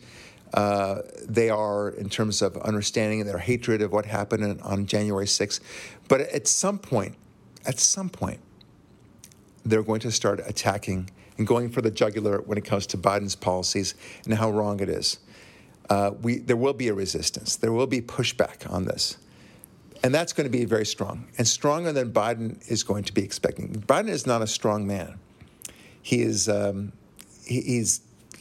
uh, 0.55 1.03
they 1.27 1.49
are 1.49 1.91
in 1.91 2.09
terms 2.09 2.43
of 2.43 2.57
understanding 2.59 3.25
their 3.25 3.39
hatred 3.39 3.81
of 3.81 3.93
what 3.93 4.05
happened 4.05 4.61
on 4.63 4.87
January 4.87 5.27
6th. 5.27 5.61
But 6.09 6.23
at 6.23 6.47
some 6.47 6.79
point, 6.79 7.17
at 7.65 7.79
some 7.79 8.09
point, 8.09 8.41
they're 9.65 9.83
going 9.83 10.01
to 10.01 10.11
start 10.11 10.41
attacking 10.45 11.11
and 11.39 11.47
going 11.47 11.71
for 11.71 11.81
the 11.81 11.91
jugular 11.91 12.41
when 12.43 12.59
it 12.59 12.65
comes 12.65 12.87
to 12.89 12.99
Biden's 12.99 13.35
policies 13.35 13.95
and 14.25 14.35
how 14.35 14.51
wrong 14.51 14.81
it 14.81 14.89
is 14.89 15.19
uh, 15.93 16.13
we, 16.23 16.39
there 16.39 16.57
will 16.57 16.73
be 16.73 16.89
a 16.89 16.95
resistance. 16.95 17.57
There 17.57 17.73
will 17.73 17.87
be 17.87 18.01
pushback 18.01 18.71
on 18.73 18.87
this. 18.87 19.19
And 20.03 20.15
that's 20.15 20.33
going 20.33 20.47
to 20.47 20.51
be 20.51 20.65
very 20.65 20.87
strong, 20.87 21.29
and 21.39 21.47
stronger 21.47 21.93
than 21.93 22.13
Biden 22.13 22.59
is 22.69 22.83
going 22.83 23.05
to 23.05 23.13
be 23.13 23.23
expecting. 23.23 23.69
Biden 23.69 24.09
is 24.09 24.27
not 24.27 24.43
a 24.43 24.49
strong 24.49 24.85
man. 24.85 25.21
He 26.03 26.23
is, 26.23 26.49
um, 26.49 26.93
he, 27.45 27.61
he's, 27.61 28.01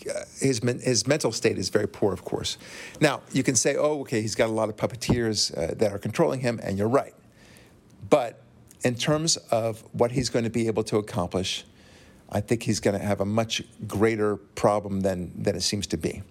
uh, 0.10 0.23
his, 0.39 0.60
his 0.82 1.06
mental 1.06 1.32
state 1.32 1.60
is 1.60 1.69
very 1.69 1.88
poor, 1.88 2.13
of 2.13 2.25
course. 2.25 2.58
Now, 2.99 3.21
you 3.32 3.43
can 3.43 3.56
say, 3.56 3.75
oh, 3.75 3.99
okay, 4.01 4.21
he's 4.21 4.34
got 4.34 4.49
a 4.49 4.54
lot 4.54 4.69
of 4.69 4.75
puppeteers 4.75 5.56
uh, 5.56 5.75
that 5.75 5.91
are 5.91 5.99
controlling 5.99 6.39
him, 6.39 6.60
and 6.63 6.80
you're 6.80 6.88
right. 6.88 7.13
But 8.10 8.41
in 8.84 8.95
terms 8.95 9.38
of 9.51 9.84
what 9.91 10.13
he's 10.13 10.30
going 10.30 10.45
to 10.45 10.49
be 10.49 10.65
able 10.65 10.84
to 10.86 10.97
accomplish, 10.97 11.65
I 12.32 12.41
think 12.41 12.63
he's 12.63 12.80
going 12.80 12.98
to 12.98 13.06
have 13.06 13.22
a 13.22 13.26
much 13.26 13.62
greater 13.88 14.38
problem 14.38 15.02
than, 15.02 15.32
than 15.41 15.56
it 15.56 15.62
seems 15.62 15.88
to 15.88 15.98
be. 15.98 16.24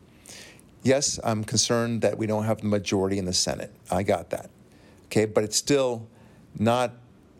Yes, 0.83 1.21
I'm 1.23 1.45
concerned 1.45 2.01
that 2.03 2.17
we 2.17 2.27
don't 2.27 2.45
have 2.45 2.63
the 2.63 2.67
majority 2.67 3.19
in 3.19 3.27
the 3.27 3.35
Senate. 3.35 3.73
I 3.91 4.03
got 4.03 4.31
that. 4.31 4.49
Okay, 5.07 5.27
but 5.27 5.45
it's 5.45 5.57
still 5.57 6.09
not 6.59 6.93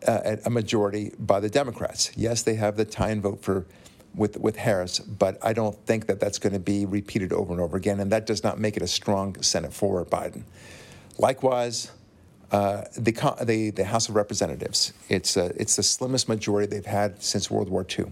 uh, 0.07 0.35
a 0.45 0.49
majority 0.49 1.11
by 1.17 1.39
the 1.39 1.49
Democrats. 1.49 2.11
Yes, 2.15 2.43
they 2.43 2.55
have 2.55 2.77
the 2.77 2.85
tie-in 2.85 3.21
vote 3.21 3.41
for 3.41 3.65
with 4.13 4.37
with 4.37 4.57
Harris, 4.57 4.99
but 4.99 5.37
I 5.41 5.53
don't 5.53 5.75
think 5.85 6.07
that 6.07 6.19
that's 6.19 6.37
going 6.37 6.53
to 6.53 6.59
be 6.59 6.85
repeated 6.85 7.31
over 7.31 7.53
and 7.53 7.61
over 7.61 7.77
again, 7.77 7.99
and 7.99 8.11
that 8.11 8.25
does 8.25 8.43
not 8.43 8.59
make 8.59 8.75
it 8.75 8.83
a 8.83 8.87
strong 8.87 9.41
Senate 9.41 9.73
for 9.73 10.03
Biden. 10.05 10.43
Likewise, 11.17 11.91
uh, 12.51 12.83
the, 12.97 13.11
the, 13.43 13.69
the 13.69 13.85
House 13.85 14.09
of 14.09 14.15
Representatives, 14.15 14.91
it's 15.07 15.37
uh, 15.37 15.53
it's 15.55 15.77
the 15.77 15.83
slimmest 15.83 16.27
majority 16.27 16.67
they've 16.67 16.85
had 16.85 17.23
since 17.23 17.49
World 17.49 17.69
War 17.69 17.85
II. 17.87 18.05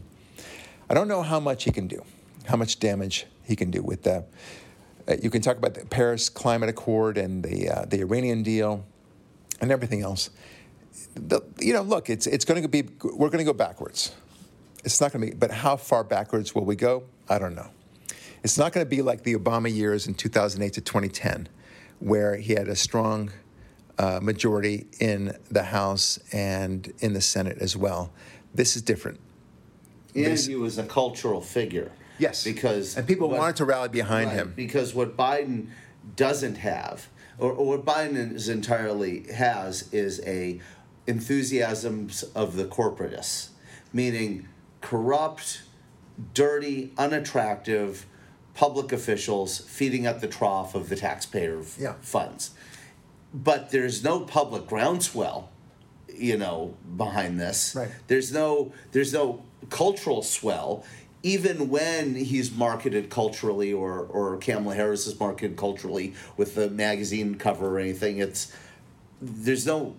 I 0.90 0.94
don't 0.94 1.08
know 1.08 1.22
how 1.22 1.40
much 1.40 1.66
he 1.66 1.72
can 1.72 1.88
do, 1.88 2.04
how 2.46 2.56
much 2.56 2.80
damage 2.80 3.28
he 3.44 3.56
can 3.56 3.70
do 3.70 3.82
with 3.84 4.04
that. 4.04 4.28
Uh, 5.08 5.16
you 5.22 5.30
can 5.30 5.42
talk 5.42 5.58
about 5.58 5.76
the 5.76 5.86
Paris 5.86 6.30
Climate 6.30 6.70
Accord 6.70 7.18
and 7.18 7.44
the 7.44 7.70
uh, 7.70 7.86
the 7.86 8.00
Iranian 8.02 8.44
deal 8.44 8.86
and 9.62 9.72
everything 9.72 10.02
else. 10.02 10.30
The, 11.16 11.42
you 11.60 11.74
know, 11.74 11.82
look, 11.82 12.10
it's 12.10 12.28
it's 12.28 12.46
going 12.46 12.62
to 12.62 12.68
be 12.68 12.90
we're 13.04 13.30
going 13.30 13.40
to 13.40 13.44
go 13.44 13.54
backwards. 13.54 14.16
It's 14.84 15.00
not 15.00 15.12
going 15.12 15.26
to 15.26 15.32
be, 15.32 15.38
but 15.38 15.52
how 15.52 15.76
far 15.76 16.04
backwards 16.04 16.56
will 16.56 16.66
we 16.66 16.76
go? 16.76 17.04
I 17.28 17.38
don't 17.38 17.56
know. 17.56 17.70
It's 18.44 18.58
not 18.58 18.72
going 18.72 18.86
to 18.86 18.90
be 18.90 19.02
like 19.02 19.24
the 19.24 19.36
Obama 19.36 19.74
years 19.74 20.08
in 20.08 20.14
2008 20.14 20.74
to 20.74 20.82
2010, 20.82 21.50
where 22.00 22.38
he 22.38 22.54
had 22.54 22.68
a 22.68 22.76
strong 22.76 23.32
uh, 23.98 24.20
majority 24.22 24.88
in 25.00 25.38
the 25.52 25.64
House 25.64 26.18
and 26.32 26.94
in 27.00 27.14
the 27.14 27.22
Senate 27.22 27.58
as 27.60 27.76
well. 27.76 28.14
This 28.56 28.76
is 28.76 28.82
different. 28.82 29.20
And 30.16 30.38
he 30.38 30.56
was 30.56 30.78
a 30.78 30.84
cultural 30.84 31.42
figure. 31.42 31.92
Yes. 32.18 32.44
Because 32.44 32.98
and 32.98 33.08
people 33.08 33.30
what, 33.30 33.40
wanted 33.40 33.56
to 33.58 33.66
rally 33.66 33.90
behind 33.90 34.28
right, 34.28 34.36
him. 34.36 34.54
Because 34.56 34.94
what 34.94 35.16
Biden 35.16 35.68
doesn't 36.16 36.56
have, 36.58 37.08
or, 37.38 37.52
or 37.52 37.78
what 37.78 37.86
Biden 37.86 38.34
is 38.34 38.50
entirely 38.50 39.32
has, 39.32 39.92
is 39.94 40.22
a 40.26 40.60
enthusiasms 41.08 42.24
of 42.36 42.56
the 42.56 42.66
corporatists, 42.66 43.50
meaning 43.94 44.48
corrupt, 44.82 45.64
dirty, 46.34 46.94
unattractive 46.98 48.06
public 48.54 48.92
officials 48.92 49.60
feeding 49.60 50.06
at 50.06 50.20
the 50.20 50.28
trough 50.28 50.76
of 50.76 50.90
the 50.90 50.96
taxpayer 50.96 51.62
yeah. 51.80 51.94
funds. 52.02 52.52
But 53.34 53.72
there's 53.72 54.04
no 54.04 54.22
public 54.22 54.68
groundswell, 54.68 55.50
you 56.14 56.38
know, 56.38 56.76
behind 56.98 57.40
this. 57.40 57.76
Right. 57.76 57.90
There's 58.08 58.34
no 58.34 58.74
there's 58.92 59.14
no 59.14 59.44
cultural 59.70 60.22
swell 60.24 60.84
even 61.22 61.70
when 61.70 62.16
he's 62.16 62.52
marketed 62.52 63.10
culturally 63.10 63.74
or 63.74 64.00
or 64.00 64.38
Kamala 64.38 64.76
Harris 64.76 65.06
is 65.06 65.20
marketed 65.20 65.58
culturally 65.58 66.14
with 66.38 66.56
the 66.56 66.70
magazine 66.70 67.36
cover 67.36 67.76
or 67.76 67.80
anything, 67.80 68.20
it's 68.20 68.54
there's 69.22 69.66
no 69.66 69.96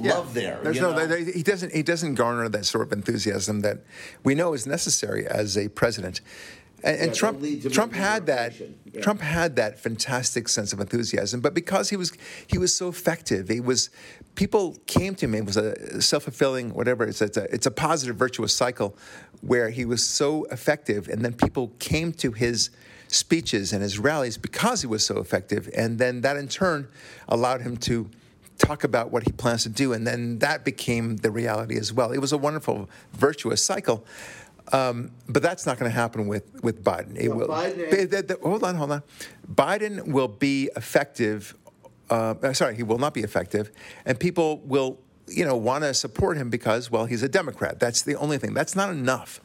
yeah, 0.00 0.14
love 0.14 0.34
there. 0.34 0.58
There's 0.62 0.80
no 0.80 0.92
he 1.16 1.42
doesn't 1.42 1.72
he 1.72 1.82
doesn't 1.82 2.14
garner 2.16 2.48
that 2.48 2.64
sort 2.64 2.86
of 2.86 2.92
enthusiasm 2.92 3.60
that 3.60 3.84
we 4.24 4.34
know 4.34 4.52
is 4.52 4.66
necessary 4.66 5.26
as 5.26 5.56
a 5.56 5.68
president. 5.68 6.20
And, 6.84 7.00
and 7.00 7.08
yeah, 7.08 7.14
Trump 7.14 7.72
Trump 7.72 7.92
had 7.94 8.26
that 8.26 8.54
yeah. 8.60 9.00
Trump 9.00 9.22
had 9.22 9.56
that 9.56 9.80
fantastic 9.80 10.48
sense 10.48 10.72
of 10.74 10.80
enthusiasm, 10.80 11.40
but 11.40 11.54
because 11.54 11.88
he 11.88 11.96
was 11.96 12.12
he 12.46 12.58
was 12.58 12.74
so 12.74 12.88
effective, 12.88 13.48
he 13.48 13.60
was 13.60 13.88
people 14.34 14.76
came 14.86 15.14
to 15.16 15.24
him. 15.24 15.34
It 15.34 15.46
was 15.46 15.56
a 15.56 16.02
self 16.02 16.24
fulfilling 16.24 16.74
whatever. 16.74 17.04
It's 17.04 17.22
it's 17.22 17.38
a, 17.38 17.44
it's 17.52 17.64
a 17.64 17.70
positive 17.70 18.16
virtuous 18.16 18.54
cycle 18.54 18.96
where 19.40 19.70
he 19.70 19.86
was 19.86 20.04
so 20.04 20.44
effective, 20.50 21.08
and 21.08 21.24
then 21.24 21.32
people 21.32 21.72
came 21.78 22.12
to 22.12 22.32
his 22.32 22.68
speeches 23.08 23.72
and 23.72 23.82
his 23.82 23.98
rallies 23.98 24.36
because 24.36 24.82
he 24.82 24.86
was 24.86 25.06
so 25.06 25.18
effective, 25.18 25.70
and 25.74 25.98
then 25.98 26.20
that 26.20 26.36
in 26.36 26.48
turn 26.48 26.86
allowed 27.28 27.62
him 27.62 27.78
to 27.78 28.10
talk 28.58 28.84
about 28.84 29.10
what 29.10 29.22
he 29.22 29.32
plans 29.32 29.62
to 29.62 29.70
do, 29.70 29.94
and 29.94 30.06
then 30.06 30.38
that 30.40 30.64
became 30.64 31.16
the 31.16 31.30
reality 31.30 31.78
as 31.78 31.94
well. 31.94 32.12
It 32.12 32.18
was 32.18 32.32
a 32.32 32.38
wonderful 32.38 32.90
virtuous 33.12 33.64
cycle. 33.64 34.04
Um, 34.72 35.10
but 35.28 35.42
that's 35.42 35.66
not 35.66 35.78
going 35.78 35.90
to 35.90 35.94
happen 35.94 36.26
with, 36.26 36.62
with 36.62 36.82
Biden. 36.82 37.16
It 37.16 37.28
will, 37.28 37.48
Biden 37.48 38.10
the, 38.10 38.22
the, 38.22 38.38
hold 38.42 38.64
on, 38.64 38.74
hold 38.76 38.92
on. 38.92 39.02
Biden 39.52 40.08
will 40.08 40.28
be 40.28 40.70
effective. 40.74 41.54
Uh, 42.10 42.34
uh, 42.42 42.52
sorry, 42.52 42.74
he 42.74 42.82
will 42.82 42.98
not 42.98 43.14
be 43.14 43.20
effective, 43.20 43.70
and 44.06 44.18
people 44.18 44.58
will, 44.60 44.98
you 45.26 45.44
know, 45.44 45.56
want 45.56 45.84
to 45.84 45.92
support 45.92 46.36
him 46.36 46.50
because, 46.50 46.90
well, 46.90 47.04
he's 47.04 47.22
a 47.22 47.28
Democrat. 47.28 47.78
That's 47.78 48.02
the 48.02 48.16
only 48.16 48.38
thing. 48.38 48.54
That's 48.54 48.74
not 48.74 48.90
enough 48.90 49.40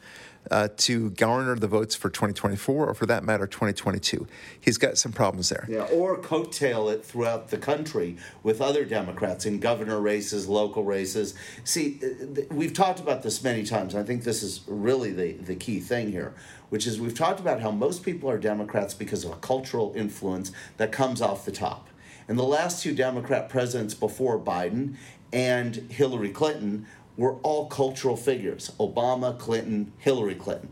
uh, 0.50 0.68
to 0.76 1.10
garner 1.10 1.54
the 1.54 1.68
votes 1.68 1.94
for 1.94 2.08
2024 2.08 2.86
or 2.86 2.94
for 2.94 3.06
that 3.06 3.24
matter 3.24 3.46
2022. 3.46 4.26
He's 4.60 4.78
got 4.78 4.98
some 4.98 5.12
problems 5.12 5.48
there. 5.48 5.66
Yeah, 5.68 5.82
or 5.92 6.18
coattail 6.18 6.92
it 6.92 7.04
throughout 7.04 7.48
the 7.48 7.58
country 7.58 8.16
with 8.42 8.60
other 8.60 8.84
Democrats 8.84 9.46
in 9.46 9.60
governor 9.60 10.00
races, 10.00 10.48
local 10.48 10.84
races. 10.84 11.34
See, 11.64 12.00
uh, 12.02 12.42
we've 12.50 12.72
talked 12.72 13.00
about 13.00 13.22
this 13.22 13.42
many 13.42 13.64
times. 13.64 13.94
I 13.94 14.02
think 14.02 14.24
this 14.24 14.42
is 14.42 14.62
really 14.66 15.12
the, 15.12 15.32
the 15.32 15.56
key 15.56 15.80
thing 15.80 16.10
here, 16.10 16.34
which 16.70 16.86
is 16.86 17.00
we've 17.00 17.14
talked 17.14 17.40
about 17.40 17.60
how 17.60 17.70
most 17.70 18.02
people 18.02 18.30
are 18.30 18.38
Democrats 18.38 18.94
because 18.94 19.24
of 19.24 19.32
a 19.32 19.36
cultural 19.36 19.92
influence 19.94 20.52
that 20.78 20.92
comes 20.92 21.20
off 21.20 21.44
the 21.44 21.52
top. 21.52 21.88
And 22.28 22.38
the 22.38 22.44
last 22.44 22.82
two 22.82 22.94
Democrat 22.94 23.48
presidents 23.48 23.92
before 23.92 24.38
Biden 24.38 24.94
and 25.32 25.76
Hillary 25.90 26.30
Clinton 26.30 26.86
were 27.20 27.34
all 27.42 27.66
cultural 27.66 28.16
figures 28.16 28.72
Obama, 28.80 29.38
Clinton, 29.38 29.92
Hillary 29.98 30.34
Clinton. 30.34 30.70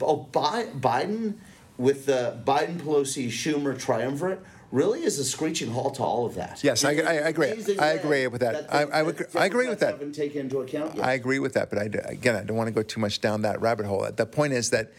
Oh, 0.00 0.26
Biden, 0.32 1.34
with 1.76 2.06
the 2.06 2.38
Biden 2.46 2.78
Pelosi 2.78 3.26
Schumer 3.28 3.78
triumvirate, 3.78 4.40
really 4.72 5.02
is 5.04 5.18
a 5.18 5.24
screeching 5.24 5.70
halt 5.70 5.96
to 5.96 6.02
all 6.02 6.24
of 6.24 6.34
that. 6.36 6.64
Yes, 6.64 6.84
I- 6.84 6.90
I 6.92 7.12
agree. 7.32 7.52
I 7.78 7.88
agree 7.90 8.26
with 8.28 8.40
that. 8.40 8.66
I- 8.72 8.84
they- 8.86 8.92
I 8.92 9.02
would- 9.02 9.26
I 9.34 9.44
agree 9.44 9.68
with 9.68 9.80
that. 9.80 9.92
Haven't 9.92 10.14
taken 10.14 10.40
into 10.42 10.60
account 10.60 10.96
yet. 10.96 11.04
I 11.04 11.12
agree 11.12 11.38
with 11.38 11.52
that, 11.52 11.68
but 11.68 11.78
I, 11.78 11.84
again, 12.10 12.34
I 12.34 12.44
don't 12.44 12.56
want 12.56 12.68
to 12.68 12.74
go 12.74 12.82
too 12.82 13.00
much 13.00 13.20
down 13.20 13.42
that 13.42 13.60
rabbit 13.60 13.84
hole. 13.84 14.06
The 14.14 14.26
point 14.26 14.54
is 14.54 14.70
that 14.70 14.90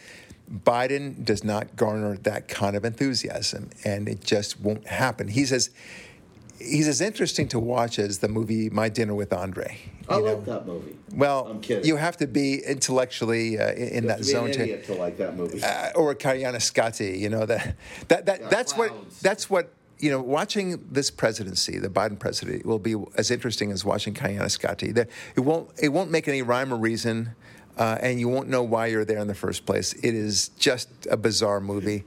Biden 0.52 1.24
does 1.24 1.42
not 1.44 1.74
garner 1.76 2.16
that 2.22 2.46
kind 2.48 2.76
of 2.76 2.84
enthusiasm, 2.84 3.70
and 3.84 4.08
it 4.08 4.20
just 4.24 4.60
won't 4.60 4.86
happen. 4.86 5.28
He's 5.28 5.52
as 5.52 5.70
he's 6.60 6.86
as 6.86 7.00
interesting 7.00 7.48
to 7.48 7.58
watch 7.58 7.98
as 7.98 8.18
the 8.18 8.28
movie 8.28 8.70
My 8.70 8.88
Dinner 8.88 9.14
with 9.14 9.32
Andre. 9.32 9.78
I 10.08 10.18
you 10.18 10.24
like 10.24 10.44
that 10.44 10.66
movie. 10.66 10.96
Well, 11.14 11.46
I'm 11.48 11.60
kidding. 11.60 11.84
you 11.84 11.96
have 11.96 12.16
to 12.18 12.26
be 12.26 12.62
intellectually 12.64 13.58
uh, 13.58 13.72
in, 13.72 14.02
You 14.04 14.08
that 14.08 14.18
to 14.18 14.24
zone 14.24 14.52
to 14.52 14.82
to 14.82 14.94
like 14.94 15.16
that 15.18 15.36
movie. 15.36 15.62
uh, 15.62 15.92
or 15.94 16.14
Koyaanisqatsi, 16.14 17.18
you 17.18 17.28
know 17.28 17.46
that 17.46 17.76
that, 18.08 18.26
that 18.26 18.40
Yeah, 18.40 18.48
that's 18.48 18.76
what 18.76 18.92
that's 19.22 19.48
what 19.48 19.72
you 19.98 20.10
know. 20.10 20.20
Watching 20.20 20.84
this 20.90 21.10
presidency, 21.10 21.78
the 21.78 21.88
Biden 21.88 22.18
presidency, 22.18 22.62
will 22.64 22.78
be 22.78 22.96
as 23.16 23.30
interesting 23.30 23.72
as 23.72 23.84
watching 23.84 24.14
Koyaanisqatsi. 24.14 24.94
That 24.94 25.08
it 25.36 25.40
won't 25.40 25.70
it 25.80 25.88
won't 25.90 26.10
make 26.10 26.28
any 26.28 26.42
rhyme 26.42 26.72
or 26.72 26.76
reason. 26.76 27.34
Uh, 27.80 27.96
and 28.02 28.20
you 28.20 28.28
won't 28.28 28.46
know 28.46 28.62
why 28.62 28.88
you're 28.88 29.06
there 29.06 29.20
in 29.20 29.26
the 29.26 29.34
first 29.34 29.64
place. 29.64 29.94
It 29.94 30.14
is 30.14 30.48
just 30.58 30.90
a 31.10 31.16
bizarre 31.16 31.60
movie, 31.60 32.04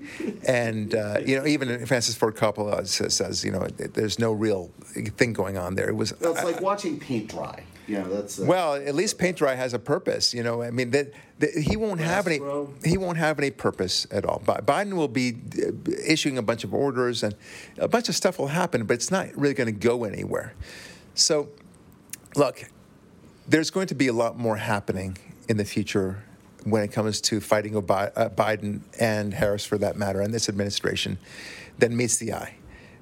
and 0.48 0.94
uh, 0.94 1.18
you 1.26 1.36
know 1.36 1.48
even 1.48 1.84
Francis 1.88 2.14
Ford 2.14 2.36
Coppola 2.36 2.86
says, 2.86 3.16
says 3.16 3.44
you 3.44 3.52
know 3.52 3.66
there's 3.78 4.20
no 4.20 4.34
real 4.34 4.70
thing 5.18 5.34
going 5.34 5.58
on 5.58 5.74
there. 5.74 5.90
It 5.90 5.96
was 5.96 6.14
Well, 6.22 6.34
it's 6.34 6.44
like 6.44 6.62
watching 6.62 7.00
paint 7.00 7.32
dry. 7.32 7.64
You 7.88 7.98
know, 7.98 8.14
that's 8.14 8.40
uh, 8.40 8.46
well, 8.46 8.76
at 8.76 8.94
least 8.94 9.18
paint 9.18 9.38
dry 9.38 9.56
has 9.56 9.74
a 9.74 9.80
purpose. 9.80 10.32
You 10.32 10.44
know, 10.44 10.62
I 10.62 10.70
mean 10.70 10.92
that, 10.92 11.12
that 11.40 11.50
he 11.56 11.76
won't 11.76 12.02
have 12.02 12.28
any. 12.28 12.40
He 12.86 13.00
won't 13.00 13.18
have 13.18 13.40
any 13.40 13.50
purpose 13.50 14.06
at 14.12 14.26
all. 14.26 14.44
Bi- 14.46 14.62
Biden 14.62 14.94
will 14.94 15.08
be 15.08 15.38
uh, 15.58 15.72
issuing 16.06 16.38
a 16.38 16.44
bunch 16.44 16.64
of 16.64 16.72
orders 16.76 17.24
and 17.24 17.34
a 17.80 17.88
bunch 17.88 18.10
of 18.10 18.16
stuff 18.16 18.38
will 18.38 18.46
happen, 18.46 18.86
but 18.86 18.94
it's 18.94 19.10
not 19.10 19.36
really 19.36 19.56
going 19.56 19.74
to 19.74 19.88
go 19.88 20.04
anywhere. 20.04 20.54
So, 21.16 21.50
look, 22.36 22.64
there's 23.48 23.72
going 23.72 23.88
to 23.88 23.96
be 23.96 24.08
a 24.08 24.14
lot 24.14 24.38
more 24.38 24.58
happening 24.58 25.18
in 25.48 25.58
the 25.58 25.66
future 25.66 26.24
when 26.64 26.84
it 26.84 26.92
comes 26.92 27.20
to 27.22 27.42
fighting 27.42 27.76
uh, 27.76 27.82
Biden 27.82 28.82
and 29.00 29.34
Harris, 29.34 29.66
for 29.66 29.78
that 29.78 29.98
matter, 29.98 30.22
and 30.22 30.34
this 30.34 30.48
administration, 30.48 31.18
than 31.78 31.96
meets 31.96 32.18
the 32.18 32.34
eye. 32.34 32.56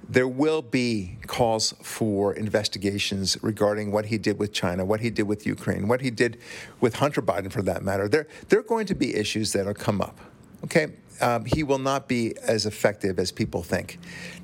There 0.10 0.28
will 0.28 0.62
be 0.62 1.18
calls 1.28 1.74
for 1.82 2.34
investigations 2.34 3.38
regarding 3.42 3.92
what 3.92 4.08
he 4.08 4.18
did 4.18 4.40
with 4.40 4.52
China, 4.52 4.84
what 4.84 5.00
he 5.00 5.10
did 5.10 5.24
with 5.24 5.46
Ukraine, 5.46 5.88
what 5.88 6.02
he 6.02 6.10
did 6.10 6.40
with 6.80 6.96
Hunter 6.96 7.22
Biden, 7.22 7.52
for 7.52 7.62
that 7.62 7.84
matter. 7.84 8.10
There, 8.10 8.28
there 8.50 8.60
are 8.60 8.64
going 8.64 8.88
to 8.88 8.96
be 8.96 9.16
issues 9.16 9.54
that 9.54 9.66
will 9.66 9.74
come 9.74 10.02
up. 10.02 10.20
Okay, 10.64 10.88
um, 11.22 11.46
he 11.46 11.64
will 11.64 11.80
not 11.80 12.08
be 12.08 12.36
as 12.42 12.66
effective 12.66 13.20
as 13.20 13.32
people 13.32 13.64
think. 13.64 14.00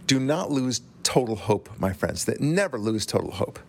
Do 0.06 0.20
not 0.20 0.52
lose 0.52 0.82
total 1.04 1.36
hope, 1.36 1.70
my 1.80 1.92
friends. 1.92 2.26
That 2.26 2.40
never 2.40 2.78
lose 2.78 3.06
total 3.06 3.32
hope. 3.32 3.60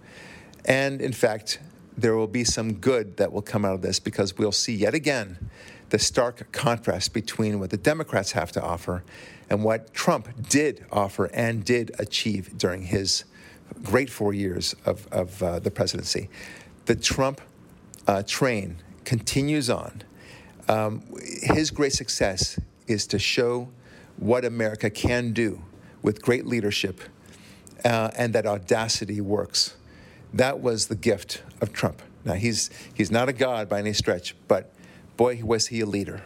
And 0.64 1.00
in 1.00 1.12
fact, 1.12 1.58
there 1.98 2.14
will 2.14 2.28
be 2.28 2.44
some 2.44 2.74
good 2.74 3.16
that 3.16 3.32
will 3.32 3.42
come 3.42 3.64
out 3.64 3.74
of 3.74 3.82
this 3.82 3.98
because 3.98 4.38
we'll 4.38 4.52
see 4.52 4.74
yet 4.74 4.94
again 4.94 5.50
the 5.90 5.98
stark 5.98 6.50
contrast 6.52 7.12
between 7.12 7.58
what 7.58 7.70
the 7.70 7.76
Democrats 7.76 8.32
have 8.32 8.52
to 8.52 8.62
offer 8.62 9.02
and 9.50 9.64
what 9.64 9.92
Trump 9.92 10.28
did 10.48 10.84
offer 10.92 11.26
and 11.32 11.64
did 11.64 11.90
achieve 11.98 12.56
during 12.56 12.82
his 12.82 13.24
great 13.82 14.10
four 14.10 14.32
years 14.32 14.76
of, 14.84 15.08
of 15.08 15.42
uh, 15.42 15.58
the 15.58 15.70
presidency. 15.70 16.28
The 16.86 16.94
Trump 16.94 17.40
uh, 18.06 18.22
train 18.26 18.76
continues 19.04 19.68
on. 19.68 20.02
Um, 20.68 21.02
his 21.42 21.70
great 21.70 21.94
success 21.94 22.60
is 22.86 23.06
to 23.08 23.18
show 23.18 23.70
what 24.18 24.44
America 24.44 24.90
can 24.90 25.32
do 25.32 25.62
with 26.02 26.22
great 26.22 26.46
leadership 26.46 27.00
uh, 27.84 28.10
and 28.16 28.34
that 28.34 28.46
audacity 28.46 29.20
works. 29.20 29.77
That 30.34 30.60
was 30.60 30.86
the 30.86 30.96
gift 30.96 31.42
of 31.60 31.72
Trump. 31.72 32.02
Now, 32.24 32.34
he's, 32.34 32.70
he's 32.94 33.10
not 33.10 33.28
a 33.28 33.32
god 33.32 33.68
by 33.68 33.78
any 33.78 33.92
stretch, 33.92 34.34
but 34.48 34.72
boy, 35.16 35.40
was 35.42 35.68
he 35.68 35.80
a 35.80 35.86
leader. 35.86 36.22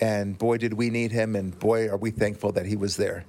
And 0.00 0.36
boy, 0.38 0.58
did 0.58 0.74
we 0.74 0.90
need 0.90 1.12
him, 1.12 1.34
and 1.34 1.58
boy, 1.58 1.88
are 1.88 1.96
we 1.96 2.10
thankful 2.10 2.52
that 2.52 2.66
he 2.66 2.76
was 2.76 2.96
there. 2.96 3.24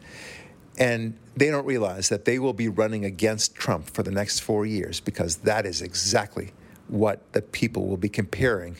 And 0.77 1.17
they 1.35 1.49
don't 1.49 1.65
realize 1.65 2.09
that 2.09 2.25
they 2.25 2.39
will 2.39 2.53
be 2.53 2.67
running 2.67 3.05
against 3.05 3.55
Trump 3.55 3.89
for 3.89 4.03
the 4.03 4.11
next 4.11 4.39
four 4.39 4.65
years 4.65 4.99
because 4.99 5.37
that 5.37 5.65
is 5.65 5.81
exactly 5.81 6.51
what 6.87 7.31
the 7.33 7.41
people 7.41 7.87
will 7.87 7.97
be 7.97 8.09
comparing 8.09 8.77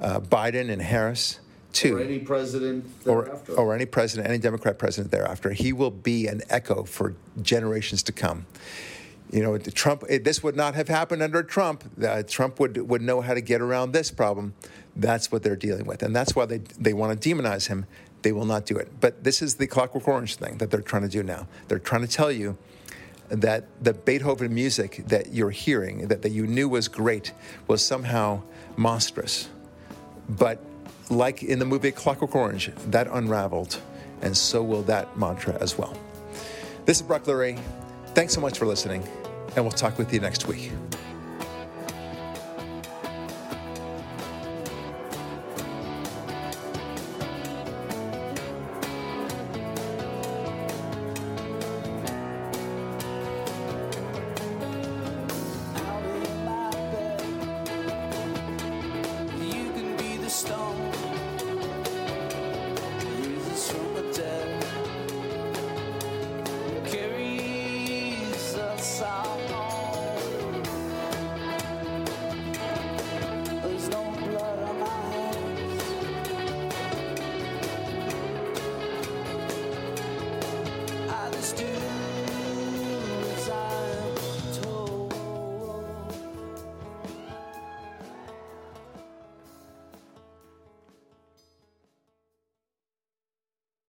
uh, 0.00 0.20
Biden 0.20 0.70
and 0.70 0.82
Harris 0.82 1.40
to 1.74 1.96
or 1.96 2.00
any 2.00 2.18
president 2.18 2.84
or, 3.06 3.38
or 3.56 3.74
any 3.74 3.86
president, 3.86 4.28
any 4.28 4.38
Democrat 4.38 4.78
president 4.78 5.10
thereafter. 5.10 5.50
He 5.50 5.72
will 5.72 5.90
be 5.90 6.26
an 6.26 6.42
echo 6.48 6.84
for 6.84 7.14
generations 7.42 8.02
to 8.04 8.12
come. 8.12 8.46
You 9.34 9.42
know, 9.42 9.58
Trump. 9.58 10.04
It, 10.08 10.22
this 10.22 10.44
would 10.44 10.54
not 10.54 10.76
have 10.76 10.86
happened 10.86 11.20
under 11.20 11.42
Trump. 11.42 11.82
Uh, 12.00 12.22
Trump 12.22 12.60
would 12.60 12.88
would 12.88 13.02
know 13.02 13.20
how 13.20 13.34
to 13.34 13.40
get 13.40 13.60
around 13.60 13.90
this 13.90 14.12
problem. 14.12 14.54
That's 14.94 15.32
what 15.32 15.42
they're 15.42 15.56
dealing 15.56 15.86
with, 15.86 16.04
and 16.04 16.14
that's 16.14 16.36
why 16.36 16.46
they 16.46 16.58
they 16.78 16.92
want 16.92 17.20
to 17.20 17.28
demonize 17.28 17.66
him. 17.66 17.86
They 18.22 18.30
will 18.30 18.44
not 18.44 18.64
do 18.64 18.76
it. 18.76 19.00
But 19.00 19.24
this 19.24 19.42
is 19.42 19.56
the 19.56 19.66
Clockwork 19.66 20.06
Orange 20.06 20.36
thing 20.36 20.58
that 20.58 20.70
they're 20.70 20.80
trying 20.80 21.02
to 21.02 21.08
do 21.08 21.24
now. 21.24 21.48
They're 21.66 21.80
trying 21.80 22.02
to 22.02 22.06
tell 22.06 22.30
you 22.30 22.56
that 23.28 23.64
the 23.82 23.92
Beethoven 23.92 24.54
music 24.54 25.02
that 25.08 25.32
you're 25.32 25.50
hearing, 25.50 26.06
that, 26.08 26.22
that 26.22 26.30
you 26.30 26.46
knew 26.46 26.68
was 26.68 26.86
great, 26.86 27.32
was 27.66 27.84
somehow 27.84 28.40
monstrous. 28.76 29.48
But 30.28 30.62
like 31.10 31.42
in 31.42 31.58
the 31.58 31.64
movie 31.64 31.90
Clockwork 31.90 32.36
Orange, 32.36 32.70
that 32.86 33.08
unraveled, 33.08 33.80
and 34.22 34.36
so 34.36 34.62
will 34.62 34.82
that 34.84 35.18
mantra 35.18 35.58
as 35.60 35.76
well. 35.76 35.98
This 36.84 36.98
is 36.98 37.02
Barak 37.02 37.24
Lurie. 37.24 37.60
Thanks 38.14 38.32
so 38.32 38.40
much 38.40 38.58
for 38.58 38.66
listening, 38.66 39.02
and 39.56 39.64
we'll 39.64 39.72
talk 39.72 39.98
with 39.98 40.12
you 40.12 40.20
next 40.20 40.46
week. 40.46 40.72